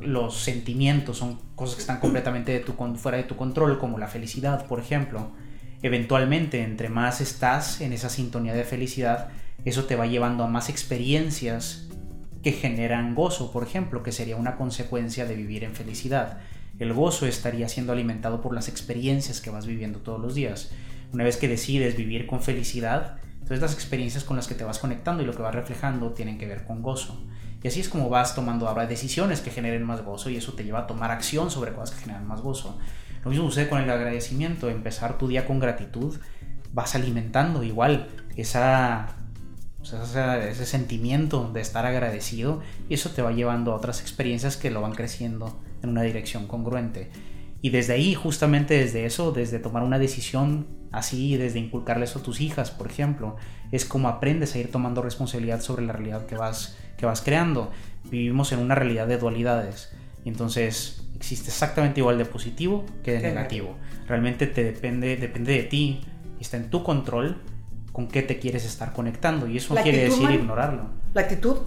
los 0.02 0.38
sentimientos 0.38 1.18
son 1.18 1.40
cosas 1.56 1.76
que 1.76 1.82
están 1.82 2.00
completamente 2.00 2.64
fuera 2.96 3.18
de 3.18 3.24
tu 3.24 3.36
control, 3.36 3.78
como 3.80 3.98
la 3.98 4.08
felicidad, 4.08 4.66
por 4.68 4.80
ejemplo. 4.80 5.32
Eventualmente, 5.82 6.64
entre 6.64 6.88
más 6.90 7.20
estás 7.20 7.82
en 7.82 7.92
esa 7.92 8.10
sintonía 8.10 8.54
de 8.54 8.64
felicidad, 8.64 9.30
eso 9.66 9.86
te 9.86 9.98
va 9.98 10.06
llevando 10.06 10.46
a 10.46 10.48
más 10.48 10.70
experiencias 10.70 11.89
que 12.44 12.52
generan 12.52 13.16
gozo, 13.16 13.52
por 13.52 13.64
ejemplo, 13.64 14.04
que 14.04 14.12
sería 14.12 14.36
una 14.36 14.56
consecuencia 14.56 15.26
de 15.26 15.36
vivir 15.36 15.64
en 15.64 15.76
felicidad. 15.76 16.40
El 16.80 16.94
gozo 16.94 17.26
estaría 17.26 17.68
siendo 17.68 17.92
alimentado 17.92 18.42
por 18.42 18.54
las 18.54 18.70
experiencias 18.70 19.42
que 19.42 19.50
vas 19.50 19.66
viviendo 19.66 20.00
todos 20.00 20.22
los 20.22 20.36
días. 20.36 20.72
Una 21.12 21.26
vez 21.26 21.38
que 21.38 21.48
decides 21.48 21.98
vivir 21.98 22.28
con 22.28 22.42
felicidad, 22.42 23.18
entonces 23.34 23.62
las 23.62 23.74
experiencias 23.74 24.24
con 24.24 24.38
las 24.38 24.48
que 24.48 24.56
te 24.56 24.64
vas 24.64 24.80
conectando 24.80 25.24
y 25.24 25.26
lo 25.26 25.34
que 25.34 25.42
vas 25.42 25.56
reflejando 25.56 26.12
tienen 26.12 26.38
que 26.38 26.48
ver 26.48 26.66
con 26.66 26.82
gozo. 26.82 27.20
Y 27.62 27.68
así 27.68 27.82
es 27.82 27.90
como 27.90 28.10
vas 28.10 28.36
tomando 28.36 28.68
ahora 28.68 28.86
decisiones 28.86 29.42
que 29.42 29.52
generen 29.52 29.84
más 29.84 30.04
gozo 30.06 30.30
y 30.30 30.38
eso 30.38 30.54
te 30.54 30.64
lleva 30.64 30.80
a 30.80 30.88
tomar 30.88 31.12
acción 31.12 31.52
sobre 31.52 31.74
cosas 31.74 31.96
que 31.96 32.04
generan 32.04 32.26
más 32.26 32.42
gozo. 32.42 32.78
Lo 33.24 33.32
mismo 33.32 33.48
sucede 33.48 33.68
con 33.68 33.82
el 33.82 33.90
agradecimiento, 33.90 34.70
empezar 34.70 35.18
tu 35.18 35.28
día 35.28 35.46
con 35.46 35.60
gratitud, 35.60 36.18
vas 36.72 36.96
alimentando 36.96 37.64
igual 37.64 38.08
esa, 38.38 39.18
ese 39.84 40.66
sentimiento 40.66 41.50
de 41.54 41.62
estar 41.62 41.86
agradecido 41.86 42.62
y 42.90 42.94
eso 42.96 43.10
te 43.12 43.22
va 43.22 43.32
llevando 43.32 43.72
a 43.72 43.76
otras 43.76 44.02
experiencias 44.02 44.58
que 44.58 44.72
lo 44.72 44.82
van 44.82 44.94
creciendo 44.94 45.60
en 45.82 45.90
una 45.90 46.02
dirección 46.04 46.48
congruente. 46.48 47.10
Y 47.62 47.72
desde 47.72 47.94
ahí, 47.94 48.14
justamente 48.14 48.76
desde 48.76 49.06
eso, 49.06 49.32
desde 49.32 49.60
tomar 49.60 49.84
una 49.84 50.00
decisión 50.00 50.68
así, 50.92 51.38
desde 51.38 51.60
inculcarle 51.60 52.06
eso 52.06 52.20
a 52.20 52.24
tus 52.24 52.42
hijas, 52.42 52.72
por 52.72 52.88
ejemplo, 52.88 53.36
es 53.72 53.86
como 53.86 54.08
aprendes 54.08 54.56
a 54.56 54.60
ir 54.60 54.72
tomando 54.72 55.02
responsabilidad 55.02 55.62
sobre 55.62 55.86
la 55.86 55.94
realidad 55.94 56.26
que 56.26 56.36
vas, 56.36 56.78
que 56.98 57.06
vas 57.06 57.22
creando. 57.22 57.72
Vivimos 58.06 58.52
en 58.52 58.60
una 58.60 58.76
realidad 58.76 59.08
de 59.08 59.18
dualidades. 59.18 59.92
Entonces 60.26 61.06
existe 61.16 61.50
exactamente 61.50 62.00
igual 62.00 62.18
de 62.18 62.26
positivo 62.26 62.86
que 63.04 63.12
de 63.14 63.22
negativo. 63.22 63.76
Realmente 64.08 64.48
te 64.48 64.64
depende, 64.64 65.18
depende 65.18 65.54
de 65.54 65.64
ti 65.64 66.02
está 66.40 66.58
en 66.58 66.70
tu 66.70 66.84
control 66.84 67.38
con 68.00 68.08
qué 68.08 68.22
te 68.22 68.40
quieres 68.40 68.64
estar 68.64 68.94
conectando. 68.94 69.46
Y 69.46 69.58
eso 69.58 69.76
no 69.76 69.82
quiere 69.82 70.06
decir 70.06 70.32
ignorarlo. 70.32 70.86
La 71.14 71.20
actitud 71.20 71.58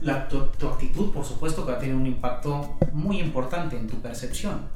la, 0.00 0.26
tu, 0.26 0.38
actitud, 0.38 1.12
por 1.12 1.22
supuesto, 1.22 1.66
que 1.66 1.72
va 1.72 1.76
a 1.76 1.80
tener 1.80 1.94
un 1.94 2.06
impacto 2.06 2.78
muy 2.94 3.20
importante 3.20 3.76
en 3.76 3.88
tu 3.88 4.00
percepción. 4.00 4.70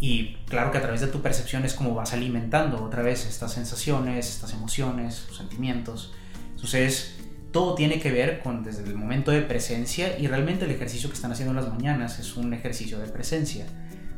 Y 0.00 0.36
claro 0.48 0.70
que 0.70 0.78
a 0.78 0.80
través 0.80 1.02
de 1.02 1.08
tu 1.08 1.20
percepción 1.20 1.66
es 1.66 1.74
como 1.74 1.94
vas 1.94 2.14
alimentando 2.14 2.82
otra 2.82 3.02
vez 3.02 3.26
estas 3.26 3.52
sensaciones, 3.52 4.30
estas 4.30 4.54
emociones, 4.54 5.26
sentimientos. 5.36 6.14
Entonces, 6.54 7.16
todo 7.52 7.74
tiene 7.74 8.00
que 8.00 8.10
ver 8.10 8.40
con 8.40 8.64
desde 8.64 8.84
el 8.84 8.94
momento 8.94 9.30
de 9.30 9.42
presencia 9.42 10.18
y 10.18 10.26
realmente 10.26 10.64
el 10.64 10.70
ejercicio 10.70 11.10
que 11.10 11.16
están 11.16 11.32
haciendo 11.32 11.50
en 11.50 11.56
las 11.56 11.70
mañanas 11.70 12.18
es 12.18 12.34
un 12.38 12.54
ejercicio 12.54 12.98
de 12.98 13.08
presencia. 13.08 13.66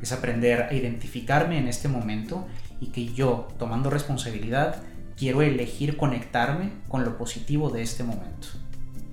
Es 0.00 0.12
aprender 0.12 0.68
a 0.70 0.72
identificarme 0.72 1.58
en 1.58 1.66
este 1.66 1.88
momento 1.88 2.46
y 2.80 2.88
que 2.88 3.12
yo, 3.12 3.48
tomando 3.58 3.90
responsabilidad, 3.90 4.82
quiero 5.16 5.42
elegir 5.42 5.96
conectarme 5.96 6.72
con 6.88 7.04
lo 7.04 7.16
positivo 7.16 7.70
de 7.70 7.82
este 7.82 8.04
momento. 8.04 8.48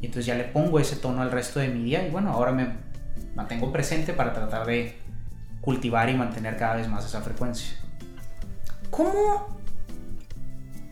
Y 0.02 0.08
entonces 0.08 0.26
ya 0.26 0.36
le 0.36 0.44
pongo 0.44 0.80
ese 0.80 0.98
tono 0.98 1.22
al 1.22 1.32
resto 1.32 1.60
de 1.60 1.70
mi 1.70 1.84
día 1.84 2.06
y 2.06 2.12
bueno, 2.12 2.32
ahora 2.32 2.52
me 2.52 2.68
mantengo 3.36 3.72
presente 3.72 4.14
para 4.14 4.34
tratar 4.34 4.68
de 4.68 4.98
cultivar 5.62 6.10
y 6.10 6.14
mantener 6.14 6.58
cada 6.58 6.76
vez 6.76 6.90
más 6.90 7.06
esa 7.06 7.22
frecuencia. 7.22 7.78
¿Cómo 8.90 9.58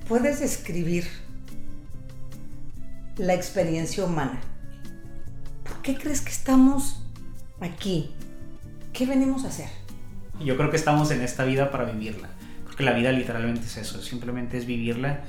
puedes 0.07 0.39
describir 0.39 1.05
la 3.17 3.33
experiencia 3.33 4.05
humana? 4.05 4.39
¿Por 5.65 5.81
qué 5.81 5.97
crees 5.97 6.21
que 6.21 6.31
estamos 6.31 7.03
aquí? 7.59 8.15
¿Qué 8.93 9.05
venimos 9.05 9.43
a 9.43 9.49
hacer? 9.49 9.69
Yo 10.43 10.57
creo 10.57 10.71
que 10.71 10.77
estamos 10.77 11.11
en 11.11 11.21
esta 11.21 11.43
vida 11.43 11.69
para 11.69 11.83
vivirla. 11.85 12.29
Porque 12.81 12.93
la 12.93 12.97
vida 12.97 13.11
literalmente 13.11 13.65
es 13.67 13.77
eso, 13.77 14.01
simplemente 14.01 14.57
es 14.57 14.65
vivirla. 14.65 15.21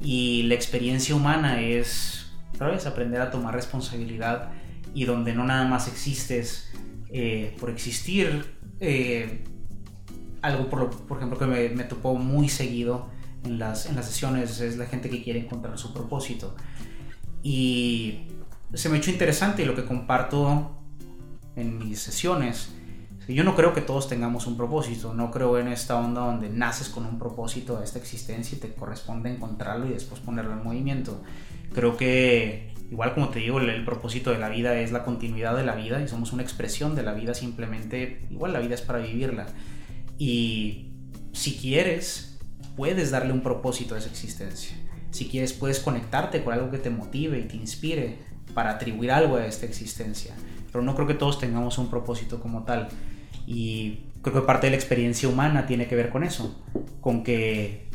Y 0.00 0.44
la 0.44 0.54
experiencia 0.54 1.14
humana 1.14 1.60
es 1.60 2.28
¿sabes? 2.58 2.86
Aprender 2.86 3.20
a 3.20 3.30
tomar 3.30 3.54
responsabilidad 3.54 4.50
y 4.94 5.04
donde 5.04 5.32
no 5.32 5.44
nada 5.44 5.66
más 5.66 5.86
existes 5.88 6.70
eh, 7.10 7.56
por 7.60 7.70
existir. 7.70 8.56
Eh, 8.80 9.44
algo, 10.42 10.68
por, 10.68 10.90
por, 11.06 11.18
ejemplo, 11.18 11.38
que 11.38 11.46
me, 11.46 11.68
me, 11.70 11.84
topó 11.84 12.14
muy 12.14 12.48
seguido 12.48 13.08
en 13.44 13.58
las, 13.58 13.86
en 13.86 13.96
las 13.96 14.06
sesiones 14.06 14.60
es 14.60 14.76
la 14.76 14.86
gente 14.86 15.08
que 15.08 15.22
quiere 15.22 15.40
encontrar 15.40 15.78
su 15.78 15.92
propósito. 15.92 16.54
Y 17.42 18.28
se 18.74 18.88
me 18.88 18.96
ha 18.96 18.98
hecho 18.98 19.10
interesante 19.10 19.62
y 19.62 19.64
lo 19.64 19.74
que 19.74 19.84
comparto 19.84 20.78
en 21.56 21.78
mis 21.78 22.00
sesiones. 22.00 22.70
Yo 23.34 23.44
no 23.44 23.54
creo 23.54 23.74
que 23.74 23.82
todos 23.82 24.08
tengamos 24.08 24.46
un 24.46 24.56
propósito, 24.56 25.12
no 25.12 25.30
creo 25.30 25.58
en 25.58 25.68
esta 25.68 25.96
onda 25.96 26.22
donde 26.22 26.48
naces 26.48 26.88
con 26.88 27.04
un 27.04 27.18
propósito 27.18 27.78
de 27.78 27.84
esta 27.84 27.98
existencia 27.98 28.56
y 28.56 28.60
te 28.60 28.72
corresponde 28.72 29.30
encontrarlo 29.30 29.86
y 29.86 29.90
después 29.90 30.20
ponerlo 30.22 30.54
en 30.54 30.64
movimiento. 30.64 31.20
Creo 31.74 31.98
que, 31.98 32.72
igual 32.90 33.12
como 33.12 33.28
te 33.28 33.40
digo, 33.40 33.60
el, 33.60 33.84
propósito 33.84 34.30
de 34.30 34.38
la 34.38 34.48
vida 34.48 34.80
es 34.80 34.92
la 34.92 35.04
continuidad 35.04 35.54
de 35.54 35.64
la 35.64 35.74
vida 35.74 36.00
y 36.00 36.08
somos 36.08 36.32
una 36.32 36.42
expresión 36.42 36.94
de 36.94 37.02
la 37.02 37.12
vida 37.12 37.34
simplemente, 37.34 38.26
igual 38.30 38.54
la 38.54 38.60
vida 38.60 38.74
es 38.74 38.80
para 38.80 39.00
vivirla. 39.00 39.46
Y 40.16 40.92
si 41.32 41.56
quieres, 41.56 42.38
puedes 42.76 43.10
darle 43.10 43.34
un 43.34 43.42
propósito 43.42 43.94
a 43.94 43.98
esa 43.98 44.08
existencia. 44.08 44.74
Si 45.10 45.28
quieres, 45.28 45.52
puedes 45.52 45.80
conectarte 45.80 46.42
con 46.42 46.54
algo 46.54 46.70
que 46.70 46.78
te 46.78 46.88
motive 46.88 47.38
y 47.38 47.42
te 47.42 47.56
inspire 47.56 48.16
para 48.54 48.70
atribuir 48.70 49.12
algo 49.12 49.36
a 49.36 49.44
esta 49.44 49.66
existencia. 49.66 50.34
Pero 50.72 50.82
no 50.82 50.94
creo 50.94 51.06
que 51.06 51.14
todos 51.14 51.38
tengamos 51.38 51.76
un 51.76 51.90
propósito 51.90 52.40
como 52.40 52.64
tal. 52.64 52.88
Y 53.50 54.00
creo 54.20 54.34
que 54.34 54.46
parte 54.46 54.66
de 54.66 54.72
la 54.72 54.76
experiencia 54.76 55.26
humana 55.26 55.64
tiene 55.64 55.88
que 55.88 55.96
ver 55.96 56.10
con 56.10 56.22
eso, 56.22 56.62
con 57.00 57.24
que 57.24 57.88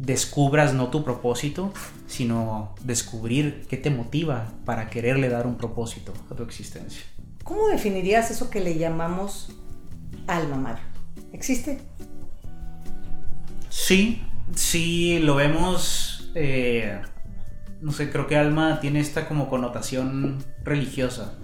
descubras 0.00 0.74
no 0.74 0.88
tu 0.88 1.04
propósito, 1.04 1.72
sino 2.08 2.74
descubrir 2.82 3.64
qué 3.68 3.76
te 3.76 3.90
motiva 3.90 4.52
para 4.64 4.90
quererle 4.90 5.28
dar 5.28 5.46
un 5.46 5.56
propósito 5.56 6.12
a 6.28 6.34
tu 6.34 6.42
existencia. 6.42 7.04
¿Cómo 7.44 7.68
definirías 7.68 8.32
eso 8.32 8.50
que 8.50 8.58
le 8.58 8.76
llamamos 8.76 9.54
alma, 10.26 10.56
Mario? 10.56 10.84
¿Existe? 11.32 11.78
Sí, 13.68 14.20
sí, 14.56 15.20
lo 15.20 15.36
vemos, 15.36 16.32
eh, 16.34 17.00
no 17.80 17.92
sé, 17.92 18.10
creo 18.10 18.26
que 18.26 18.36
alma 18.36 18.80
tiene 18.80 18.98
esta 18.98 19.28
como 19.28 19.48
connotación 19.48 20.44
religiosa. 20.64 21.34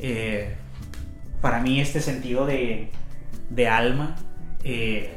Eh, 0.00 0.56
para 1.40 1.60
mí 1.60 1.80
este 1.80 2.00
sentido 2.00 2.46
de, 2.46 2.90
de 3.50 3.68
alma 3.68 4.16
eh, 4.64 5.14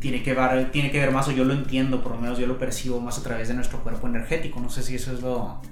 tiene 0.00 0.22
que, 0.22 0.34
ver, 0.34 0.70
tiene 0.70 0.90
que 0.90 1.00
ver 1.00 1.10
más, 1.10 1.28
o 1.28 1.32
yo 1.32 1.44
lo 1.44 1.54
entiendo, 1.54 2.02
por 2.02 2.12
lo 2.12 2.18
menos 2.18 2.38
yo 2.38 2.46
lo 2.46 2.58
percibo 2.58 3.00
más 3.00 3.18
a 3.18 3.22
través 3.22 3.48
de 3.48 3.54
nuestro 3.54 3.82
cuerpo 3.82 4.06
energético. 4.06 4.60
No 4.60 4.68
sé 4.68 4.82
si 4.82 4.96
eso 4.96 5.12
es 5.12 5.22
lo, 5.22 5.62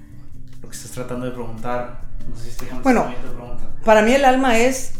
lo 0.62 0.68
que 0.68 0.75
estás 0.75 0.91
tratando 0.93 1.27
de 1.27 1.33
preguntar. 1.33 2.03
No 2.29 2.37
sé 2.37 2.51
si 2.51 2.64
bueno, 2.83 3.12
para 3.85 4.01
mí 4.03 4.12
el 4.12 4.25
alma 4.25 4.59
es... 4.59 4.95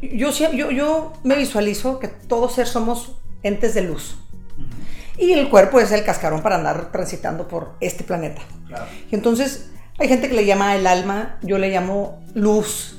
yo, 0.00 0.30
yo, 0.30 0.70
yo 0.70 1.12
me 1.24 1.36
visualizo 1.36 1.98
que 1.98 2.08
todos 2.08 2.54
ser 2.54 2.68
somos 2.68 3.16
entes 3.42 3.74
de 3.74 3.82
luz. 3.82 4.16
Y 5.18 5.32
el 5.32 5.50
cuerpo 5.50 5.80
es 5.80 5.90
el 5.90 6.04
cascarón 6.04 6.42
para 6.42 6.56
andar 6.56 6.92
transitando 6.92 7.48
por 7.48 7.74
este 7.80 8.04
planeta. 8.04 8.42
Y 9.10 9.14
entonces 9.14 9.71
hay 9.98 10.08
gente 10.08 10.28
que 10.28 10.34
le 10.34 10.46
llama 10.46 10.74
el 10.76 10.86
alma, 10.86 11.38
yo 11.42 11.58
le 11.58 11.70
llamo 11.70 12.20
luz 12.34 12.96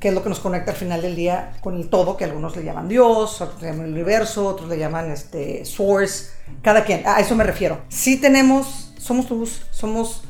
que 0.00 0.08
es 0.08 0.14
lo 0.14 0.22
que 0.22 0.28
nos 0.28 0.40
conecta 0.40 0.72
al 0.72 0.76
final 0.76 1.00
del 1.00 1.16
día 1.16 1.52
con 1.60 1.76
el 1.76 1.88
todo, 1.88 2.16
que 2.16 2.24
algunos 2.24 2.54
le 2.56 2.64
llaman 2.64 2.88
Dios, 2.88 3.40
otros 3.40 3.62
le 3.62 3.68
llaman 3.68 3.86
el 3.86 3.92
universo, 3.92 4.46
otros 4.46 4.68
le 4.68 4.78
llaman 4.78 5.10
este, 5.10 5.64
source, 5.64 6.30
cada 6.62 6.84
quien, 6.84 7.06
a 7.06 7.20
eso 7.20 7.34
me 7.34 7.44
refiero. 7.44 7.80
Sí 7.88 8.18
tenemos, 8.20 8.92
somos 8.98 9.30
luz, 9.30 9.62
somos, 9.70 10.22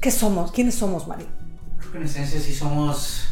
¿qué 0.00 0.10
somos? 0.10 0.52
¿Quiénes 0.52 0.76
somos, 0.76 1.08
Mario? 1.08 1.26
Creo 1.78 1.92
que 1.92 1.98
en 1.98 2.04
esencia 2.04 2.40
sí 2.40 2.54
somos 2.54 3.26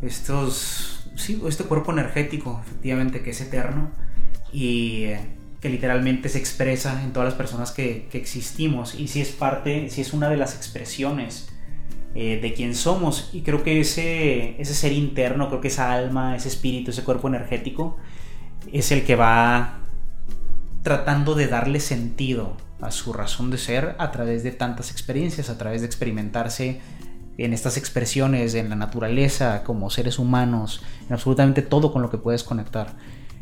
estos, 0.00 1.08
sí, 1.16 1.42
este 1.46 1.64
cuerpo 1.64 1.90
energético, 1.90 2.60
efectivamente, 2.64 3.22
que 3.22 3.30
es 3.30 3.40
eterno 3.40 3.90
y 4.52 5.06
que 5.62 5.68
literalmente 5.68 6.28
se 6.28 6.38
expresa 6.38 7.00
en 7.04 7.12
todas 7.12 7.28
las 7.28 7.34
personas 7.34 7.70
que, 7.70 8.08
existimos 8.12 8.96
y 8.96 9.06
si 9.06 9.20
es 9.20 9.28
parte, 9.28 9.88
si 9.90 10.00
es 10.00 10.12
una 10.12 10.28
de 10.28 10.36
las 10.36 10.56
expresiones 10.56 11.48
eh, 12.16 12.40
de 12.42 12.52
quién 12.52 12.74
somos. 12.74 13.30
Y 13.32 13.42
creo 13.42 13.62
que 13.62 13.80
ese, 13.80 14.60
ese 14.60 14.74
ser 14.74 14.90
interno, 14.90 15.48
creo 15.48 15.60
que 15.60 15.68
esa 15.68 15.92
alma, 15.92 16.34
ese 16.34 16.48
espíritu, 16.48 16.90
ese 16.90 17.04
cuerpo 17.04 17.28
energético, 17.28 17.96
es 18.72 18.90
el 18.90 19.04
que 19.04 19.14
va 19.14 19.78
tratando 20.82 21.36
de 21.36 21.46
darle 21.46 21.78
sentido 21.78 22.56
a 22.80 22.90
su 22.90 23.12
razón 23.12 23.52
de 23.52 23.58
ser 23.58 23.94
a 23.98 24.10
través 24.10 24.42
de 24.42 24.50
tantas 24.50 24.90
experiencias, 24.90 25.48
a 25.48 25.58
través 25.58 25.82
de 25.82 25.86
experimentarse 25.86 26.80
en 27.38 27.52
estas 27.52 27.76
expresiones, 27.76 28.54
en 28.54 28.68
la 28.68 28.74
naturaleza, 28.74 29.62
como 29.62 29.90
seres 29.90 30.18
humanos, 30.18 30.82
en 31.06 31.12
absolutamente 31.12 31.62
todo 31.62 31.92
con 31.92 32.02
lo 32.02 32.10
que 32.10 32.18
puedes 32.18 32.42
conectar. 32.42 32.96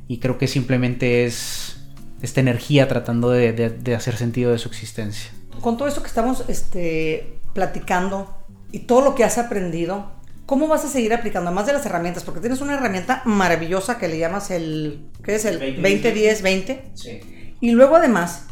Y 0.06 0.18
creo 0.18 0.36
que 0.36 0.48
simplemente 0.48 1.24
es 1.24 1.79
esta 2.22 2.40
energía 2.40 2.88
tratando 2.88 3.30
de, 3.30 3.94
hacer 3.96 4.16
sentido 4.16 4.52
de 4.52 4.58
su 4.58 4.68
existencia. 4.68 5.30
Con 5.60 5.76
todo 5.76 5.88
esto 5.88 6.02
que 6.02 6.08
estamos 6.08 6.44
este, 6.48 7.38
platicando, 7.52 8.40
y 8.72 8.80
todo 8.80 9.02
lo 9.02 9.14
que 9.14 9.24
has 9.24 9.38
aprendido, 9.38 10.12
¿cómo 10.46 10.68
vas 10.68 10.84
a 10.84 10.88
seguir 10.88 11.12
aplicando? 11.12 11.48
Además 11.48 11.66
de 11.66 11.72
las 11.72 11.86
herramientas, 11.86 12.24
porque 12.24 12.40
tienes 12.40 12.60
una 12.60 12.74
herramienta 12.74 13.22
maravillosa 13.24 13.98
que 13.98 14.08
le 14.08 14.18
llamas 14.18 14.50
el, 14.50 15.10
¿qué 15.22 15.36
es? 15.36 15.44
El 15.44 15.82
20-10-20. 15.82 16.80
Sí. 16.94 17.20
Y 17.60 17.70
luego 17.72 17.96
además 17.96 18.44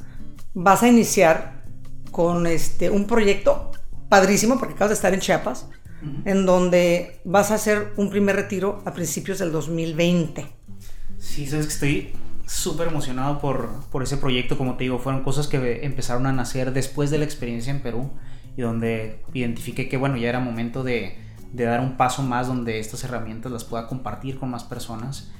vas 0.55 0.83
a 0.83 0.89
iniciar 0.89 1.62
con 2.11 2.47
este, 2.47 2.91
un 2.91 3.07
proyecto 3.07 3.71
padrísimo, 4.09 4.59
porque 4.59 4.75
acabas 4.75 4.91
de 4.91 4.95
estar 4.95 5.14
en 5.14 5.21
Chiapas, 5.21 5.66
en 6.25 6.47
donde 6.47 7.21
vas 7.25 7.51
a 7.51 7.55
hacer 7.55 7.93
un 7.97 8.09
primer 8.09 8.37
retiro 8.37 8.83
a 8.85 8.95
principios 8.95 9.39
del 9.39 9.51
2020. 9.51 10.47
Sí, 11.19 11.47
sabes 11.47 11.66
que 11.66 11.73
estoy 11.73 12.12
súper 12.49 12.88
emocionado 12.88 13.40
por, 13.40 13.84
por 13.90 14.03
ese 14.03 14.16
proyecto, 14.16 14.57
como 14.57 14.76
te 14.76 14.84
digo, 14.84 14.99
fueron 14.99 15.22
cosas 15.22 15.46
que 15.46 15.84
empezaron 15.84 16.26
a 16.26 16.32
nacer 16.32 16.72
después 16.72 17.11
de 17.11 17.18
la 17.18 17.24
experiencia 17.24 17.70
en 17.70 17.80
Perú 17.80 18.11
y 18.57 18.62
donde 18.62 19.22
identifiqué 19.34 19.88
que 19.88 19.99
bueno, 19.99 20.16
ya 20.16 20.30
era 20.30 20.40
momento 20.40 20.82
de, 20.82 21.18
de 21.53 21.64
dar 21.64 21.80
un 21.80 21.99
paso 21.99 22.22
más 22.22 22.49
donde 22.49 22.78
estas 22.78 23.05
herramientas 23.05 23.53
las 23.53 23.64
pueda 23.64 23.86
compartir 23.86 24.38
con 24.38 24.51
más 24.51 24.64
personas. 24.64 25.30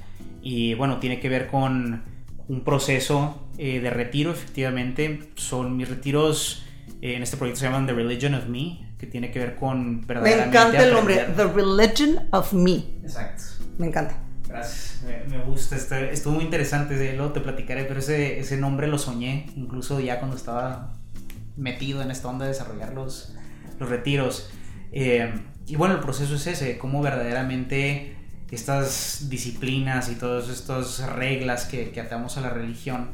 Y 0.41 0.75
bueno, 0.75 0.99
tiene 0.99 1.19
que 1.19 1.29
ver 1.29 1.47
con 1.47 2.03
un 2.47 2.63
proceso 2.63 3.49
eh, 3.57 3.79
de 3.79 3.89
retiro, 3.89 4.31
efectivamente. 4.31 5.31
Son 5.35 5.75
mis 5.75 5.89
retiros 5.89 6.63
eh, 7.01 7.15
en 7.15 7.23
este 7.23 7.37
proyecto 7.37 7.61
se 7.61 7.65
llaman 7.65 7.87
The 7.87 7.93
Religion 7.93 8.35
of 8.35 8.47
Me, 8.47 8.93
que 8.97 9.07
tiene 9.07 9.31
que 9.31 9.39
ver 9.39 9.55
con 9.55 10.05
verdaderamente. 10.05 10.57
Me 10.57 10.63
encanta 10.63 10.83
el 10.83 10.93
nombre, 10.93 11.27
The 11.35 11.45
Religion 11.45 12.27
of 12.31 12.53
Me. 12.53 12.75
Exacto. 13.03 13.43
Me 13.77 13.87
encanta. 13.87 14.28
Gracias, 14.49 15.03
me, 15.29 15.43
gusta, 15.43 15.75
estuvo 16.09 16.33
muy 16.33 16.43
interesante, 16.43 17.13
luego 17.15 17.33
te 17.33 17.39
platicaré, 17.39 17.85
pero 17.85 17.99
ese, 17.99 18.39
ese 18.39 18.57
nombre 18.57 18.87
lo 18.87 18.97
soñé, 18.97 19.45
incluso 19.55 19.99
ya 19.99 20.17
cuando 20.17 20.35
estaba 20.35 20.93
metido 21.55 22.01
en 22.01 22.09
esta 22.09 22.29
onda 22.29 22.45
de 22.45 22.51
desarrollar 22.51 22.93
los, 22.93 23.35
los 23.79 23.87
retiros. 23.87 24.49
Eh, 24.91 25.31
y 25.67 25.75
bueno, 25.75 25.93
el 25.93 25.99
proceso 25.99 26.33
es 26.33 26.47
ese, 26.47 26.79
cómo 26.79 27.03
verdaderamente 27.03 28.15
estas 28.49 29.29
disciplinas 29.29 30.09
y 30.09 30.15
todas 30.15 30.49
estas 30.49 30.99
reglas 31.13 31.65
que, 31.65 31.91
que 31.91 32.01
atamos 32.01 32.37
a 32.37 32.41
la 32.41 32.49
religión, 32.49 33.09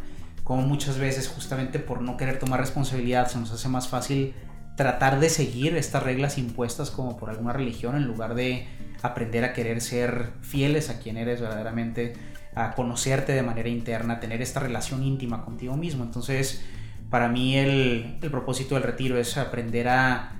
como 0.46 0.62
muchas 0.62 0.98
veces 0.98 1.28
justamente 1.28 1.80
por 1.80 2.02
no 2.02 2.16
querer 2.16 2.40
tomar 2.40 2.62
responsabilidad 2.62 3.28
se 3.28 3.40
nos 3.40 3.52
hace 3.52 3.68
más 3.68 3.90
fácil 3.90 4.34
tratar 4.78 5.20
de 5.20 5.30
seguir 5.30 5.76
estas 5.76 6.04
reglas 6.04 6.38
impuestas 6.38 6.92
como 6.92 7.18
por 7.18 7.30
alguna 7.30 7.52
religión 7.52 7.98
en 7.98 8.06
lugar 8.06 8.36
de 8.36 8.68
aprender 9.02 9.44
a 9.44 9.54
querer 9.54 9.82
ser 9.82 10.32
fieles 10.42 10.90
a 10.90 11.00
quien 11.00 11.18
eres 11.18 11.42
verdaderamente, 11.42 12.14
a 12.56 12.74
conocerte 12.74 13.34
de 13.34 13.44
manera 13.44 13.70
interna, 13.70 14.20
tener 14.20 14.42
esta 14.42 14.60
relación 14.60 15.04
íntima 15.04 15.44
contigo 15.44 15.76
mismo. 15.78 16.04
Entonces, 16.04 16.64
para 17.10 17.28
mí 17.28 17.58
el, 17.58 18.18
el 18.22 18.32
propósito 18.32 18.76
del 18.76 18.84
retiro 18.84 19.18
es 19.18 19.38
aprender 19.38 19.88
a 19.90 20.36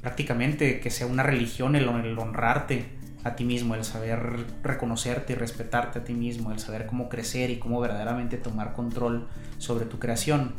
prácticamente 0.00 0.80
que 0.80 0.90
sea 0.90 1.06
una 1.06 1.22
religión 1.22 1.76
el, 1.76 1.88
honrarte 1.88 2.86
a 3.24 3.34
ti 3.34 3.44
mismo, 3.44 3.74
el 3.74 3.84
saber 3.84 4.46
reconocerte 4.62 5.32
y 5.32 5.36
respetarte 5.36 5.98
a 5.98 6.04
ti 6.04 6.14
mismo, 6.14 6.52
el 6.52 6.60
saber 6.60 6.86
cómo 6.86 7.08
crecer 7.08 7.50
y 7.50 7.58
cómo 7.58 7.80
verdaderamente 7.80 8.36
tomar 8.36 8.72
control 8.72 9.28
sobre 9.58 9.86
tu 9.86 9.98
creación. 9.98 10.54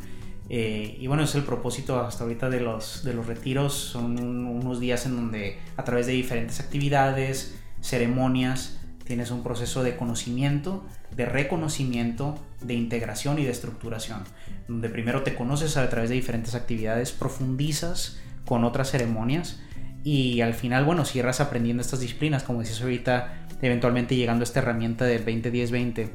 Eh, 0.52 0.96
y 0.98 1.06
bueno, 1.06 1.22
es 1.22 1.34
el 1.36 1.44
propósito 1.44 2.00
hasta 2.00 2.24
ahorita 2.24 2.50
de 2.50 2.60
los, 2.60 3.04
de 3.04 3.14
los 3.14 3.26
retiros. 3.26 3.72
Son 3.72 4.18
unos 4.18 4.80
días 4.80 5.06
en 5.06 5.14
donde 5.14 5.58
a 5.76 5.84
través 5.84 6.06
de 6.06 6.12
diferentes 6.12 6.58
actividades, 6.58 7.56
ceremonias, 7.80 8.80
tienes 9.04 9.30
un 9.30 9.44
proceso 9.44 9.84
de 9.84 9.96
conocimiento, 9.96 10.84
de 11.16 11.24
reconocimiento, 11.24 12.36
de 12.60 12.74
integración 12.74 13.38
y 13.38 13.44
de 13.44 13.52
estructuración. 13.52 14.24
Donde 14.66 14.88
primero 14.88 15.22
te 15.22 15.36
conoces 15.36 15.76
a 15.76 15.88
través 15.88 16.10
de 16.10 16.16
diferentes 16.16 16.56
actividades, 16.56 17.12
profundizas 17.12 18.20
con 18.44 18.64
otras 18.64 18.90
ceremonias 18.90 19.60
y 20.02 20.40
al 20.40 20.54
final, 20.54 20.84
bueno, 20.84 21.04
cierras 21.04 21.40
aprendiendo 21.40 21.80
estas 21.80 22.00
disciplinas, 22.00 22.42
como 22.42 22.60
decías 22.60 22.82
ahorita, 22.82 23.46
eventualmente 23.62 24.16
llegando 24.16 24.42
a 24.42 24.44
esta 24.44 24.58
herramienta 24.60 25.04
del 25.04 25.24
20-10-20, 25.24 26.10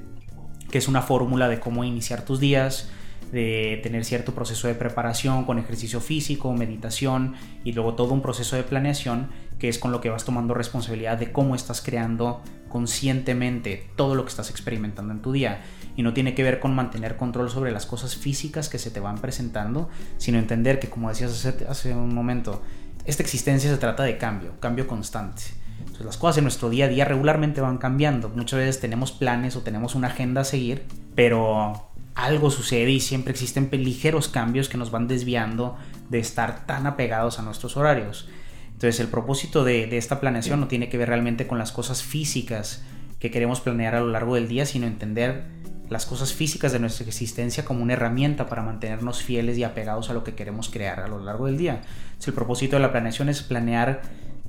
que 0.70 0.78
es 0.78 0.88
una 0.90 1.02
fórmula 1.02 1.48
de 1.48 1.62
cómo 1.62 1.86
iniciar 1.86 2.26
tus 2.26 2.42
días, 2.42 2.90
de 3.32 3.80
tener 3.84 4.06
cierto 4.06 4.34
proceso 4.34 4.68
de 4.68 4.76
preparación 4.76 5.46
con 5.46 5.60
ejercicio 5.60 6.00
físico, 6.00 6.54
meditación 6.54 7.36
y 7.64 7.74
luego 7.74 7.96
todo 7.96 8.14
un 8.14 8.22
proceso 8.22 8.56
de 8.56 8.64
planeación 8.64 9.30
que 9.60 9.70
es 9.70 9.80
con 9.80 9.92
lo 9.92 10.02
que 10.02 10.10
vas 10.10 10.26
tomando 10.26 10.54
responsabilidad 10.54 11.18
de 11.18 11.32
cómo 11.32 11.56
estás 11.56 11.82
creando 11.82 12.42
conscientemente 12.70 13.88
todo 13.96 14.16
lo 14.16 14.26
que 14.26 14.30
estás 14.30 14.50
experimentando 14.50 15.14
en 15.14 15.22
tu 15.22 15.32
día. 15.32 15.62
Y 15.96 16.04
no 16.04 16.14
tiene 16.14 16.36
que 16.36 16.44
ver 16.44 16.60
con 16.60 16.76
mantener 16.76 17.16
control 17.16 17.50
sobre 17.50 17.72
las 17.72 17.86
cosas 17.86 18.18
físicas 18.18 18.68
que 18.68 18.80
se 18.80 18.92
te 18.92 19.00
van 19.00 19.20
presentando, 19.20 19.90
sino 20.18 20.40
entender 20.40 20.80
que, 20.80 20.90
como 20.90 21.08
decías 21.08 21.32
hace, 21.32 21.66
hace 21.70 21.96
un 21.96 22.14
momento, 22.14 22.62
esta 23.06 23.24
existencia 23.24 23.70
se 23.70 23.78
trata 23.78 24.04
de 24.04 24.18
cambio, 24.18 24.60
cambio 24.60 24.88
constante. 24.88 25.44
Entonces 25.80 26.06
las 26.06 26.18
cosas 26.18 26.40
en 26.40 26.44
nuestro 26.44 26.70
día 26.70 26.86
a 26.86 26.90
día 26.90 27.06
regularmente 27.06 27.62
van 27.62 27.78
cambiando. 27.78 28.28
Muchas 28.30 28.60
veces 28.60 28.82
tenemos 28.82 29.14
planes 29.14 29.56
o 29.56 29.62
tenemos 29.62 29.96
una 29.96 30.08
agenda 30.08 30.42
a 30.42 30.44
seguir, 30.44 30.84
pero 31.16 31.95
algo 32.16 32.50
sucede 32.50 32.92
y 32.92 33.02
siempre 33.02 33.32
existen 33.32 33.70
ligeros 33.72 34.30
cambios 34.30 34.70
que 34.70 34.78
nos 34.78 34.90
van 34.90 35.08
desviando 35.08 35.78
de 36.10 36.20
estar 36.20 36.66
tan 36.66 36.88
apegados 36.88 37.40
a 37.40 37.42
nuestros 37.42 37.76
horarios. 37.78 38.30
Entonces 38.68 39.00
el 39.00 39.08
propósito 39.08 39.64
de, 39.64 39.98
esta 39.98 40.20
planeación 40.20 40.60
no 40.60 40.68
tiene 40.68 40.90
que 40.90 40.98
ver 40.98 41.10
realmente 41.10 41.46
con 41.48 41.58
las 41.58 41.72
cosas 41.72 42.04
físicas 42.04 42.84
que 43.20 43.32
queremos 43.32 43.62
planear 43.62 43.96
a 43.96 44.00
lo 44.00 44.10
largo 44.10 44.36
del 44.36 44.48
día, 44.48 44.66
sino 44.66 44.88
entender 44.88 45.44
las 45.90 46.06
cosas 46.06 46.34
físicas 46.34 46.72
de 46.72 46.80
nuestra 46.80 47.06
existencia 47.06 47.64
como 47.64 47.84
una 47.84 47.94
herramienta 47.94 48.48
para 48.48 48.64
mantenernos 48.64 49.22
fieles 49.22 49.58
y 49.58 49.64
apegados 49.64 50.10
a 50.10 50.14
lo 50.14 50.24
que 50.24 50.36
queremos 50.36 50.70
crear 50.70 51.00
a 51.00 51.08
lo 51.08 51.20
largo 51.20 51.46
del 51.46 51.58
día. 51.58 51.82
el 52.26 52.34
propósito 52.34 52.76
de 52.76 52.82
la 52.82 52.92
planeación 52.92 53.30
es 53.30 53.44
planear 53.44 54.02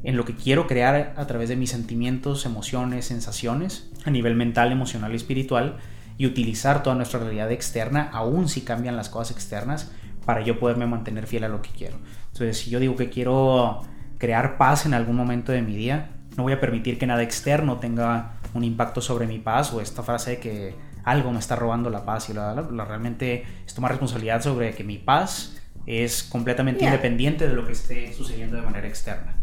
en 0.03 0.17
lo 0.17 0.25
que 0.25 0.35
quiero 0.35 0.67
crear 0.67 1.15
a 1.17 1.27
través 1.27 1.49
de 1.49 1.57
mis 1.57 1.71
sentimientos, 1.71 2.47
emociones, 2.47 3.07
sensaciones, 3.07 3.91
a 4.05 4.11
nivel 4.11 4.35
mental, 4.35 4.73
emocional 4.73 5.13
y 5.13 5.17
espiritual, 5.17 5.79
y 6.19 6.27
utilizar 6.27 6.83
toda 6.83 6.97
nuestra 6.97 7.21
realidad 7.21 7.51
externa, 7.53 8.11
aun 8.13 8.49
si 8.49 8.63
cambian 8.63 8.97
las 8.97 9.09
cosas 9.09 9.37
externas, 9.37 9.93
para 10.25 10.43
yo 10.43 10.59
poderme 10.59 10.87
mantener 10.87 11.27
fiel 11.27 11.45
a 11.45 11.49
lo 11.49 11.63
que 11.63 11.71
quiero. 11.71 11.99
Entonces, 12.33 12.59
si 12.59 12.71
yo 12.71 12.81
digo 12.81 12.97
que 12.97 13.11
quiero 13.11 13.83
crear 14.19 14.57
paz 14.57 14.87
en 14.87 14.95
algún 14.95 15.17
momento 15.17 15.53
de 15.53 15.63
mi 15.63 15.77
día, 15.77 16.11
no 16.37 16.43
voy 16.43 16.53
a 16.53 16.61
permitir 16.61 16.99
que 16.99 17.07
nada 17.07 17.23
externo 17.23 17.79
tenga 17.79 18.33
un 18.55 18.65
impacto 18.65 19.01
sobre 19.01 19.27
mi 19.27 19.39
paz 19.39 19.73
o 19.73 19.81
esta 19.81 20.03
frase 20.03 20.33
de 20.33 20.39
que 20.39 20.75
algo 21.05 21.31
me 21.31 21.39
está 21.39 21.57
robando 21.57 21.89
la 21.89 22.05
paz 22.05 22.29
y 22.29 22.35
la, 22.35 22.55
realmente 22.55 23.45
es 23.65 23.75
tomar 23.75 23.93
responsabilidad 23.93 24.43
sobre 24.43 24.75
que 24.75 24.85
mi 24.85 24.99
paz 24.99 25.57
es 25.87 26.25
completamente 26.25 26.85
independiente 26.85 27.47
de 27.47 27.55
lo 27.55 27.65
que 27.65 27.73
esté 27.73 28.13
sucediendo 28.13 28.57
de 28.57 28.63
manera 28.63 28.89
externa. 28.89 29.37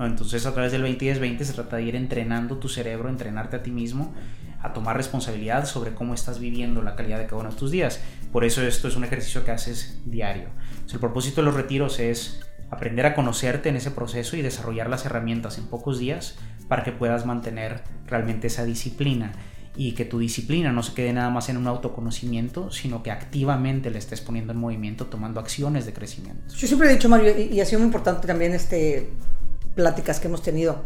Entonces 0.00 0.44
a 0.44 0.52
través 0.52 0.72
del 0.72 0.84
20-10-20 0.84 1.44
se 1.44 1.52
trata 1.52 1.76
de 1.76 1.84
ir 1.84 1.94
entrenando 1.94 2.58
tu 2.58 2.68
cerebro, 2.68 3.08
entrenarte 3.08 3.56
a 3.56 3.62
ti 3.62 3.70
mismo 3.70 4.12
a 4.64 4.72
tomar 4.72 4.96
responsabilidad 4.96 5.66
sobre 5.66 5.94
cómo 5.94 6.14
estás 6.14 6.38
viviendo 6.40 6.82
la 6.82 6.96
calidad 6.96 7.18
de 7.18 7.26
cada 7.26 7.42
uno 7.42 7.50
de 7.50 7.56
tus 7.56 7.70
días. 7.70 8.00
Por 8.32 8.44
eso 8.44 8.62
esto 8.62 8.88
es 8.88 8.96
un 8.96 9.04
ejercicio 9.04 9.44
que 9.44 9.50
haces 9.50 10.00
diario. 10.06 10.48
el 10.90 10.98
propósito 10.98 11.42
de 11.42 11.44
los 11.44 11.54
retiros 11.54 12.00
es 12.00 12.40
aprender 12.70 13.04
a 13.04 13.14
conocerte 13.14 13.68
en 13.68 13.76
ese 13.76 13.90
proceso 13.90 14.36
y 14.36 14.42
desarrollar 14.42 14.88
las 14.88 15.04
herramientas 15.04 15.58
en 15.58 15.66
pocos 15.66 15.98
días 15.98 16.36
para 16.66 16.82
que 16.82 16.92
puedas 16.92 17.26
mantener 17.26 17.82
realmente 18.06 18.46
esa 18.46 18.64
disciplina 18.64 19.32
y 19.76 19.92
que 19.92 20.06
tu 20.06 20.18
disciplina 20.18 20.72
no 20.72 20.82
se 20.82 20.94
quede 20.94 21.12
nada 21.12 21.28
más 21.28 21.50
en 21.50 21.58
un 21.58 21.66
autoconocimiento, 21.66 22.70
sino 22.70 23.02
que 23.02 23.10
activamente 23.10 23.90
le 23.90 23.98
estés 23.98 24.22
poniendo 24.22 24.54
en 24.54 24.58
movimiento, 24.58 25.06
tomando 25.06 25.40
acciones 25.40 25.84
de 25.84 25.92
crecimiento. 25.92 26.54
Yo 26.54 26.66
siempre 26.66 26.88
he 26.88 26.94
dicho, 26.94 27.10
Mario, 27.10 27.34
y 27.38 27.60
ha 27.60 27.66
sido 27.66 27.80
muy 27.80 27.86
importante 27.86 28.26
también 28.26 28.54
este 28.54 29.10
pláticas 29.74 30.20
que 30.20 30.28
hemos 30.28 30.42
tenido, 30.42 30.84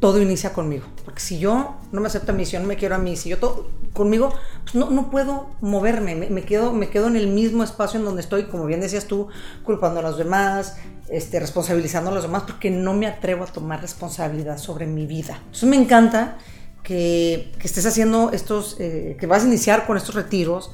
todo 0.00 0.20
inicia 0.20 0.52
conmigo. 0.52 0.84
Porque 1.04 1.20
si 1.20 1.38
yo 1.38 1.76
no 1.92 2.00
me 2.00 2.08
acepto 2.08 2.32
a 2.32 2.34
mí, 2.34 2.44
si 2.44 2.52
yo 2.52 2.60
no 2.60 2.66
me 2.66 2.76
quiero 2.76 2.94
a 2.94 2.98
mí, 2.98 3.16
si 3.16 3.28
yo 3.28 3.38
todo 3.38 3.70
conmigo, 3.92 4.32
pues 4.62 4.74
no, 4.74 4.90
no 4.90 5.10
puedo 5.10 5.48
moverme, 5.60 6.14
me, 6.14 6.42
quedo, 6.42 6.72
me 6.72 6.90
quedo 6.90 7.08
en 7.08 7.16
el 7.16 7.28
mismo 7.28 7.64
espacio 7.64 7.98
en 7.98 8.04
donde 8.04 8.20
estoy, 8.20 8.44
como 8.44 8.66
bien 8.66 8.80
decías 8.80 9.06
tú, 9.06 9.28
culpando 9.64 10.00
a 10.00 10.02
los 10.02 10.18
demás, 10.18 10.76
este, 11.08 11.40
responsabilizando 11.40 12.10
a 12.10 12.14
los 12.14 12.24
demás, 12.24 12.42
porque 12.46 12.70
no 12.70 12.92
me 12.92 13.06
atrevo 13.06 13.44
a 13.44 13.46
tomar 13.46 13.80
responsabilidad 13.80 14.58
sobre 14.58 14.86
mi 14.86 15.06
vida. 15.06 15.40
Eso 15.50 15.66
me 15.66 15.76
encanta 15.76 16.36
que, 16.82 17.52
que 17.58 17.66
estés 17.66 17.86
haciendo 17.86 18.32
estos, 18.32 18.76
eh, 18.78 19.16
que 19.18 19.26
vas 19.26 19.44
a 19.44 19.46
iniciar 19.46 19.86
con 19.86 19.96
estos 19.96 20.14
retiros, 20.14 20.72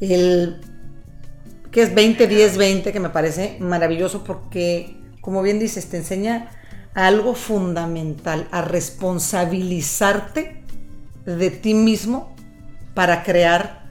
el 0.00 0.60
que 1.70 1.82
es 1.82 1.94
20, 1.94 2.28
10, 2.28 2.56
20, 2.56 2.92
que 2.92 3.00
me 3.00 3.10
parece 3.10 3.56
maravilloso 3.60 4.22
porque, 4.24 4.96
como 5.20 5.42
bien 5.42 5.58
dices, 5.58 5.86
te 5.86 5.96
enseña 5.96 6.50
algo 6.94 7.34
fundamental, 7.34 8.48
a 8.50 8.62
responsabilizarte 8.62 10.64
de 11.26 11.50
ti 11.50 11.74
mismo 11.74 12.34
para 12.94 13.22
crear 13.22 13.84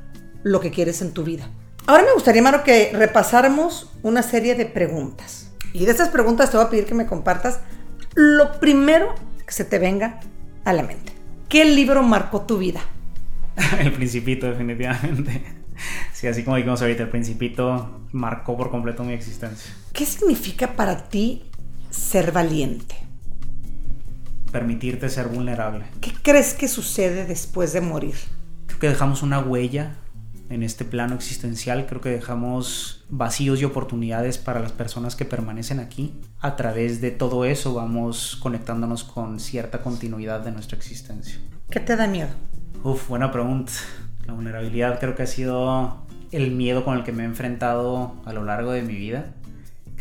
lo 0.44 0.60
que 0.60 0.72
quieres 0.72 1.02
en 1.02 1.14
tu 1.14 1.24
vida. 1.24 1.50
Ahora 1.86 2.04
me 2.04 2.14
gustaría, 2.14 2.42
Maro, 2.42 2.64
que 2.64 2.92
repasáramos 2.94 3.92
una 4.04 4.24
serie 4.24 4.56
de 4.56 4.66
preguntas. 4.66 5.52
Y 5.74 5.86
de 5.86 5.92
estas 5.92 6.10
preguntas 6.10 6.50
te 6.50 6.58
voy 6.58 6.66
a 6.66 6.70
pedir 6.70 6.86
que 6.86 6.94
me 6.94 7.06
compartas 7.06 7.60
lo 8.16 8.60
primero 8.60 9.14
que 9.46 9.52
se 9.52 9.66
te 9.66 9.80
venga 9.80 10.20
a 10.64 10.74
la 10.74 10.84
mente. 10.84 11.12
¿Qué 11.50 11.66
libro 11.66 12.04
marcó 12.04 12.42
tu 12.42 12.58
vida? 12.58 12.82
El 13.80 13.92
Principito, 13.92 14.48
definitivamente. 14.48 15.44
Sí, 16.14 16.28
así 16.28 16.44
como 16.44 16.56
dijimos 16.56 16.82
ahorita, 16.82 17.04
El 17.04 17.10
Principito 17.10 18.02
marcó 18.12 18.56
por 18.56 18.70
completo 18.70 19.04
mi 19.04 19.14
existencia. 19.14 19.74
¿Qué 19.92 20.06
significa 20.06 20.76
para 20.76 21.10
ti 21.10 21.52
ser 21.94 22.32
valiente? 22.32 22.96
Permitirte 24.52 25.10
ser 25.10 25.28
vulnerable. 25.28 25.86
¿Qué 26.02 26.12
crees 26.22 26.54
que 26.54 26.68
sucede 26.68 27.26
después 27.26 27.74
de 27.74 27.82
morir? 27.82 28.16
Creo 28.68 28.80
que 28.80 28.90
dejamos 28.90 29.24
una 29.24 29.40
huella 29.40 29.96
en 30.50 30.64
este 30.64 30.86
plano 30.86 31.16
existencial. 31.16 31.86
Creo 31.88 32.02
que 32.02 32.10
dejamos 32.10 33.06
vacíos 33.10 33.62
y 33.62 33.66
oportunidades 33.66 34.38
para 34.38 34.60
las 34.60 34.72
personas 34.72 35.16
que 35.16 35.26
permanecen 35.26 35.80
aquí. 35.80 36.14
A 36.40 36.56
través 36.56 37.02
de 37.02 37.12
todo 37.12 37.46
eso 37.46 37.74
vamos 37.74 38.38
conectándonos 38.42 39.04
con 39.04 39.40
cierta 39.40 39.82
continuidad 39.82 40.42
de 40.42 40.52
nuestra 40.52 40.78
existencia. 40.78 41.38
¿Qué 41.70 41.80
te 41.80 41.96
da 41.96 42.08
miedo? 42.08 42.30
Uf, 42.84 43.08
buena 43.08 43.32
pregunta. 43.32 43.72
La 44.28 44.34
vulnerabilidad 44.34 45.00
creo 45.00 45.16
que 45.16 45.24
ha 45.24 45.28
sido 45.28 46.06
el 46.32 46.52
miedo 46.52 46.84
con 46.86 46.98
el 46.98 47.04
que 47.04 47.12
me 47.12 47.24
he 47.24 47.26
enfrentado 47.26 48.16
a 48.26 48.34
lo 48.34 48.44
largo 48.44 48.72
de 48.72 48.82
mi 48.82 48.96
vida. 48.96 49.34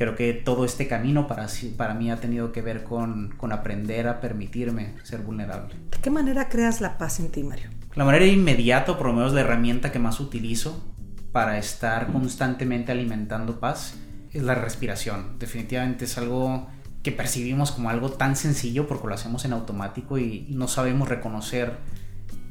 Creo 0.03 0.17
que 0.17 0.33
todo 0.33 0.65
este 0.65 0.89
camino 0.89 1.29
para, 1.29 1.47
para 1.77 1.95
mí 1.95 2.11
ha 2.11 2.17
tenido 2.17 2.51
que 2.51 2.61
ver 2.61 2.83
con, 2.83 3.37
con 3.37 3.53
aprender 3.53 4.09
a 4.09 4.21
permitirme 4.21 4.97
ser 5.05 5.21
vulnerable. 5.21 5.77
¿De 5.93 5.99
qué 5.99 6.11
manera 6.11 6.49
creas 6.49 6.81
la 6.81 6.99
paz 6.99 7.21
en 7.21 7.31
ti, 7.31 7.45
Mario? 7.45 7.71
La 7.95 8.05
manera 8.05 8.27
inmediata, 8.27 8.99
por 8.99 9.07
lo 9.07 9.13
menos 9.13 9.33
la 9.33 9.43
herramienta 9.43 9.93
que 9.93 10.01
más 10.01 10.19
utilizo 10.19 10.85
para 11.31 11.57
estar 11.57 12.11
constantemente 12.11 12.91
alimentando 12.91 13.61
paz, 13.61 13.95
es 14.33 14.43
la 14.43 14.57
respiración. 14.57 15.39
Definitivamente 15.39 16.07
es 16.07 16.19
algo 16.19 16.67
que 17.05 17.13
percibimos 17.13 17.71
como 17.71 17.89
algo 17.89 18.11
tan 18.11 18.35
sencillo 18.35 18.89
porque 18.89 19.07
lo 19.07 19.15
hacemos 19.15 19.45
en 19.45 19.53
automático 19.53 20.19
y 20.19 20.49
no 20.49 20.67
sabemos 20.67 21.09
reconocer 21.09 21.79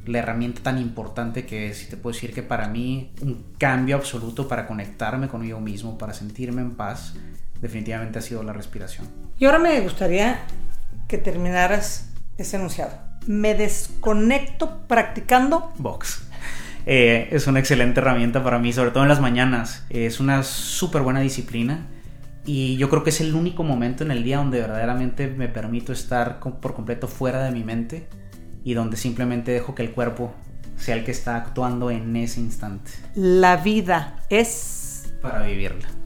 la 0.06 0.20
herramienta 0.20 0.62
tan 0.62 0.78
importante 0.78 1.44
que 1.44 1.68
es. 1.68 1.84
Y 1.84 1.90
te 1.90 1.98
puedo 1.98 2.14
decir 2.14 2.32
que 2.32 2.42
para 2.42 2.68
mí 2.68 3.12
un 3.20 3.44
cambio 3.58 3.96
absoluto 3.96 4.48
para 4.48 4.66
conectarme 4.66 5.28
conmigo 5.28 5.60
mismo, 5.60 5.98
para 5.98 6.14
sentirme 6.14 6.62
en 6.62 6.76
paz, 6.76 7.14
definitivamente 7.62 8.18
ha 8.18 8.22
sido 8.22 8.42
la 8.42 8.52
respiración. 8.52 9.08
Y 9.38 9.46
ahora 9.46 9.58
me 9.58 9.80
gustaría 9.80 10.40
que 11.08 11.16
terminaras 11.16 12.10
ese 12.36 12.56
enunciado. 12.56 12.92
Me 13.26 13.54
desconecto 13.54 14.80
practicando 14.88 15.72
box. 15.78 16.24
Eh, 16.84 17.28
es 17.30 17.46
una 17.46 17.60
excelente 17.60 18.00
herramienta 18.00 18.42
para 18.42 18.58
mí, 18.58 18.72
sobre 18.72 18.90
todo 18.90 19.04
en 19.04 19.08
las 19.08 19.20
mañanas. 19.20 19.86
Es 19.88 20.20
una 20.20 20.42
súper 20.42 21.02
buena 21.02 21.20
disciplina 21.20 21.86
y 22.44 22.76
yo 22.76 22.90
creo 22.90 23.04
que 23.04 23.10
es 23.10 23.20
el 23.20 23.34
único 23.34 23.62
momento 23.62 24.02
en 24.02 24.10
el 24.10 24.24
día 24.24 24.38
donde 24.38 24.60
verdaderamente 24.60 25.28
me 25.28 25.48
permito 25.48 25.92
estar 25.92 26.40
por 26.40 26.74
completo 26.74 27.06
fuera 27.06 27.44
de 27.44 27.52
mi 27.52 27.62
mente 27.62 28.08
y 28.64 28.74
donde 28.74 28.96
simplemente 28.96 29.52
dejo 29.52 29.76
que 29.76 29.82
el 29.82 29.92
cuerpo 29.92 30.34
sea 30.76 30.96
el 30.96 31.04
que 31.04 31.12
está 31.12 31.36
actuando 31.36 31.90
en 31.92 32.16
ese 32.16 32.40
instante. 32.40 32.90
La 33.14 33.56
vida 33.56 34.16
es 34.28 35.14
para 35.22 35.46
vivirla. 35.46 36.01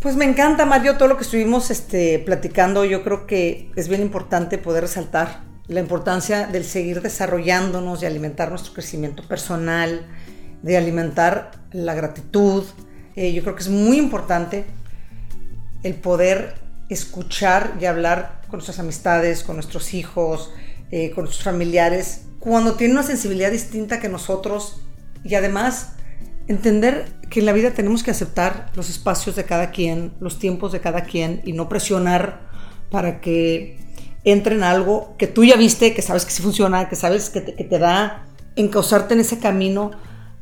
Pues 0.00 0.16
me 0.16 0.24
encanta, 0.24 0.64
Mario, 0.64 0.96
todo 0.96 1.08
lo 1.08 1.18
que 1.18 1.24
estuvimos 1.24 1.70
este, 1.70 2.18
platicando. 2.20 2.86
Yo 2.86 3.04
creo 3.04 3.26
que 3.26 3.70
es 3.76 3.88
bien 3.88 4.00
importante 4.00 4.56
poder 4.56 4.84
resaltar 4.84 5.42
la 5.66 5.80
importancia 5.80 6.46
del 6.46 6.64
seguir 6.64 7.02
desarrollándonos, 7.02 8.00
de 8.00 8.06
alimentar 8.06 8.48
nuestro 8.48 8.72
crecimiento 8.72 9.28
personal, 9.28 10.06
de 10.62 10.78
alimentar 10.78 11.50
la 11.72 11.92
gratitud. 11.92 12.64
Eh, 13.14 13.34
yo 13.34 13.42
creo 13.42 13.54
que 13.54 13.60
es 13.60 13.68
muy 13.68 13.98
importante 13.98 14.64
el 15.82 15.96
poder 15.96 16.54
escuchar 16.88 17.76
y 17.78 17.84
hablar 17.84 18.40
con 18.48 18.52
nuestras 18.52 18.78
amistades, 18.78 19.42
con 19.42 19.56
nuestros 19.56 19.92
hijos, 19.92 20.50
eh, 20.90 21.10
con 21.10 21.24
nuestros 21.24 21.44
familiares, 21.44 22.22
cuando 22.38 22.74
tienen 22.76 22.96
una 22.96 23.06
sensibilidad 23.06 23.50
distinta 23.50 24.00
que 24.00 24.08
nosotros 24.08 24.80
y 25.24 25.34
además 25.34 25.92
entender 26.50 27.06
que 27.30 27.40
en 27.40 27.46
la 27.46 27.52
vida 27.52 27.70
tenemos 27.70 28.02
que 28.02 28.10
aceptar 28.10 28.70
los 28.74 28.90
espacios 28.90 29.36
de 29.36 29.44
cada 29.44 29.70
quien, 29.70 30.12
los 30.20 30.38
tiempos 30.38 30.72
de 30.72 30.80
cada 30.80 31.02
quien 31.02 31.40
y 31.44 31.52
no 31.52 31.68
presionar 31.68 32.40
para 32.90 33.20
que 33.20 33.78
entren 34.24 34.64
algo 34.64 35.14
que 35.16 35.28
tú 35.28 35.44
ya 35.44 35.56
viste, 35.56 35.94
que 35.94 36.02
sabes 36.02 36.24
que 36.24 36.32
sí 36.32 36.42
funciona, 36.42 36.88
que 36.88 36.96
sabes 36.96 37.30
que 37.30 37.40
te, 37.40 37.54
que 37.54 37.64
te 37.64 37.78
da 37.78 38.26
encauzarte 38.56 39.14
en 39.14 39.20
ese 39.20 39.38
camino 39.38 39.92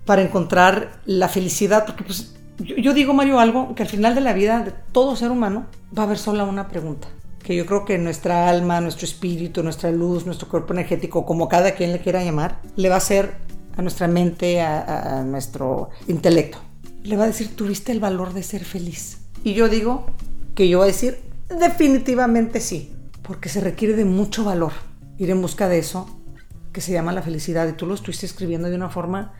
para 0.06 0.22
encontrar 0.22 1.00
la 1.04 1.28
felicidad, 1.28 1.84
porque 1.84 2.04
pues 2.04 2.34
yo, 2.58 2.94
digo, 2.94 3.12
Mario, 3.12 3.38
algo 3.38 3.74
que 3.74 3.82
al 3.82 3.88
final 3.88 4.14
de 4.14 4.22
la 4.22 4.32
vida 4.32 4.60
de 4.64 4.72
todo 4.92 5.14
ser 5.14 5.30
humano 5.30 5.66
va 5.96 6.04
a 6.04 6.06
haber 6.06 6.18
sola 6.18 6.44
una 6.44 6.68
pregunta 6.68 7.06
que 7.42 7.54
yo 7.54 7.64
creo 7.64 7.84
que 7.84 7.96
nuestra 7.98 8.48
alma, 8.48 8.80
nuestro 8.80 9.06
espíritu, 9.06 9.62
nuestra 9.62 9.90
luz, 9.90 10.26
nuestro 10.26 10.48
cuerpo 10.48 10.72
energético, 10.74 11.24
como 11.24 11.48
cada 11.48 11.70
quien 11.72 11.92
le 11.92 12.00
quiera 12.00 12.22
llamar, 12.22 12.60
le 12.76 12.88
va 12.88 12.96
a 12.96 12.98
hacer 12.98 13.36
a 13.78 13.82
nuestra 13.82 14.08
mente, 14.08 14.60
a, 14.60 15.22
nuestro 15.24 15.88
intelecto. 16.08 16.58
Le 17.04 17.16
va 17.16 17.24
a 17.24 17.28
decir, 17.28 17.56
tuviste 17.56 17.92
el 17.92 18.00
valor 18.00 18.34
de 18.34 18.42
ser 18.42 18.64
feliz. 18.64 19.18
Y 19.44 19.54
yo 19.54 19.68
digo 19.68 20.06
que 20.54 20.68
yo 20.68 20.78
voy 20.78 20.84
a 20.86 20.92
decir, 20.92 21.18
definitivamente 21.48 22.60
sí, 22.60 22.92
porque 23.22 23.48
se 23.48 23.60
requiere 23.60 23.94
de 23.94 24.04
mucho 24.04 24.44
valor 24.44 24.72
ir 25.16 25.30
en 25.30 25.40
busca 25.40 25.68
de 25.68 25.78
eso 25.78 26.20
que 26.72 26.80
se 26.80 26.92
llama 26.92 27.12
la 27.12 27.22
felicidad. 27.22 27.68
Y 27.68 27.72
tú 27.72 27.86
lo 27.86 27.94
estuviste 27.94 28.26
escribiendo 28.26 28.68
de 28.68 28.76
una 28.76 28.90
forma 28.90 29.32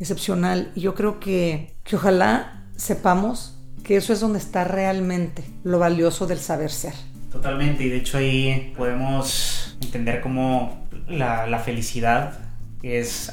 excepcional. 0.00 0.72
Y 0.74 0.82
yo 0.82 0.94
creo 0.94 1.20
que, 1.20 1.76
que 1.84 1.96
ojalá 1.96 2.64
sepamos 2.76 3.56
que 3.84 3.96
eso 3.96 4.12
es 4.12 4.18
donde 4.18 4.40
está 4.40 4.64
realmente 4.64 5.44
lo 5.62 5.78
valioso 5.78 6.26
del 6.26 6.38
saber 6.38 6.70
ser. 6.70 6.94
Totalmente, 7.30 7.84
y 7.84 7.88
de 7.88 7.96
hecho 7.98 8.18
ahí 8.18 8.72
podemos 8.76 9.76
entender 9.80 10.20
cómo 10.20 10.84
la, 11.08 11.58
felicidad 11.64 12.38
es 12.82 13.32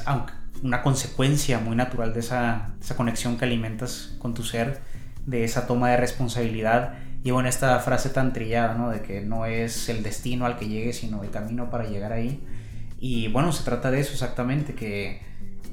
una 0.62 0.82
consecuencia 0.82 1.58
muy 1.58 1.76
natural 1.76 2.14
de 2.14 2.20
esa, 2.20 2.74
conexión 2.96 3.36
que 3.36 3.44
alimentas 3.44 4.14
con 4.18 4.34
tu 4.34 4.42
ser, 4.44 4.80
de 5.26 5.44
esa 5.44 5.66
toma 5.66 5.90
de 5.90 5.96
responsabilidad. 5.96 6.94
Y 7.24 7.30
bueno, 7.30 7.48
esta 7.48 7.78
frase 7.80 8.10
tan 8.10 8.32
trillada, 8.32 8.74
¿no? 8.74 8.90
De 8.90 9.02
que 9.02 9.20
no 9.20 9.46
es 9.46 9.88
el 9.88 10.02
destino 10.02 10.46
al 10.46 10.58
que 10.58 10.68
llegues, 10.68 10.98
sino 10.98 11.22
el 11.22 11.30
camino 11.30 11.70
para 11.70 11.84
llegar 11.84 12.12
ahí. 12.12 12.42
Y 12.98 13.28
bueno, 13.28 13.52
se 13.52 13.64
trata 13.64 13.90
de 13.90 14.00
eso 14.00 14.12
exactamente, 14.12 14.74
que 14.74 15.22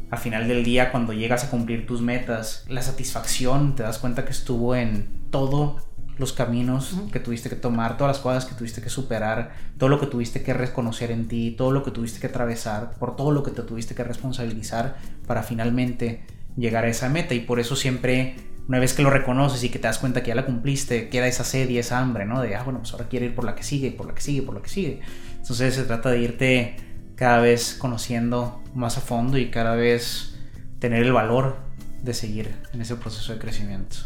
al 0.10 0.18
final 0.18 0.48
del 0.48 0.64
día, 0.64 0.92
cuando 0.92 1.14
llegas 1.14 1.44
a 1.44 1.50
cumplir 1.50 1.86
tus 1.86 2.02
metas, 2.02 2.66
la 2.68 2.82
satisfacción, 2.82 3.76
te 3.76 3.84
das 3.84 4.00
cuenta 4.00 4.26
que 4.26 4.32
estuvo 4.32 4.76
en 4.76 5.30
todo 5.30 5.78
los 6.20 6.34
caminos 6.34 6.96
que 7.12 7.20
tuviste 7.20 7.50
que 7.50 7.56
tomar, 7.56 7.98
todas 7.98 8.18
las 8.18 8.22
cosas 8.22 8.46
que 8.46 8.54
tuviste 8.54 8.82
que 8.82 8.90
superar, 8.90 9.54
todo 9.78 9.90
lo 9.90 10.00
que 10.00 10.06
tuviste 10.06 10.44
que 10.44 10.54
reconocer 10.54 11.12
en 11.12 11.28
ti, 11.30 11.56
todo 11.58 11.72
lo 11.72 11.82
que 11.82 11.92
tuviste 11.92 12.20
que 12.20 12.28
atravesar, 12.28 12.92
por 13.00 13.16
todo 13.16 13.32
lo 13.32 13.42
que 13.42 13.52
te 13.52 13.64
tuviste 13.64 13.96
que 13.96 14.04
responsabilizar 14.04 14.98
para 15.26 15.44
finalmente 15.44 16.24
llegar 16.58 16.84
a 16.84 16.90
esa 16.90 17.08
meta. 17.08 17.34
Y 17.34 17.40
por 17.40 17.60
eso 17.60 17.78
siempre, 17.78 18.36
una 18.68 18.80
vez 18.80 18.94
que 18.94 19.02
lo 19.02 19.10
reconoces 19.10 19.64
y 19.64 19.70
que 19.70 19.80
te 19.80 19.88
das 19.88 19.98
cuenta 19.98 20.22
que 20.22 20.28
ya 20.28 20.36
la 20.36 20.46
cumpliste, 20.46 21.08
queda 21.08 21.26
esa 21.26 21.46
sed 21.46 21.70
y 21.70 21.78
esa 21.78 22.00
hambre, 22.00 22.26
¿no? 22.26 22.42
De, 22.42 22.54
ah, 22.56 22.64
bueno, 22.64 22.80
pues 22.80 22.92
ahora 22.92 23.08
quiero 23.08 23.26
ir 23.26 23.34
por 23.34 23.46
la 23.46 23.56
que 23.56 23.64
sigue, 23.64 23.92
por 23.92 24.06
la 24.06 24.14
que 24.14 24.22
sigue, 24.22 24.42
por 24.42 24.56
la 24.56 24.62
que 24.62 24.70
sigue. 24.70 25.00
Entonces 25.38 25.74
se 25.74 25.84
trata 25.84 26.10
de 26.10 26.20
irte 26.20 26.76
cada 27.16 27.40
vez 27.40 27.76
conociendo 27.80 28.62
más 28.76 28.98
a 28.98 29.02
fondo 29.02 29.38
y 29.38 29.50
cada 29.50 29.76
vez 29.76 30.36
tener 30.80 31.04
el 31.04 31.14
valor 31.14 31.58
de 32.04 32.14
seguir 32.14 32.56
en 32.74 32.82
ese 32.82 32.98
proceso 32.98 33.32
de 33.32 33.40
crecimiento. 33.40 33.98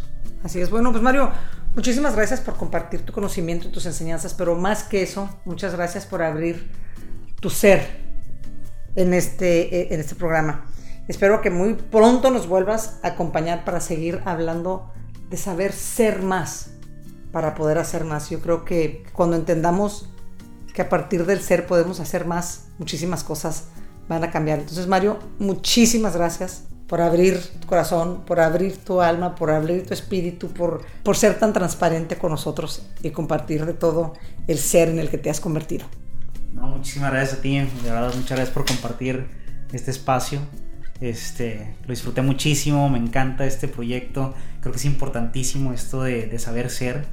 Así 0.44 0.60
es, 0.60 0.70
bueno, 0.70 0.92
pues 0.92 1.02
Mario, 1.02 1.32
Muchísimas 1.76 2.16
gracias 2.16 2.40
por 2.40 2.56
compartir 2.56 3.02
tu 3.02 3.14
conocimiento 3.14 3.68
y 3.68 3.72
tus 3.72 3.88
enseñanzas, 3.88 4.36
pero 4.36 4.56
más 4.56 4.84
que 4.84 5.02
eso, 5.02 5.28
muchas 5.44 5.74
gracias 5.74 6.06
por 6.06 6.22
abrir 6.22 6.70
tu 7.40 7.50
ser 7.50 7.88
en 8.96 9.16
este, 9.16 9.92
en 9.92 10.00
este 10.00 10.14
programa. 10.14 10.66
Espero 11.08 11.42
que 11.42 11.50
muy 11.50 11.74
pronto 11.74 12.30
nos 12.30 12.48
vuelvas 12.48 13.00
a 13.02 13.10
acompañar 13.10 13.66
para 13.66 13.80
seguir 13.80 14.22
hablando 14.26 14.94
de 15.32 15.38
saber 15.38 15.74
ser 15.74 16.22
más, 16.22 16.70
para 17.32 17.56
poder 17.56 17.80
hacer 17.80 18.06
más. 18.06 18.30
Yo 18.30 18.40
creo 18.40 18.66
que 18.66 19.04
cuando 19.12 19.36
entendamos 19.36 20.10
que 20.76 20.84
a 20.84 20.90
partir 20.90 21.26
del 21.26 21.42
ser 21.42 21.66
podemos 21.66 22.00
hacer 22.00 22.26
más, 22.26 22.66
muchísimas 22.78 23.24
cosas 23.24 23.64
van 24.08 24.24
a 24.24 24.30
cambiar. 24.30 24.60
Entonces, 24.60 24.86
Mario, 24.86 25.18
muchísimas 25.40 26.16
gracias 26.16 26.66
por 26.94 27.02
abrir 27.02 27.42
tu 27.60 27.66
corazón, 27.66 28.22
por 28.24 28.40
abrir 28.40 28.78
tu 28.78 29.02
alma, 29.02 29.34
por 29.34 29.50
abrir 29.50 29.84
tu 29.84 29.96
espíritu, 29.96 30.50
por, 30.50 30.86
por 31.02 31.18
ser 31.18 31.40
tan 31.40 31.52
transparente 31.52 32.20
con 32.20 32.30
nosotros 32.30 32.86
y 33.02 33.10
compartir 33.10 33.66
de 33.66 33.74
todo 33.74 34.14
el 34.46 34.60
ser 34.60 34.90
en 34.90 35.00
el 35.00 35.10
que 35.10 35.18
te 35.18 35.32
has 35.32 35.40
convertido. 35.40 35.88
No, 36.52 36.68
muchísimas 36.68 37.12
gracias 37.12 37.40
a 37.40 37.42
ti, 37.42 37.58
de 37.58 37.90
verdad, 37.90 38.14
muchas 38.14 38.38
gracias 38.38 38.52
por 38.52 38.68
compartir 38.68 39.26
este 39.72 39.90
espacio. 39.90 40.40
Este, 41.02 41.76
lo 41.82 41.88
disfruté 41.88 42.22
muchísimo, 42.22 42.88
me 42.90 43.00
encanta 43.00 43.48
este 43.48 43.68
proyecto, 43.68 44.36
creo 44.60 44.72
que 44.72 44.78
es 44.78 44.86
importantísimo 44.86 45.74
esto 45.74 46.04
de, 46.04 46.28
de 46.28 46.38
saber 46.38 46.70
ser 46.70 47.08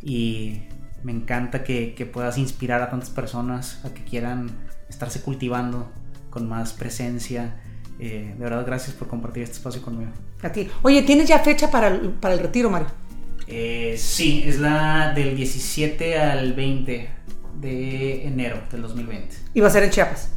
y 0.00 0.62
me 1.02 1.10
encanta 1.10 1.64
que, 1.64 1.96
que 1.96 2.06
puedas 2.06 2.38
inspirar 2.38 2.82
a 2.82 2.88
tantas 2.88 3.10
personas 3.10 3.84
a 3.84 3.92
que 3.92 4.04
quieran 4.04 4.52
estarse 4.88 5.22
cultivando 5.22 5.90
con 6.30 6.48
más 6.48 6.72
presencia, 6.72 7.56
eh, 7.98 8.34
de 8.36 8.44
verdad, 8.44 8.64
gracias 8.66 8.94
por 8.96 9.08
compartir 9.08 9.42
este 9.42 9.56
espacio 9.56 9.82
conmigo. 9.82 10.10
A 10.42 10.50
ti. 10.50 10.68
Oye, 10.82 11.02
¿tienes 11.02 11.28
ya 11.28 11.38
fecha 11.40 11.70
para 11.70 11.88
el, 11.88 12.10
para 12.10 12.34
el 12.34 12.40
retiro, 12.40 12.70
Mario? 12.70 12.88
Eh, 13.46 13.94
sí, 13.98 14.44
es 14.46 14.58
la 14.58 15.12
del 15.14 15.36
17 15.36 16.18
al 16.18 16.54
20 16.54 17.10
de 17.60 18.26
enero 18.26 18.62
del 18.70 18.82
2020. 18.82 19.36
¿Y 19.54 19.60
va 19.60 19.68
a 19.68 19.70
ser 19.70 19.84
en 19.84 19.90
Chiapas? 19.90 20.30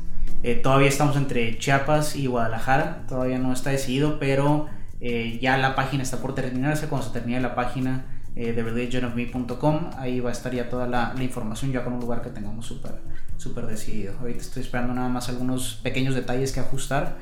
Eh, 0.43 0.55
todavía 0.55 0.89
estamos 0.89 1.15
entre 1.17 1.57
Chiapas 1.57 2.15
y 2.15 2.27
Guadalajara, 2.27 3.05
todavía 3.07 3.39
no 3.39 3.53
está 3.53 3.71
decidido, 3.71 4.19
pero 4.19 4.67
ya 4.99 5.57
la 5.57 5.75
página 5.75 6.03
está 6.03 6.17
por 6.17 6.33
terminarse. 6.33 6.87
Cuando 6.87 7.07
se 7.07 7.13
termine 7.13 7.39
la 7.39 7.53
página, 7.53 8.05
eh, 8.37 8.53
thereligionofme.com. 8.53 9.89
Ahí 9.97 10.19
va 10.19 10.29
a 10.29 10.31
estar 10.31 10.53
ya 10.53 10.69
toda 10.69 10.87
la, 10.87 11.13
la 11.15 11.23
información, 11.23 11.71
ya 11.71 11.83
con 11.83 11.93
un 11.93 11.99
lugar 11.99 12.21
que 12.21 12.29
tengamos 12.29 12.67
súper 12.67 13.01
súper 13.37 13.65
decidido. 13.65 14.13
Ahorita 14.19 14.41
estoy 14.41 14.63
esperando 14.63 14.93
nada 14.93 15.09
más 15.09 15.29
algunos 15.29 15.79
pequeños 15.83 16.15
detalles 16.15 16.51
que 16.51 16.59
ajustar, 16.59 17.17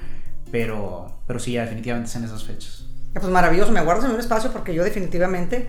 pero, 0.51 1.21
pero 1.27 1.39
sí, 1.39 1.53
ya 1.53 1.61
definitivamente 1.63 2.09
es 2.09 2.15
en 2.15 2.23
esas 2.23 2.43
fechas. 2.43 2.85
Pues 3.13 3.27
maravilloso, 3.27 3.71
me 3.71 3.79
aguardo 3.79 4.05
en 4.05 4.11
un 4.11 4.19
espacio 4.19 4.51
porque 4.51 4.73
yo 4.73 4.83
definitivamente 4.83 5.67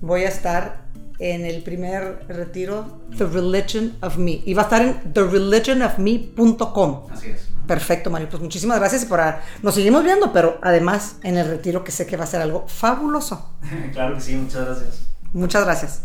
voy 0.00 0.22
a 0.24 0.28
estar 0.28 0.84
en 1.18 1.44
el 1.44 1.62
primer 1.62 2.24
retiro 2.28 3.00
The 3.16 3.26
Religion 3.26 3.96
of 4.00 4.16
Me. 4.16 4.42
Y 4.44 4.54
va 4.54 4.62
a 4.62 4.64
estar 4.64 4.82
en 4.82 5.12
thereligionofme.com. 5.12 7.06
Así 7.10 7.30
es. 7.30 7.48
Perfecto, 7.66 8.10
Mario. 8.10 8.28
Pues 8.28 8.42
muchísimas 8.42 8.78
gracias 8.78 9.04
y 9.04 9.06
para 9.06 9.42
nos 9.62 9.74
seguimos 9.74 10.04
viendo, 10.04 10.32
pero 10.32 10.58
además 10.62 11.16
en 11.22 11.36
el 11.38 11.48
retiro 11.48 11.82
que 11.82 11.92
sé 11.92 12.06
que 12.06 12.16
va 12.16 12.24
a 12.24 12.26
ser 12.28 12.42
algo 12.42 12.66
fabuloso. 12.68 13.56
claro 13.92 14.14
que 14.16 14.20
sí, 14.20 14.36
muchas 14.36 14.66
gracias. 14.66 15.02
Muchas 15.32 15.64
gracias. 15.64 16.02